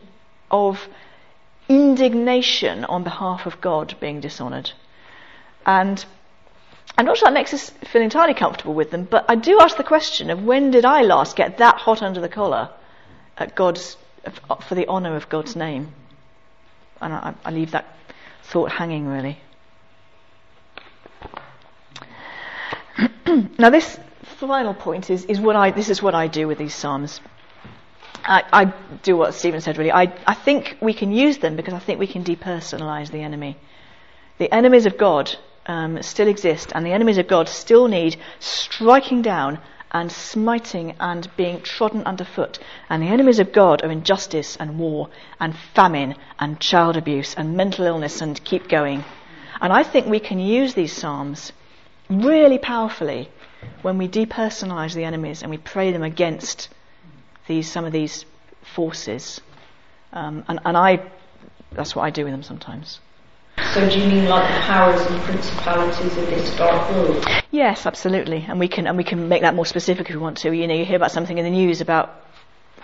of 0.50 0.88
indignation 1.70 2.86
on 2.86 3.04
behalf 3.04 3.46
of 3.46 3.60
God 3.62 3.96
being 4.00 4.22
dishonoured. 4.22 4.72
And 5.66 6.04
I'm 6.98 7.06
not 7.06 7.18
sure 7.18 7.28
that 7.28 7.34
makes 7.34 7.54
us 7.54 7.70
feel 7.92 8.02
entirely 8.02 8.34
comfortable 8.34 8.74
with 8.74 8.90
them, 8.90 9.04
but 9.04 9.26
I 9.30 9.36
do 9.36 9.60
ask 9.60 9.78
the 9.78 9.84
question 9.84 10.32
of 10.32 10.44
when 10.44 10.72
did 10.72 10.84
I 10.84 11.04
last 11.04 11.36
get 11.36 11.60
that 11.60 11.76
hot 11.76 12.02
under 12.02 12.20
the 12.20 12.30
collar 12.30 12.72
at 13.38 13.56
God's, 13.56 13.98
for 14.68 14.74
the 14.74 14.88
honour 14.88 15.16
of 15.16 15.30
God's 15.30 15.56
name? 15.56 15.94
And 17.00 17.14
I, 17.14 17.36
I 17.46 17.52
leave 17.52 17.72
that 17.72 17.86
thought 18.44 18.72
hanging 18.72 19.08
really. 19.08 19.40
now 23.60 23.70
this 23.70 24.00
final 24.24 24.74
point 24.74 25.12
is, 25.12 25.26
is 25.26 25.40
what 25.40 25.56
I, 25.56 25.70
this 25.72 25.90
is 25.90 26.02
what 26.02 26.16
I 26.16 26.28
do 26.28 26.48
with 26.48 26.58
these 26.58 26.74
psalms. 26.74 27.22
I, 28.24 28.44
I, 28.52 28.74
do 29.04 29.16
what 29.16 29.36
Stephen 29.36 29.62
said, 29.62 29.78
really. 29.78 29.92
I, 29.92 30.14
I 30.26 30.34
think 30.34 30.78
we 30.82 30.94
can 30.94 31.12
use 31.12 31.38
them 31.38 31.56
because 31.56 31.74
I 31.74 31.80
think 31.80 32.00
we 32.00 32.08
can 32.08 32.24
depersonalize 32.24 33.12
the 33.12 33.22
enemy. 33.22 33.56
The 34.38 34.54
enemies 34.54 34.86
of 34.86 34.98
God 34.98 35.36
um, 35.68 36.02
still 36.02 36.28
exist, 36.28 36.72
and 36.74 36.86
the 36.86 36.92
enemies 36.92 37.18
of 37.18 37.28
God 37.28 37.48
still 37.50 37.88
need 37.88 38.18
striking 38.40 39.22
down 39.22 39.60
and 39.92 40.12
smiting 40.12 40.96
and 41.00 41.30
being 41.38 41.62
trodden 41.62 42.04
underfoot. 42.04 42.60
And 42.90 43.02
the 43.02 43.08
enemies 43.08 43.40
of 43.40 43.52
God 43.52 43.84
are 43.84 43.92
injustice 43.92 44.56
and 44.58 44.80
war 44.80 45.10
and 45.40 45.56
famine 45.76 46.16
and 46.40 46.60
child 46.60 46.98
abuse 46.98 47.36
and 47.36 47.56
mental 47.56 47.86
illness 47.86 48.22
and 48.22 48.44
keep 48.44 48.68
going. 48.68 49.04
And 49.62 49.72
I 49.74 49.84
think 49.84 50.08
we 50.08 50.20
can 50.20 50.40
use 50.40 50.74
these 50.74 50.94
Psalms 50.94 51.54
really 52.10 52.58
powerfully 52.58 53.30
when 53.82 53.98
we 53.98 54.08
depersonalize 54.08 54.94
the 54.94 55.04
enemies 55.04 55.42
and 55.42 55.50
we 55.50 55.58
pray 55.58 55.92
them 55.92 56.04
against 56.04 56.70
these 57.48 57.72
some 57.72 57.86
of 57.86 57.92
these 57.92 58.26
forces. 58.62 59.42
Um, 60.14 60.44
and, 60.48 60.60
and 60.66 60.78
I, 60.78 61.02
that's 61.72 61.96
what 61.96 62.04
I 62.04 62.10
do 62.10 62.24
with 62.24 62.34
them 62.34 62.44
sometimes. 62.44 63.00
So 63.74 63.90
do 63.90 64.00
you 64.00 64.08
mean 64.08 64.26
like 64.28 64.48
the 64.54 64.60
powers 64.62 65.02
and 65.02 65.22
principalities 65.22 66.18
of 66.18 66.26
this 66.28 66.56
dark 66.56 66.90
world? 66.92 67.26
Yes, 67.52 67.86
absolutely. 67.86 68.46
And 68.48 68.60
we 68.60 68.68
can 68.68 68.88
and 68.88 68.98
we 68.98 69.04
can 69.04 69.30
make 69.30 69.42
that 69.42 69.56
more 69.56 69.66
specific 69.66 70.10
if 70.10 70.16
we 70.16 70.22
want 70.22 70.38
to. 70.40 70.52
You 70.52 70.68
know, 70.68 70.74
you 70.74 70.86
hear 70.86 70.96
about 70.96 71.12
something 71.12 71.38
in 71.38 71.44
the 71.44 71.52
news 71.52 71.82
about 71.82 72.24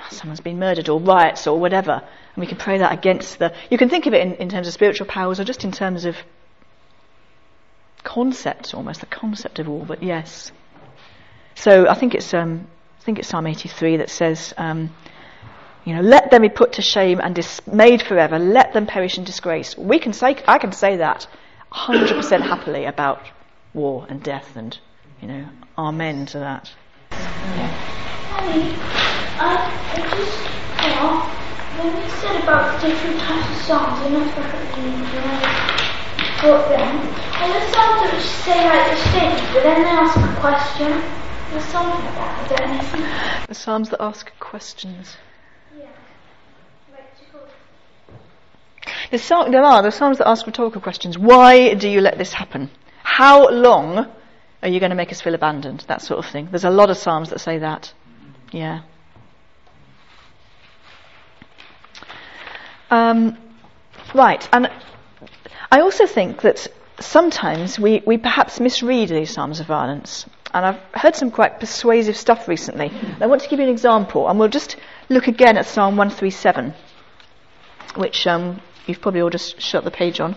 someone's 0.09 0.39
been 0.39 0.59
murdered 0.59 0.89
or 0.89 0.99
riots 0.99 1.47
or 1.47 1.59
whatever, 1.59 1.93
and 1.93 2.41
we 2.41 2.47
can 2.47 2.57
pray 2.57 2.77
that 2.77 2.91
against 2.91 3.39
the. 3.39 3.53
You 3.69 3.77
can 3.77 3.89
think 3.89 4.05
of 4.05 4.13
it 4.13 4.21
in, 4.21 4.33
in 4.35 4.49
terms 4.49 4.67
of 4.67 4.73
spiritual 4.73 5.07
powers 5.07 5.39
or 5.39 5.43
just 5.43 5.63
in 5.63 5.71
terms 5.71 6.05
of 6.05 6.17
concepts, 8.03 8.73
almost 8.73 8.99
the 8.99 9.05
concept 9.05 9.59
of 9.59 9.67
war. 9.67 9.85
But 9.85 10.03
yes. 10.03 10.51
So 11.55 11.87
I 11.87 11.93
think 11.93 12.15
it's 12.15 12.33
um, 12.33 12.67
I 12.99 13.03
think 13.03 13.19
it's 13.19 13.27
Psalm 13.27 13.47
83 13.47 13.97
that 13.97 14.09
says, 14.09 14.53
um, 14.57 14.89
you 15.85 15.93
know, 15.95 16.01
let 16.01 16.31
them 16.31 16.41
be 16.41 16.49
put 16.49 16.73
to 16.73 16.81
shame 16.81 17.19
and 17.21 17.35
dismayed 17.35 18.01
forever. 18.01 18.39
Let 18.39 18.73
them 18.73 18.85
perish 18.85 19.17
in 19.17 19.23
disgrace. 19.23 19.77
We 19.77 19.99
can 19.99 20.13
say, 20.13 20.37
I 20.47 20.57
can 20.57 20.71
say 20.71 20.97
that 20.97 21.27
100% 21.71 22.41
happily 22.41 22.85
about 22.85 23.21
war 23.73 24.05
and 24.09 24.21
death 24.23 24.55
and, 24.55 24.77
you 25.21 25.27
know, 25.27 25.45
amen 25.77 26.25
to 26.27 26.39
that. 26.39 26.71
Honey, 27.11 28.75
I, 29.39 29.71
I 29.93 30.09
just 30.15 30.37
thought, 30.77 31.29
when 31.77 32.01
you 32.01 32.09
said 32.09 32.43
about 32.43 32.81
the 32.81 32.87
different 32.87 33.19
types 33.19 33.49
of 33.49 33.57
songs, 33.65 33.99
I 33.99 34.09
know 34.09 34.29
perfectly 34.31 34.91
when 34.91 35.23
I 35.23 35.73
thought 36.41 36.69
them, 36.69 36.81
and 36.81 37.51
the 37.53 37.63
songs 37.71 37.99
that 38.03 38.21
say 38.43 38.59
like 38.67 38.89
the 38.89 38.99
things, 39.11 39.41
but 39.53 39.63
then 39.63 39.81
they 39.81 39.89
ask 39.89 40.17
a 40.17 40.39
question. 40.39 41.23
There's 41.53 41.65
something 41.65 42.01
about 42.07 42.51
it, 42.51 42.57
don't 42.57 42.99
you? 42.99 43.47
The 43.47 43.53
Psalms 43.53 43.89
that 43.91 44.01
ask 44.01 44.31
questions. 44.39 45.17
Yeah. 45.77 45.85
Like, 46.91 47.05
There's 48.85 49.02
there 49.13 49.63
are 49.63 49.91
Psalms 49.91 50.17
that 50.17 50.27
ask 50.27 50.47
rhetorical 50.47 50.81
questions. 50.81 51.19
Why 51.19 51.75
do 51.75 51.87
you 51.87 52.01
let 52.01 52.17
this 52.17 52.33
happen? 52.33 52.71
How 53.03 53.47
long 53.49 54.11
are 54.63 54.69
you 54.69 54.79
going 54.79 54.89
to 54.89 54.95
make 54.95 55.11
us 55.11 55.21
feel 55.21 55.35
abandoned? 55.35 55.85
That 55.87 56.01
sort 56.01 56.17
of 56.17 56.31
thing. 56.31 56.47
There's 56.49 56.63
a 56.63 56.71
lot 56.71 56.89
of 56.89 56.97
Psalms 56.97 57.29
that 57.29 57.39
say 57.39 57.59
that. 57.59 57.93
Yeah. 58.51 58.81
Um, 62.89 63.37
right, 64.15 64.47
and 64.51 64.69
I 65.71 65.81
also 65.81 66.07
think 66.07 66.41
that 66.41 66.67
sometimes 66.99 67.79
we, 67.79 68.01
we 68.07 68.17
perhaps 68.17 68.59
misread 68.59 69.09
these 69.09 69.31
Psalms 69.31 69.59
of 69.59 69.67
violence. 69.67 70.25
And 70.55 70.65
I've 70.65 70.79
heard 70.93 71.15
some 71.15 71.29
quite 71.29 71.59
persuasive 71.59 72.17
stuff 72.17 72.47
recently. 72.47 72.91
I 73.19 73.27
want 73.27 73.41
to 73.43 73.49
give 73.49 73.59
you 73.59 73.65
an 73.65 73.71
example, 73.71 74.27
and 74.27 74.39
we'll 74.39 74.49
just 74.49 74.77
look 75.09 75.27
again 75.27 75.57
at 75.57 75.67
Psalm 75.67 75.97
137, 75.97 76.73
which 77.95 78.25
um, 78.25 78.59
you've 78.85 79.01
probably 79.01 79.21
all 79.21 79.29
just 79.29 79.59
shut 79.61 79.83
the 79.83 79.91
page 79.91 80.19
on. 80.19 80.35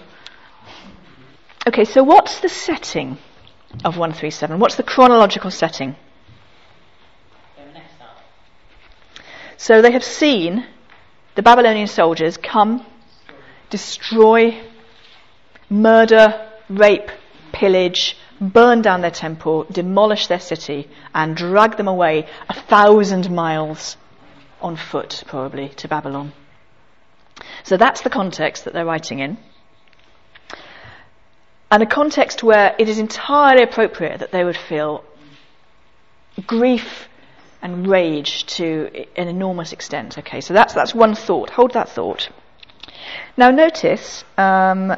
Okay, 1.67 1.85
so 1.85 2.03
what's 2.03 2.41
the 2.41 2.49
setting 2.49 3.19
of 3.85 3.97
137? 3.97 4.59
What's 4.59 4.77
the 4.77 4.83
chronological 4.83 5.51
setting? 5.51 5.97
So 9.57 9.83
they 9.83 9.93
have 9.93 10.05
seen 10.05 10.67
the 11.35 11.43
Babylonian 11.43 11.89
soldiers 11.89 12.37
come, 12.37 12.87
destroy, 13.69 14.63
murder, 15.69 16.49
rape, 16.69 17.11
pillage, 17.53 18.17
burn 18.41 18.83
down 18.83 19.01
their 19.01 19.11
temple, 19.11 19.65
demolish 19.65 20.27
their 20.27 20.41
city, 20.41 20.89
and 21.15 21.37
drag 21.37 21.77
them 21.77 21.89
away 21.89 22.29
a 22.49 22.55
thousand 22.55 23.31
miles 23.31 23.97
on 24.61 24.77
foot, 24.77 25.25
probably, 25.27 25.71
to 25.71 25.89
Babylon. 25.89 26.33
So 27.67 27.77
that's 27.77 28.03
the 28.03 28.11
context 28.11 28.65
that 28.65 28.75
they're 28.75 28.87
writing 28.87 29.19
in. 29.19 29.39
And 31.69 31.83
a 31.83 31.87
context 31.87 32.45
where 32.45 32.77
it 32.79 32.89
is 32.89 33.01
entirely 33.01 33.65
appropriate 33.65 34.21
that 34.21 34.31
they 34.31 34.45
would 34.45 34.57
feel 34.57 35.05
grief 36.47 37.09
and 37.61 37.89
rage 37.89 38.47
to 38.59 39.07
an 39.17 39.27
enormous 39.27 39.73
extent. 39.73 40.17
Okay, 40.17 40.41
so 40.41 40.55
that's, 40.55 40.75
that's 40.75 40.95
one 40.95 41.17
thought. 41.17 41.51
Hold 41.51 41.73
that 41.73 41.89
thought. 41.89 42.29
Now 43.37 43.51
notice 43.51 44.23
um, 44.39 44.95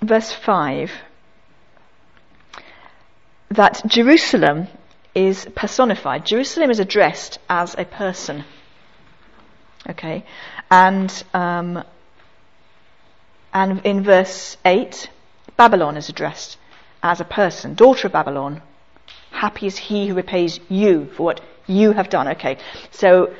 verse 0.00 0.32
5 0.32 0.90
that 3.50 3.82
Jerusalem 3.86 4.68
is 5.14 5.46
personified. 5.54 6.24
Jerusalem 6.24 6.70
is 6.70 6.80
addressed 6.80 7.38
as 7.50 7.74
a 7.76 7.84
person. 7.84 8.44
Okay, 9.90 10.24
and 10.70 11.24
um, 11.32 11.84
and 13.52 13.84
in 13.84 14.02
verse 14.02 14.56
eight, 14.64 15.10
Babylon 15.56 15.96
is 15.96 16.08
addressed 16.08 16.58
as 17.02 17.20
a 17.20 17.24
person, 17.24 17.74
daughter 17.74 18.06
of 18.08 18.12
Babylon. 18.12 18.62
Happy 19.30 19.66
is 19.66 19.76
he 19.76 20.08
who 20.08 20.14
repays 20.14 20.60
you 20.68 21.06
for 21.16 21.24
what 21.24 21.40
you 21.66 21.92
have 21.92 22.08
done. 22.08 22.28
Okay, 22.28 22.58
so 22.90 23.34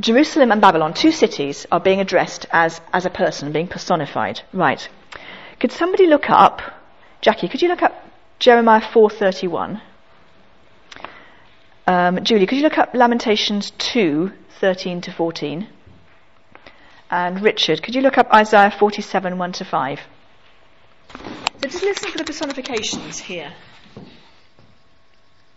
Jerusalem 0.00 0.52
and 0.52 0.60
Babylon, 0.60 0.94
two 0.94 1.12
cities, 1.12 1.66
are 1.70 1.80
being 1.80 2.00
addressed 2.00 2.46
as 2.50 2.80
as 2.92 3.06
a 3.06 3.10
person, 3.10 3.52
being 3.52 3.68
personified. 3.68 4.40
Right? 4.52 4.88
Could 5.60 5.72
somebody 5.72 6.06
look 6.06 6.30
up, 6.30 6.62
Jackie? 7.20 7.48
Could 7.48 7.62
you 7.62 7.68
look 7.68 7.82
up 7.82 8.02
Jeremiah 8.42 8.80
4:31. 8.80 9.80
Um, 11.86 12.24
Julie, 12.24 12.44
could 12.44 12.58
you 12.58 12.64
look 12.64 12.76
up 12.76 12.92
Lamentations 12.92 13.70
2:13 13.78 15.00
to 15.02 15.12
14? 15.12 15.68
And 17.12 17.42
Richard, 17.42 17.82
could 17.82 17.94
you 17.94 18.00
look 18.00 18.16
up 18.16 18.32
Isaiah 18.32 18.70
47 18.70 19.36
1 19.36 19.52
to 19.52 19.64
5? 19.66 20.00
So 21.10 21.20
just 21.68 21.82
listen 21.82 22.10
for 22.10 22.16
the 22.16 22.24
personifications 22.24 23.18
here. 23.18 23.52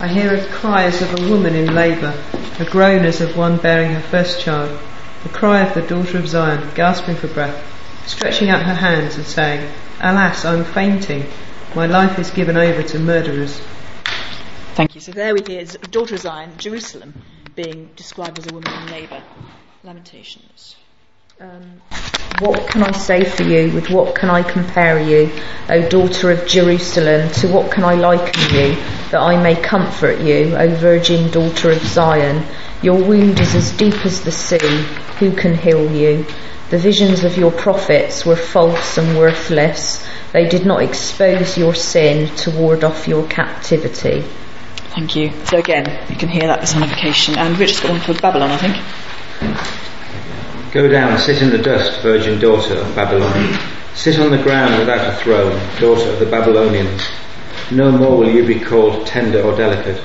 I 0.02 0.10
hear 0.10 0.36
a 0.36 0.46
cry 0.48 0.84
as 0.84 1.02
of 1.02 1.18
a 1.18 1.30
woman 1.30 1.56
in 1.56 1.74
labour, 1.74 2.14
a 2.60 2.66
groan 2.66 3.06
as 3.06 3.22
of 3.22 3.38
one 3.38 3.56
bearing 3.56 3.94
her 3.94 4.02
first 4.02 4.42
child, 4.42 4.78
the 5.24 5.30
cry 5.30 5.62
of 5.62 5.74
the 5.74 5.82
daughter 5.84 6.18
of 6.18 6.28
Zion, 6.28 6.70
gasping 6.76 7.16
for 7.16 7.30
breath, 7.30 7.56
stretching 8.06 8.50
out 8.50 8.64
her 8.64 8.76
hands 8.76 9.16
and 9.16 9.26
saying, 9.26 9.72
Alas, 10.02 10.44
I'm 10.44 10.66
fainting. 10.66 11.24
My 11.74 11.86
life 11.86 12.20
is 12.20 12.32
given 12.32 12.58
over 12.58 12.84
to 12.84 13.00
murderers. 13.00 13.62
Thank 14.74 14.94
you. 14.94 15.00
So 15.00 15.14
there 15.14 15.34
we 15.34 15.42
hear 15.48 15.64
the 15.64 15.78
daughter 15.88 16.16
of 16.16 16.22
Zion, 16.22 16.58
Jerusalem, 16.58 17.14
being 17.56 17.92
described 17.96 18.40
as 18.40 18.48
a 18.52 18.54
woman 18.54 18.74
in 18.74 18.92
labour. 18.92 19.24
Lamentations. 19.84 20.76
Um, 21.38 21.82
what 22.40 22.66
can 22.70 22.82
I 22.82 22.92
say 22.94 23.26
for 23.26 23.44
you? 23.44 23.74
With 23.74 23.90
what 23.90 24.16
can 24.16 24.30
I 24.30 24.42
compare 24.42 25.02
you, 25.02 25.30
O 25.68 25.88
daughter 25.90 26.32
of 26.32 26.48
Jerusalem? 26.48 27.30
To 27.42 27.50
what 27.50 27.70
can 27.70 27.84
I 27.84 27.96
liken 27.96 28.42
you, 28.56 28.76
that 29.12 29.20
I 29.20 29.42
may 29.42 29.62
comfort 29.62 30.22
you, 30.22 30.56
O 30.56 30.70
virgin 30.76 31.30
daughter 31.32 31.72
of 31.72 31.80
Zion? 31.80 32.46
Your 32.82 33.04
wound 33.04 33.42
is 33.42 33.54
as 33.54 33.76
deep 33.76 34.06
as 34.06 34.24
the 34.24 34.32
sea. 34.32 34.86
Who 35.20 35.36
can 35.36 35.58
heal 35.58 35.92
you? 35.92 36.26
The 36.70 36.78
visions 36.78 37.26
of 37.26 37.36
your 37.36 37.52
prophets 37.52 38.26
were 38.26 38.38
false 38.38 38.98
and 38.98 39.18
worthless. 39.18 40.08
They 40.32 40.48
did 40.48 40.66
not 40.66 40.82
expose 40.82 41.58
your 41.58 41.76
sin 41.76 42.34
to 42.38 42.52
ward 42.52 42.86
off 42.86 43.10
your 43.10 43.28
captivity. 43.28 44.22
Thank 44.96 45.18
you. 45.18 45.34
So 45.44 45.58
again, 45.58 46.10
you 46.10 46.16
can 46.16 46.30
hear 46.30 46.48
that 46.48 46.62
personification. 46.62 47.38
And 47.38 47.60
Richard's 47.60 47.82
got 47.82 47.92
one 47.92 48.00
for 48.00 48.14
Babylon, 48.14 48.52
I 48.52 48.58
think. 48.58 49.95
Go 50.76 50.90
down, 50.90 51.18
sit 51.18 51.42
in 51.42 51.52
the 51.52 51.58
dust, 51.58 52.02
virgin 52.02 52.38
daughter 52.38 52.74
of 52.74 52.94
Babylon. 52.98 53.58
Sit 53.94 54.20
on 54.20 54.30
the 54.30 54.44
ground 54.44 54.78
without 54.78 55.08
a 55.08 55.16
throne, 55.16 55.58
daughter 55.80 56.10
of 56.10 56.20
the 56.20 56.26
Babylonians. 56.26 57.02
No 57.72 57.94
more 57.94 58.18
will 58.18 58.30
you 58.30 58.46
be 58.46 58.60
called 58.60 59.08
tender 59.08 59.42
or 59.42 59.56
delicate. 59.56 60.04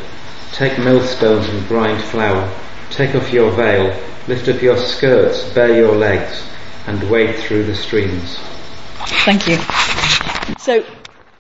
Take 0.53 0.79
millstones 0.79 1.49
and 1.49 1.67
grind 1.67 2.01
flour. 2.05 2.49
Take 2.91 3.17
off 3.17 3.33
your 3.33 3.51
veil, 3.51 4.01
lift 4.29 4.47
up 4.47 4.63
your 4.63 4.77
skirts, 4.77 5.43
bare 5.55 5.75
your 5.75 5.97
legs, 5.97 6.47
and 6.87 7.11
wade 7.11 7.35
through 7.35 7.65
the 7.65 7.75
streams. 7.75 8.39
Thank 9.25 9.49
you. 9.49 9.57
So, 10.61 10.85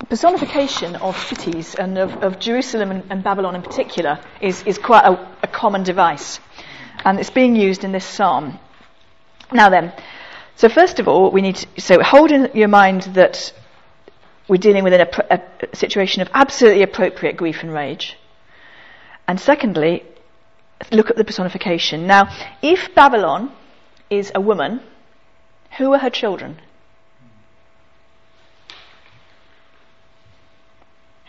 personification 0.08 0.96
of 0.96 1.16
cities 1.16 1.76
and 1.76 1.98
of, 1.98 2.10
of 2.24 2.40
Jerusalem 2.40 2.90
and, 2.90 3.04
and, 3.10 3.22
Babylon 3.22 3.54
in 3.54 3.62
particular 3.62 4.18
is, 4.40 4.64
is 4.64 4.76
quite 4.76 5.04
a, 5.04 5.12
a 5.44 5.46
common 5.46 5.84
device. 5.84 6.40
And 7.04 7.20
it's 7.20 7.30
being 7.30 7.54
used 7.54 7.84
in 7.84 7.92
this 7.92 8.04
psalm. 8.04 8.58
Now 9.52 9.68
then, 9.68 9.92
so 10.56 10.68
first 10.68 10.98
of 11.00 11.08
all, 11.08 11.30
we 11.30 11.42
need 11.42 11.56
to, 11.56 11.80
so 11.80 12.02
hold 12.02 12.30
in 12.30 12.50
your 12.54 12.68
mind 12.68 13.02
that 13.14 13.52
we're 14.48 14.58
dealing 14.58 14.84
with 14.84 14.92
a, 14.92 15.34
a, 15.34 15.76
situation 15.76 16.22
of 16.22 16.28
absolutely 16.34 16.82
appropriate 16.82 17.36
grief 17.36 17.62
and 17.62 17.72
rage. 17.72 18.16
And 19.26 19.40
secondly, 19.40 20.04
look 20.92 21.10
at 21.10 21.16
the 21.16 21.24
personification. 21.24 22.06
Now, 22.06 22.28
if 22.62 22.94
Babylon 22.94 23.52
is 24.08 24.32
a 24.34 24.40
woman, 24.40 24.80
who 25.78 25.92
are 25.94 25.98
her 25.98 26.10
children? 26.10 26.58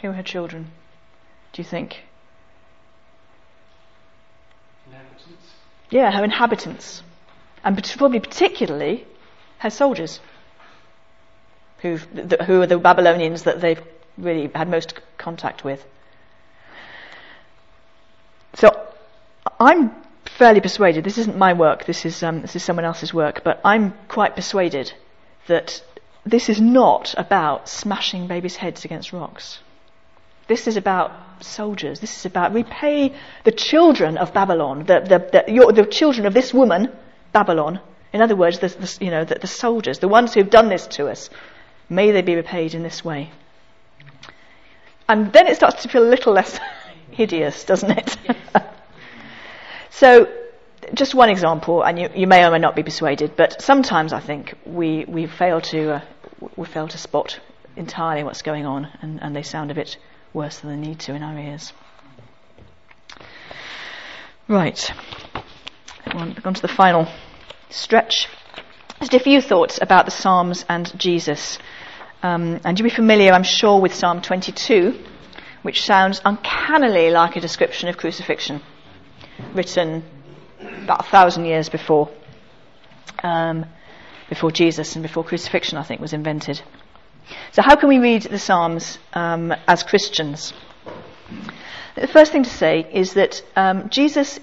Who 0.02 0.10
are 0.10 0.14
her 0.14 0.24
children? 0.24 0.72
Do 1.54 1.62
you 1.62 1.68
think? 1.68 2.04
Inhabitants. 4.88 5.54
Yeah, 5.90 6.12
her 6.12 6.24
inhabitants 6.24 7.04
and 7.64 7.92
probably 7.98 8.20
particularly 8.20 9.06
her 9.60 9.70
soldiers, 9.70 10.20
who 11.80 11.98
who 11.98 12.62
are 12.62 12.68
the 12.68 12.78
Babylonians 12.78 13.44
that 13.44 13.62
they've 13.62 13.82
really 14.18 14.50
had 14.54 14.70
most 14.70 14.94
contact 15.18 15.64
with. 15.64 15.84
So 18.56 18.70
I'm 19.60 19.92
fairly 20.26 20.62
persuaded. 20.62 21.04
This 21.04 21.18
isn't 21.18 21.38
my 21.38 21.54
work. 21.54 21.86
This 21.86 22.06
is 22.06 22.24
um, 22.24 22.42
this 22.42 22.56
is 22.56 22.64
someone 22.64 22.86
else's 22.86 23.14
work. 23.14 23.44
But 23.44 23.62
I'm 23.64 23.94
quite 24.08 24.36
persuaded 24.36 24.94
that 25.48 25.84
this 26.26 26.50
is 26.50 26.62
not 26.62 27.16
about 27.18 27.68
smashing 27.68 28.28
babies' 28.28 28.56
heads 28.56 28.86
against 28.86 29.14
rocks. 29.14 29.60
This 30.48 30.68
is 30.68 30.78
about 30.78 31.12
soldiers. 31.40 32.00
This 32.00 32.18
is 32.18 32.26
about 32.26 32.54
repay 32.54 33.14
the 33.44 33.52
children 33.52 34.18
of 34.18 34.34
Babylon, 34.34 34.80
the, 34.80 35.00
the, 35.00 35.20
the, 35.32 35.74
the 35.74 35.86
children 35.86 36.26
of 36.26 36.34
this 36.34 36.54
woman 36.54 36.92
Babylon. 37.32 37.80
In 38.14 38.22
other 38.22 38.36
words, 38.36 38.60
the, 38.60 38.68
the 38.68 38.98
you 39.06 39.12
know, 39.12 39.24
the, 39.24 39.36
the 39.36 39.48
soldiers, 39.48 40.00
the 40.00 40.08
ones 40.08 40.34
who've 40.34 40.50
done 40.50 40.70
this 40.70 40.88
to 40.88 41.08
us, 41.08 41.30
may 41.90 42.12
they 42.12 42.22
be 42.22 42.36
repaid 42.36 42.74
in 42.74 42.84
this 42.84 43.04
way. 43.04 43.32
And 45.08 45.32
then 45.34 45.48
it 45.48 45.56
starts 45.56 45.84
to 45.84 45.90
feel 45.90 46.04
a 46.04 46.10
little 46.10 46.34
less 46.34 46.60
hideous, 47.12 47.64
doesn't 47.64 47.92
it? 47.92 48.18
so, 49.90 50.32
just 50.94 51.14
one 51.14 51.30
example, 51.30 51.84
and 51.84 52.00
you, 52.00 52.10
you, 52.16 52.28
may 52.28 52.46
or 52.46 52.52
may 52.52 52.60
not 52.60 52.76
be 52.76 52.84
persuaded, 52.84 53.36
but 53.36 53.62
sometimes 53.62 54.14
I 54.14 54.20
think 54.20 54.56
we, 54.66 55.06
we 55.06 55.28
fail 55.28 55.62
to 55.62 55.96
uh, 55.96 56.02
we 56.56 56.66
fail 56.66 56.88
to 56.88 56.98
spot 56.98 57.40
entirely 57.76 58.24
what's 58.24 58.42
going 58.42 58.66
on, 58.66 58.88
and, 59.02 59.22
and 59.22 59.36
they 59.36 59.44
sound 59.44 59.72
a 59.72 59.76
bit 59.76 59.98
worse 60.34 60.60
than 60.60 60.70
they 60.72 60.88
need 60.88 61.00
to 61.00 61.14
in 61.14 61.24
our 61.24 61.38
ears. 61.38 61.74
Right. 64.48 64.92
On, 66.08 66.36
on 66.44 66.54
to 66.54 66.62
the 66.62 66.68
final 66.68 67.08
stretch. 67.70 68.28
Just 69.00 69.14
a 69.14 69.20
few 69.20 69.42
thoughts 69.42 69.80
about 69.82 70.06
the 70.06 70.12
Psalms 70.12 70.66
and 70.68 70.92
Jesus. 71.00 71.58
Um, 72.24 72.60
and 72.64 72.78
you'll 72.78 72.90
be 72.90 72.96
familiar, 72.96 73.34
I'm 73.34 73.44
sure, 73.44 73.80
with 73.80 73.94
Psalm 73.94 74.22
22, 74.22 75.00
which 75.64 75.84
sounds 75.84 76.22
uncannily 76.24 77.10
like 77.12 77.36
a 77.36 77.40
description 77.40 77.90
of 77.90 77.98
crucifixion, 77.98 78.62
written 79.54 80.04
about 80.84 81.02
a 81.02 81.10
thousand 81.10 81.46
years 81.46 81.70
before, 81.70 82.10
um, 83.24 83.66
before 84.30 84.52
Jesus 84.52 84.96
and 84.96 85.04
before 85.04 85.24
crucifixion, 85.24 85.78
I 85.78 85.84
think, 85.84 86.02
was 86.02 86.14
invented. 86.14 86.62
So, 87.52 87.62
how 87.62 87.76
can 87.76 87.90
we 87.90 88.00
read 88.00 88.24
the 88.24 88.40
Psalms 88.40 89.00
um, 89.14 89.54
as 89.68 89.84
Christians? 89.84 90.54
The 91.96 92.08
first 92.08 92.32
thing 92.32 92.44
to 92.44 92.50
say 92.50 92.88
is 92.92 93.14
that 93.14 93.44
um, 93.56 93.90
Jesus 93.90 94.40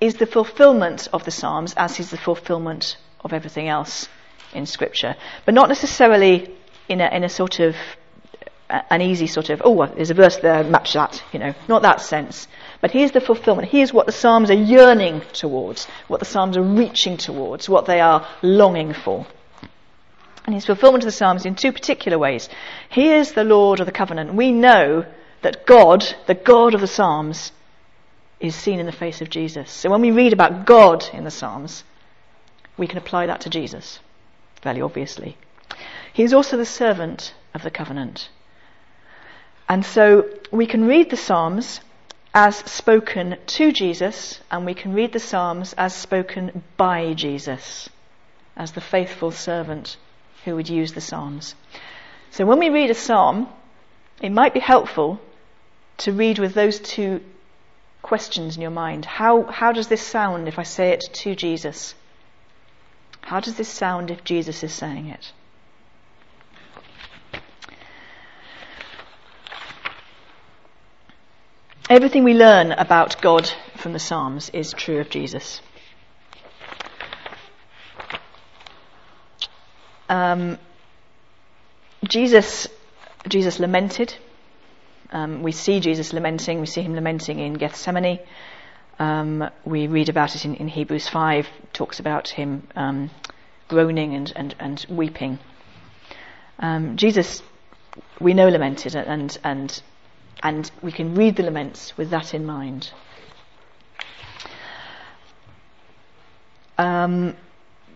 is 0.00 0.14
the 0.14 0.26
fulfillment 0.26 1.08
of 1.12 1.24
the 1.24 1.30
Psalms 1.30 1.74
as 1.76 1.96
he's 1.96 2.10
the 2.10 2.16
fulfillment 2.16 2.96
of 3.20 3.32
everything 3.32 3.68
else 3.68 4.08
in 4.52 4.66
Scripture. 4.66 5.16
But 5.44 5.54
not 5.54 5.68
necessarily 5.68 6.54
in 6.88 7.00
a, 7.00 7.08
in 7.08 7.24
a 7.24 7.28
sort 7.28 7.60
of 7.60 7.76
an 8.68 9.00
easy 9.00 9.26
sort 9.26 9.50
of, 9.50 9.62
oh, 9.64 9.86
there's 9.86 10.10
a 10.10 10.14
verse 10.14 10.36
there, 10.36 10.62
match 10.62 10.92
that, 10.92 11.22
you 11.32 11.38
know, 11.38 11.54
not 11.68 11.82
that 11.82 12.00
sense. 12.00 12.46
But 12.80 12.90
here's 12.90 13.12
the 13.12 13.20
fulfillment. 13.20 13.68
Here's 13.68 13.92
what 13.92 14.06
the 14.06 14.12
Psalms 14.12 14.50
are 14.50 14.54
yearning 14.54 15.22
towards, 15.32 15.86
what 16.06 16.20
the 16.20 16.26
Psalms 16.26 16.56
are 16.56 16.62
reaching 16.62 17.16
towards, 17.16 17.68
what 17.68 17.86
they 17.86 18.00
are 18.00 18.28
longing 18.42 18.92
for. 18.92 19.26
And 20.44 20.54
his 20.54 20.66
fulfillment 20.66 21.02
of 21.02 21.08
the 21.08 21.12
Psalms 21.12 21.46
in 21.46 21.54
two 21.54 21.72
particular 21.72 22.18
ways. 22.18 22.48
He 22.90 23.10
is 23.12 23.32
the 23.32 23.44
Lord 23.44 23.80
of 23.80 23.86
the 23.86 23.92
covenant. 23.92 24.34
We 24.34 24.52
know 24.52 25.06
that 25.42 25.66
God, 25.66 26.04
the 26.26 26.34
God 26.34 26.74
of 26.74 26.80
the 26.80 26.86
Psalms, 26.86 27.52
is 28.40 28.54
seen 28.54 28.78
in 28.78 28.86
the 28.86 28.92
face 28.92 29.20
of 29.20 29.30
Jesus. 29.30 29.70
So 29.70 29.90
when 29.90 30.00
we 30.00 30.10
read 30.10 30.32
about 30.32 30.64
God 30.64 31.08
in 31.12 31.24
the 31.24 31.30
Psalms, 31.30 31.84
we 32.76 32.86
can 32.86 32.98
apply 32.98 33.26
that 33.26 33.40
to 33.42 33.50
Jesus, 33.50 34.00
fairly 34.62 34.80
obviously. 34.80 35.36
He 36.12 36.22
is 36.22 36.32
also 36.32 36.56
the 36.56 36.64
servant 36.64 37.34
of 37.54 37.62
the 37.62 37.70
covenant. 37.70 38.30
And 39.68 39.84
so 39.84 40.28
we 40.50 40.66
can 40.66 40.86
read 40.86 41.10
the 41.10 41.16
Psalms 41.16 41.80
as 42.34 42.56
spoken 42.58 43.36
to 43.46 43.72
Jesus, 43.72 44.40
and 44.50 44.64
we 44.64 44.74
can 44.74 44.94
read 44.94 45.12
the 45.12 45.18
Psalms 45.18 45.72
as 45.74 45.94
spoken 45.94 46.62
by 46.76 47.14
Jesus, 47.14 47.88
as 48.56 48.72
the 48.72 48.80
faithful 48.80 49.30
servant 49.30 49.96
who 50.44 50.54
would 50.54 50.68
use 50.68 50.92
the 50.92 51.00
Psalms. 51.00 51.54
So 52.30 52.46
when 52.46 52.58
we 52.58 52.70
read 52.70 52.90
a 52.90 52.94
Psalm, 52.94 53.48
it 54.22 54.30
might 54.30 54.54
be 54.54 54.60
helpful 54.60 55.20
to 55.98 56.12
read 56.12 56.38
with 56.38 56.54
those 56.54 56.78
two 56.78 57.20
questions 58.08 58.56
in 58.56 58.62
your 58.62 58.70
mind. 58.70 59.04
How, 59.04 59.42
how 59.42 59.70
does 59.70 59.88
this 59.88 60.00
sound 60.00 60.48
if 60.48 60.58
I 60.58 60.62
say 60.62 60.92
it 60.92 61.04
to 61.12 61.36
Jesus? 61.36 61.94
How 63.20 63.38
does 63.38 63.56
this 63.56 63.68
sound 63.68 64.10
if 64.10 64.24
Jesus 64.24 64.64
is 64.64 64.72
saying 64.72 65.08
it? 65.08 65.32
Everything 71.90 72.24
we 72.24 72.32
learn 72.32 72.72
about 72.72 73.20
God 73.20 73.50
from 73.76 73.92
the 73.92 73.98
Psalms 73.98 74.48
is 74.54 74.72
true 74.72 75.00
of 75.00 75.10
Jesus. 75.10 75.60
Um, 80.08 80.58
Jesus, 82.04 82.68
Jesus 83.28 83.60
lamented. 83.60 84.14
Um, 85.10 85.42
we 85.42 85.52
see 85.52 85.80
Jesus 85.80 86.12
lamenting. 86.12 86.60
We 86.60 86.66
see 86.66 86.82
him 86.82 86.94
lamenting 86.94 87.38
in 87.38 87.54
Gethsemane. 87.54 88.20
Um, 88.98 89.48
we 89.64 89.86
read 89.86 90.08
about 90.08 90.34
it 90.34 90.44
in, 90.44 90.56
in, 90.56 90.68
Hebrews 90.68 91.08
5, 91.08 91.46
talks 91.72 92.00
about 92.00 92.28
him 92.28 92.66
um, 92.74 93.10
groaning 93.68 94.14
and, 94.14 94.32
and, 94.34 94.54
and 94.58 94.86
weeping. 94.88 95.38
Um, 96.58 96.96
Jesus 96.96 97.42
we 98.20 98.34
know 98.34 98.48
lamented 98.48 98.94
and, 98.94 99.38
and, 99.44 99.82
and 100.42 100.70
we 100.82 100.92
can 100.92 101.14
read 101.14 101.36
the 101.36 101.42
laments 101.42 101.96
with 101.96 102.10
that 102.10 102.34
in 102.34 102.44
mind. 102.44 102.90
Um, 106.76 107.36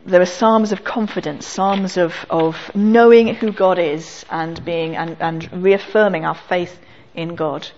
there 0.05 0.21
are 0.21 0.27
psalms 0.27 0.73
of 0.73 0.83
confidence, 0.83 1.47
psalms 1.47 1.97
of, 1.97 2.15
of 2.29 2.57
knowing 2.75 3.29
who 3.35 3.53
God 3.53 3.79
is 3.79 4.25
and 4.31 4.65
being 4.65 4.97
and, 4.97 5.17
and 5.21 5.63
reaffirming 5.63 6.25
our 6.25 6.35
faith 6.35 6.77
in 7.15 7.35
God. 7.35 7.69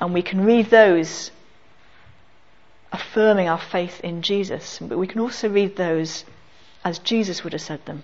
And 0.00 0.14
we 0.14 0.22
can 0.22 0.44
read 0.44 0.70
those 0.70 1.30
affirming 2.92 3.48
our 3.48 3.58
faith 3.58 4.00
in 4.00 4.22
Jesus, 4.22 4.78
but 4.80 4.98
we 4.98 5.06
can 5.06 5.20
also 5.20 5.48
read 5.48 5.76
those 5.76 6.24
as 6.84 6.98
Jesus 6.98 7.44
would 7.44 7.52
have 7.52 7.62
said 7.62 7.84
them 7.86 8.02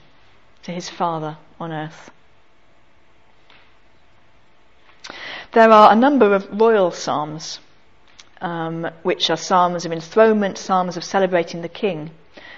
to 0.63 0.73
his 0.73 0.89
Father 0.89 1.37
on 1.61 1.73
earth. 1.73 2.11
There 5.53 5.71
are 5.71 5.93
a 5.93 5.97
number 5.97 6.35
of 6.35 6.49
royal 6.61 6.91
psalms, 6.91 7.61
um, 8.41 8.91
which 9.05 9.31
are 9.31 9.37
psalms 9.37 9.85
of 9.85 9.93
enthronement, 9.93 10.59
psalms 10.59 10.97
of 10.97 11.05
celebrating 11.05 11.63
the 11.63 11.69
king. 11.69 12.11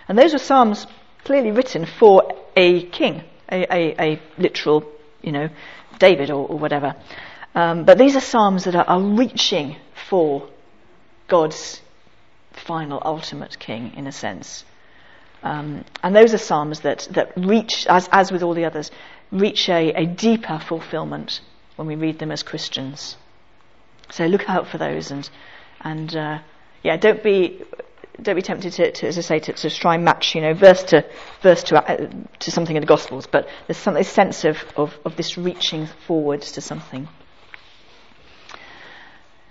And 0.08 0.18
those 0.18 0.34
are 0.34 0.38
psalms 0.38 0.86
clearly 1.24 1.50
written 1.50 1.84
for 1.84 2.32
a 2.56 2.82
king, 2.86 3.22
a, 3.52 3.66
a, 3.70 4.02
a 4.02 4.22
literal, 4.38 4.84
you 5.20 5.32
know, 5.32 5.50
David 5.98 6.30
or, 6.30 6.48
or 6.48 6.58
whatever. 6.58 6.94
Um, 7.56 7.84
but 7.84 7.96
these 7.96 8.14
are 8.14 8.20
psalms 8.20 8.64
that 8.64 8.76
are, 8.76 8.84
are 8.84 9.00
reaching 9.00 9.76
for 10.10 10.46
God's 11.26 11.80
final, 12.52 13.00
ultimate 13.02 13.58
king, 13.58 13.94
in 13.96 14.06
a 14.06 14.12
sense. 14.12 14.64
Um, 15.42 15.86
and 16.02 16.14
those 16.14 16.34
are 16.34 16.38
psalms 16.38 16.80
that, 16.80 17.08
that 17.12 17.32
reach, 17.34 17.86
as, 17.88 18.10
as 18.12 18.30
with 18.30 18.42
all 18.42 18.52
the 18.52 18.66
others, 18.66 18.90
reach 19.32 19.70
a, 19.70 19.92
a 19.94 20.04
deeper 20.04 20.58
fulfillment 20.58 21.40
when 21.76 21.88
we 21.88 21.96
read 21.96 22.18
them 22.18 22.30
as 22.30 22.42
Christians. 22.42 23.16
So 24.10 24.26
look 24.26 24.48
out 24.50 24.68
for 24.68 24.76
those 24.76 25.10
and, 25.10 25.28
and 25.80 26.14
uh, 26.14 26.38
yeah, 26.82 26.98
don't 26.98 27.22
be 27.22 27.62
don't 28.22 28.36
be 28.36 28.42
tempted 28.42 28.72
to, 28.72 28.92
to 28.92 29.06
as 29.06 29.18
I 29.18 29.20
say, 29.20 29.38
to, 29.40 29.52
to, 29.52 29.70
try 29.70 29.94
and 29.94 30.04
match, 30.04 30.34
you 30.34 30.40
know, 30.40 30.54
verse 30.54 30.82
to 30.84 31.04
verse 31.42 31.62
to 31.64 31.82
uh, 31.82 32.08
to 32.38 32.50
something 32.50 32.76
in 32.76 32.80
the 32.80 32.86
Gospels. 32.86 33.26
But 33.26 33.48
there's 33.66 33.76
some 33.76 34.02
sense 34.04 34.44
of, 34.44 34.56
of, 34.76 34.98
of 35.04 35.16
this 35.16 35.36
reaching 35.36 35.86
forwards 36.06 36.52
to 36.52 36.60
something. 36.60 37.08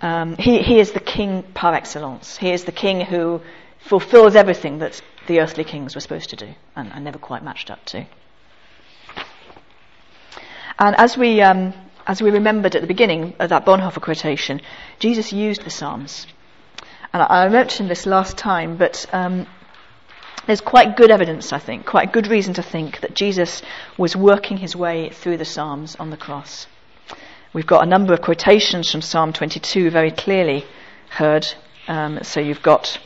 Um, 0.00 0.36
he, 0.36 0.62
he 0.62 0.78
is 0.78 0.92
the 0.92 1.00
king 1.00 1.42
par 1.54 1.74
excellence. 1.74 2.36
He 2.36 2.50
is 2.52 2.64
the 2.64 2.72
king 2.72 3.00
who 3.00 3.40
fulfills 3.78 4.36
everything 4.36 4.78
that 4.78 5.00
the 5.26 5.40
earthly 5.40 5.64
kings 5.64 5.94
were 5.94 6.00
supposed 6.00 6.30
to 6.30 6.36
do 6.36 6.54
and, 6.74 6.92
and 6.92 7.04
never 7.04 7.18
quite 7.18 7.42
matched 7.42 7.70
up 7.70 7.84
to. 7.86 8.06
And 10.78 10.94
as 10.96 11.16
we, 11.16 11.40
um, 11.40 11.72
as 12.06 12.20
we 12.20 12.30
remembered 12.30 12.74
at 12.74 12.82
the 12.82 12.86
beginning 12.86 13.34
of 13.38 13.48
that 13.48 13.64
Bonhoeffer 13.64 14.02
quotation, 14.02 14.60
Jesus 14.98 15.32
used 15.32 15.64
the 15.64 15.70
Psalms. 15.70 16.26
And 17.12 17.22
I, 17.22 17.44
I 17.44 17.48
mentioned 17.48 17.88
this 17.88 18.04
last 18.04 18.36
time, 18.36 18.76
but 18.76 19.06
um, 19.12 19.46
there's 20.46 20.60
quite 20.60 20.96
good 20.96 21.10
evidence, 21.10 21.52
I 21.52 21.58
think, 21.58 21.86
quite 21.86 22.12
good 22.12 22.26
reason 22.26 22.54
to 22.54 22.62
think 22.62 23.00
that 23.00 23.14
Jesus 23.14 23.62
was 23.96 24.14
working 24.14 24.58
his 24.58 24.76
way 24.76 25.08
through 25.08 25.38
the 25.38 25.44
Psalms 25.44 25.96
on 25.96 26.10
the 26.10 26.16
cross. 26.16 26.66
We've 27.56 27.66
got 27.66 27.82
a 27.82 27.86
number 27.86 28.12
of 28.12 28.20
quotations 28.20 28.92
from 28.92 29.00
Psalm 29.00 29.32
22 29.32 29.90
very 29.90 30.10
clearly 30.10 30.66
heard. 31.08 31.46
Um, 31.88 32.18
so 32.20 32.38
you've 32.38 32.60
got, 32.60 33.00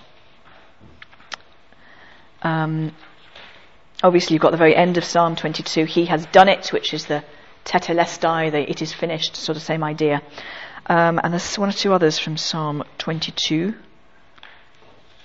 um, 2.42 2.90
obviously, 4.02 4.34
you've 4.34 4.42
got 4.42 4.50
the 4.50 4.56
very 4.56 4.74
end 4.74 4.98
of 4.98 5.04
Psalm 5.04 5.36
22. 5.36 5.84
He 5.84 6.06
has 6.06 6.26
done 6.26 6.48
it, 6.48 6.72
which 6.72 6.92
is 6.92 7.06
the 7.06 7.22
tetelestai, 7.64 8.50
the 8.50 8.68
it 8.68 8.82
is 8.82 8.92
finished, 8.92 9.36
sort 9.36 9.54
of 9.54 9.62
same 9.62 9.84
idea. 9.84 10.20
Um, 10.86 11.20
and 11.22 11.32
there's 11.32 11.56
one 11.56 11.68
or 11.68 11.72
two 11.72 11.92
others 11.92 12.18
from 12.18 12.36
Psalm 12.36 12.82
22 12.98 13.76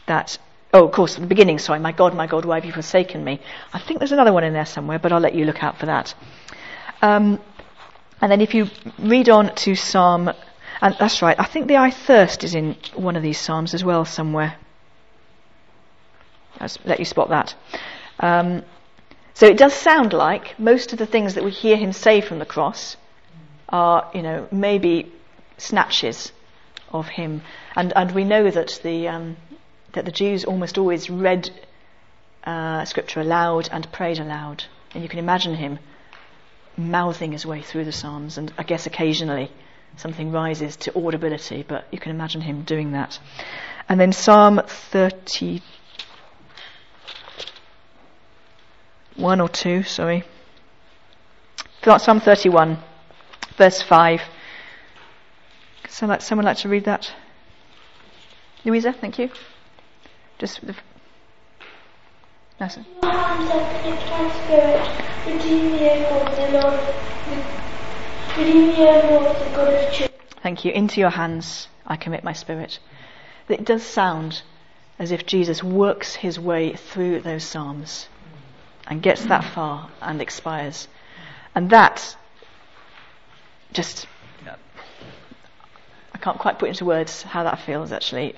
that 0.05 0.38
Oh, 0.71 0.86
of 0.86 0.91
course, 0.91 1.15
at 1.15 1.21
the 1.21 1.28
beginning, 1.28 1.57
sorry, 1.57 1.80
my 1.80 1.93
God, 1.93 2.13
my 2.13 2.28
God, 2.28 2.45
why 2.45 2.57
have 2.57 2.65
you 2.65 2.73
forsaken 2.73 3.23
me? 3.23 3.39
I 3.73 3.80
think 3.80 3.97
there's 3.99 4.11
another 4.11 4.34
one 4.34 4.43
in 4.43 4.53
there 4.53 4.65
somewhere, 4.65 4.99
but 4.99 5.11
I'll 5.11 5.19
let 5.19 5.34
you 5.34 5.45
look 5.45 5.63
out 5.63 5.80
for 5.80 5.88
that. 5.88 6.13
Um, 7.01 7.39
and 8.26 8.32
then 8.32 8.41
if 8.41 8.55
you 8.55 8.71
read 8.97 9.30
on 9.30 9.53
to 9.53 9.76
Psalm, 9.76 10.32
and 10.82 10.95
that's 10.99 11.21
right, 11.21 11.39
I 11.39 11.43
think 11.43 11.67
the 11.67 11.78
I 11.78 11.91
thirst 11.91 12.43
is 12.43 12.55
in 12.55 12.76
one 12.95 13.15
of 13.15 13.21
these 13.21 13.39
Psalms 13.39 13.76
as 13.76 13.84
well 13.84 14.03
somewhere. 14.03 14.55
I'll 16.59 16.67
let 16.86 16.97
you 16.97 17.05
spot 17.05 17.30
that. 17.30 17.53
Um, 18.19 18.63
so 19.36 19.45
it 19.45 19.59
does 19.59 19.76
sound 19.76 20.11
like 20.11 20.59
most 20.59 20.91
of 20.91 20.97
the 20.97 21.05
things 21.05 21.36
that 21.36 21.43
we 21.43 21.51
hear 21.51 21.78
him 21.78 21.93
say 21.93 22.19
from 22.19 22.39
the 22.39 22.47
cross 22.47 22.97
are, 23.69 24.09
you 24.15 24.23
know, 24.23 24.47
maybe 24.51 25.11
snatches 25.59 26.32
of 26.91 27.07
him. 27.07 27.43
And, 27.76 27.93
and 27.95 28.09
we 28.09 28.23
know 28.23 28.49
that 28.49 28.80
the, 28.82 29.07
um, 29.07 29.38
that 29.93 30.05
the 30.05 30.11
Jews 30.11 30.45
almost 30.45 30.80
always 30.80 31.11
read 31.11 31.51
uh, 32.43 32.86
scripture 32.86 33.21
aloud 33.21 33.69
and 33.71 33.91
prayed 33.91 34.17
aloud. 34.17 34.63
And 34.95 35.03
you 35.03 35.09
can 35.09 35.19
imagine 35.19 35.53
him 35.53 35.78
mouthing 36.78 37.32
his 37.32 37.45
way 37.45 37.61
through 37.61 37.86
the 37.86 37.91
Psalms, 37.91 38.38
and 38.38 38.51
I 38.57 38.63
guess 38.63 38.86
occasionally 38.86 39.51
something 39.97 40.32
rises 40.32 40.76
to 40.76 40.93
audibility, 40.95 41.63
but 41.67 41.88
you 41.91 41.99
can 41.99 42.11
imagine 42.11 42.41
him 42.41 42.63
doing 42.63 42.91
that. 42.91 43.19
And 43.88 43.99
then 43.99 44.11
Psalm 44.11 44.61
31 44.67 45.61
or 49.41 49.47
2, 49.47 49.84
sorry. 49.84 50.23
Psalm 51.84 52.19
31, 52.19 52.78
verse 53.57 53.82
5. 53.82 54.21
Someone 55.88 56.45
like 56.45 56.57
to 56.57 56.67
read 56.67 56.86
that? 56.86 57.13
Louisa, 58.65 58.91
thank 58.91 59.19
you. 59.19 59.30
Just 60.39 60.61
the 62.58 62.64
Listen. 62.64 62.86
Hands 63.01 63.49
I 63.51 63.88
lift 63.88 64.10
my 64.10 64.30
spirit, 64.43 64.82
redeem 65.26 65.72
me, 65.72 65.89
O 65.89 66.24
the 66.36 66.47
Lord, 66.60 66.80
redeem 68.38 68.68
me, 68.68 68.89
O 68.89 69.34
the 69.34 69.56
God 69.56 69.74
of 69.74 69.93
truth. 69.93 70.12
Thank 70.41 70.66
you. 70.66 70.72
Into 70.72 70.99
your 70.99 71.10
hands 71.10 71.68
I 71.86 71.95
commit 71.95 72.24
my 72.24 72.34
spirit. 72.34 72.80
It 73.49 73.66
does 73.66 73.84
sound 73.84 74.41
as 74.97 75.12
if 75.12 75.26
Jesus 75.26 75.64
works 75.64 76.16
his 76.16 76.39
way 76.39 76.74
through 76.74 77.22
those 77.22 77.43
psalms 77.43 78.08
and 78.88 79.01
gets 79.01 79.26
that 79.26 79.43
far 79.43 79.89
and 80.01 80.22
expires. 80.22 80.88
And 81.53 81.70
that 81.70 82.16
just 83.74 84.08
I 86.14 86.18
can't 86.18 86.39
quite 86.39 86.60
put 86.60 86.70
into 86.70 86.86
words 86.86 87.24
how 87.24 87.43
that 87.43 87.60
feels 87.60 87.91
actually 87.91 88.36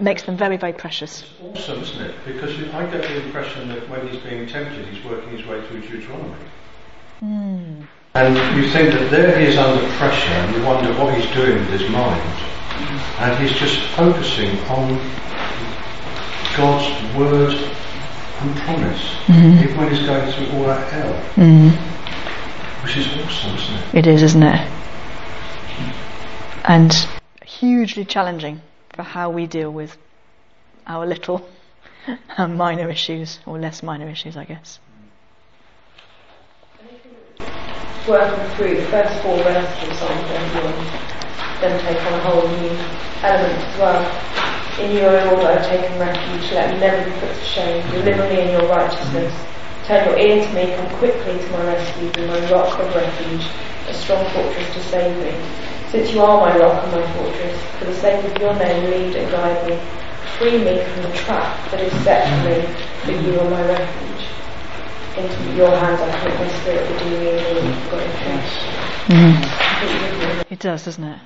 makes 0.00 0.22
them 0.22 0.36
very, 0.36 0.56
very 0.56 0.72
precious. 0.72 1.24
Awesome, 1.42 1.80
isn't 1.80 2.00
it? 2.00 2.14
Because 2.24 2.54
I 2.74 2.86
get 2.90 3.02
the 3.02 3.24
impression 3.24 3.68
that 3.68 3.88
when 3.88 4.06
he's 4.08 4.20
being 4.22 4.46
tempted, 4.46 4.86
he's 4.86 5.04
working 5.04 5.36
his 5.36 5.46
way 5.46 5.66
through 5.66 5.80
Deuteronomy. 5.80 6.34
Mm. 7.22 7.86
And 8.14 8.56
you 8.56 8.70
think 8.70 8.90
that 8.92 9.10
there 9.10 9.38
he 9.38 9.46
is 9.46 9.56
under 9.56 9.86
pressure, 9.96 10.30
and 10.30 10.56
you 10.56 10.62
wonder 10.64 10.92
what 10.94 11.14
he's 11.14 11.30
doing 11.34 11.58
with 11.58 11.80
his 11.80 11.90
mind. 11.90 12.22
And 13.18 13.42
he's 13.42 13.56
just 13.58 13.80
focusing 13.96 14.58
on 14.66 14.98
God's 16.56 17.16
word 17.16 17.54
and 18.40 18.56
promise, 18.58 19.02
mm-hmm. 19.26 19.64
even 19.64 19.76
when 19.76 19.94
he's 19.94 20.06
going 20.06 20.32
through 20.32 20.56
all 20.56 20.64
that 20.64 20.92
hell. 20.92 21.12
Mm. 21.34 21.70
Which 22.84 22.96
is 22.96 23.06
awesome, 23.06 23.56
isn't 23.56 23.74
it? 23.74 23.94
It 23.94 24.06
is, 24.06 24.22
isn't 24.22 24.42
it? 24.42 24.70
And 26.64 27.08
hugely 27.44 28.04
challenging 28.04 28.60
for 28.98 29.04
how 29.04 29.30
we 29.30 29.46
deal 29.46 29.70
with 29.70 29.96
our 30.84 31.06
little 31.06 31.48
um, 32.36 32.56
minor 32.56 32.90
issues, 32.90 33.38
or 33.46 33.56
less 33.56 33.80
minor 33.80 34.08
issues, 34.08 34.36
I 34.36 34.44
guess. 34.44 34.80
Working 38.08 38.56
through 38.56 38.74
the 38.74 38.86
first 38.90 39.22
four 39.22 39.36
verses 39.38 39.98
31, 40.02 40.74
then 41.60 41.78
take 41.86 42.02
on 42.06 42.12
a 42.12 42.22
whole 42.26 42.48
new 42.58 42.74
element 43.22 43.62
as 43.62 43.78
well. 43.78 44.02
In 44.82 44.96
your 44.96 45.10
O 45.10 45.34
Lord, 45.34 45.46
I 45.46 45.62
have 45.62 45.66
taken 45.70 45.96
refuge. 45.96 46.50
Let 46.50 46.74
me 46.74 46.80
never 46.80 47.04
be 47.08 47.20
put 47.20 47.32
to 47.36 47.44
shame. 47.44 47.88
Deliver 47.92 48.28
me 48.28 48.40
in 48.40 48.50
your 48.50 48.68
righteousness. 48.68 49.32
Turn 49.84 50.08
your 50.08 50.18
ear 50.18 50.44
to 50.44 50.54
me. 50.54 50.74
Come 50.74 50.98
quickly 50.98 51.38
to 51.38 51.50
my 51.52 51.66
rescue. 51.66 52.10
Be 52.10 52.26
my 52.26 52.50
rock 52.50 52.76
of 52.80 52.92
refuge, 52.96 53.46
a 53.86 53.94
strong 53.94 54.28
fortress 54.34 54.74
to 54.74 54.82
save 54.90 55.16
me. 55.22 55.77
Since 55.90 56.12
you 56.12 56.20
are 56.20 56.38
my 56.40 56.58
rock 56.58 56.84
and 56.84 56.92
my 56.92 57.12
fortress, 57.14 57.62
for 57.78 57.86
the 57.86 57.94
sake 57.94 58.22
of 58.22 58.42
your 58.42 58.54
name, 58.56 58.90
lead 58.90 59.16
and 59.16 59.30
guide 59.30 59.66
me. 59.66 59.80
Free 60.36 60.58
me 60.58 60.84
from 60.84 61.02
the 61.02 61.12
trap 61.16 61.70
that 61.70 61.80
is 61.80 61.92
set 62.04 62.28
for 62.28 62.44
me, 62.46 62.60
for 63.04 63.12
you 63.12 63.40
are 63.40 63.48
my 63.48 63.62
refuge. 63.66 64.28
Into 65.16 65.56
your 65.56 65.70
hands 65.70 66.00
I 66.00 66.10
put 66.20 66.34
my 66.38 66.48
spirit, 66.60 66.90
redeem 66.90 67.20
me 67.20 67.28
in 67.30 67.64
your 67.64 67.74
God 67.90 68.06
mm-hmm. 69.08 70.52
It 70.52 70.58
does, 70.60 70.84
doesn't 70.84 71.04
it? 71.04 71.18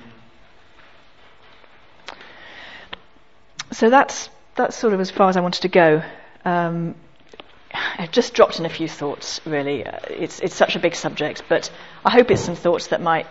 So 3.71 3.89
that's 3.89 4.29
that's 4.55 4.77
sort 4.77 4.93
of 4.93 5.01
as 5.01 5.11
far 5.11 5.27
as 5.27 5.35
I 5.35 5.41
wanted 5.41 5.63
to 5.63 5.67
go. 5.67 6.03
Um, 6.45 6.95
I've 7.73 8.11
just 8.11 8.33
dropped 8.33 8.59
in 8.59 8.65
a 8.65 8.69
few 8.69 8.87
thoughts, 8.87 9.41
really. 9.45 9.85
Uh, 9.85 9.97
it's, 10.09 10.39
it's 10.39 10.55
such 10.55 10.75
a 10.75 10.79
big 10.79 10.95
subject, 10.95 11.43
but 11.49 11.71
I 12.05 12.11
hope 12.11 12.31
it's 12.31 12.41
some 12.41 12.55
thoughts 12.55 12.87
that 12.87 13.01
might 13.01 13.27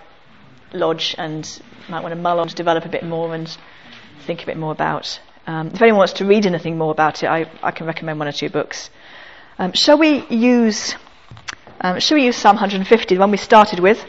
lodge 0.74 1.14
and 1.18 1.60
might 1.88 2.02
want 2.02 2.14
to 2.14 2.20
mull 2.20 2.40
on 2.40 2.48
to 2.48 2.54
develop 2.54 2.84
a 2.84 2.88
bit 2.88 3.04
more 3.04 3.34
and 3.34 3.56
think 4.26 4.42
a 4.42 4.46
bit 4.46 4.56
more 4.56 4.72
about. 4.72 5.20
Um, 5.46 5.68
if 5.68 5.82
anyone 5.82 5.98
wants 5.98 6.14
to 6.14 6.24
read 6.24 6.46
anything 6.46 6.78
more 6.78 6.92
about 6.92 7.22
it, 7.22 7.26
I, 7.26 7.50
I 7.62 7.72
can 7.72 7.86
recommend 7.86 8.18
one 8.18 8.28
or 8.28 8.32
two 8.32 8.48
books. 8.48 8.90
Um, 9.58 9.72
shall 9.72 9.98
we 9.98 10.24
use 10.28 10.94
um, 11.80 11.98
shall 11.98 12.16
we 12.16 12.26
use 12.26 12.36
Psalm 12.36 12.54
150, 12.54 13.14
the 13.14 13.20
one 13.20 13.32
we 13.32 13.36
started 13.36 13.80
with? 13.80 14.04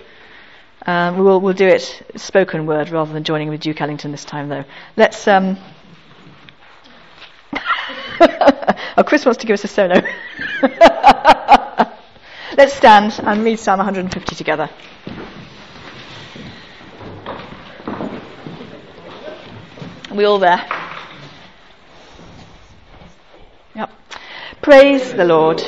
Um, 0.86 1.18
we'll, 1.18 1.42
we'll 1.42 1.54
do 1.54 1.68
it 1.68 2.04
spoken 2.18 2.68
word 2.68 2.90
rather 2.90 3.12
than 3.14 3.24
joining 3.24 3.50
with 3.50 3.62
Duke 3.62 3.82
Ellington 3.82 4.12
this 4.12 4.26
time, 4.26 4.50
though. 4.50 4.66
Let's. 4.96 5.28
Um 5.28 5.58
oh, 8.22 9.04
Chris 9.06 9.26
wants 9.26 9.42
to 9.42 9.48
give 9.48 9.56
us 9.56 9.64
a 9.64 9.68
solo. 9.68 9.96
Let's 12.56 12.74
stand 12.74 13.20
and 13.24 13.44
read 13.44 13.60
Psalm 13.60 13.78
150 13.78 14.36
together. 14.36 14.70
Are 20.14 20.16
we 20.16 20.26
all 20.26 20.38
there? 20.38 20.64
Yep. 23.74 23.90
Praise 24.62 25.12
the 25.12 25.26
Lord. 25.26 25.60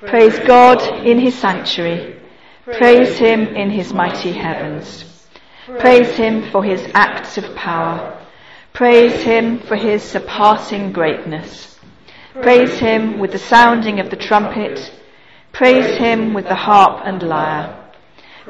Praise 0.00 0.38
God 0.40 1.06
in 1.06 1.18
his 1.18 1.34
sanctuary. 1.38 2.20
Praise 2.66 3.16
him 3.16 3.46
in 3.56 3.70
his 3.70 3.94
mighty 3.94 4.32
heavens. 4.32 5.26
Praise 5.78 6.10
him 6.10 6.50
for 6.50 6.62
his 6.62 6.86
acts 6.92 7.38
of 7.38 7.54
power. 7.54 8.22
Praise 8.74 9.22
him 9.22 9.58
for 9.60 9.76
his 9.76 10.02
surpassing 10.02 10.92
greatness. 10.92 11.80
Praise 12.42 12.78
him 12.78 13.20
with 13.20 13.32
the 13.32 13.38
sounding 13.38 14.00
of 14.00 14.10
the 14.10 14.16
trumpet. 14.16 14.92
Praise 15.52 15.96
him 15.96 16.34
with 16.34 16.44
the 16.44 16.54
harp 16.54 17.06
and 17.06 17.22
lyre. 17.22 17.90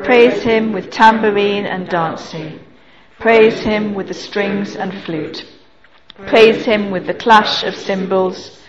Praise 0.02 0.42
him 0.42 0.72
with 0.72 0.90
tambourine 0.90 1.64
and 1.64 1.88
dancing. 1.88 2.58
Praise 3.22 3.60
him 3.60 3.94
with 3.94 4.08
the 4.08 4.14
strings 4.14 4.74
and 4.74 4.92
flute. 5.04 5.46
Praise 6.26 6.64
him 6.64 6.90
with 6.90 7.06
the 7.06 7.14
clash 7.14 7.62
of 7.62 7.72
cymbals. 7.72 8.60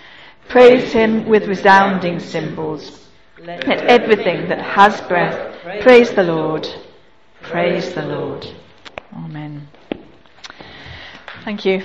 Praise 0.47 0.93
him 0.93 1.27
with 1.27 1.47
resounding 1.47 2.19
cymbals. 2.19 3.09
Let 3.39 3.65
everything 3.65 4.47
that 4.49 4.61
has 4.61 5.01
breath 5.01 5.59
praise 5.81 6.11
the 6.11 6.21
Lord. 6.21 6.67
Praise 7.41 7.95
the 7.95 8.03
Lord. 8.03 8.45
Amen. 9.15 9.67
Thank 11.43 11.65
you. 11.65 11.81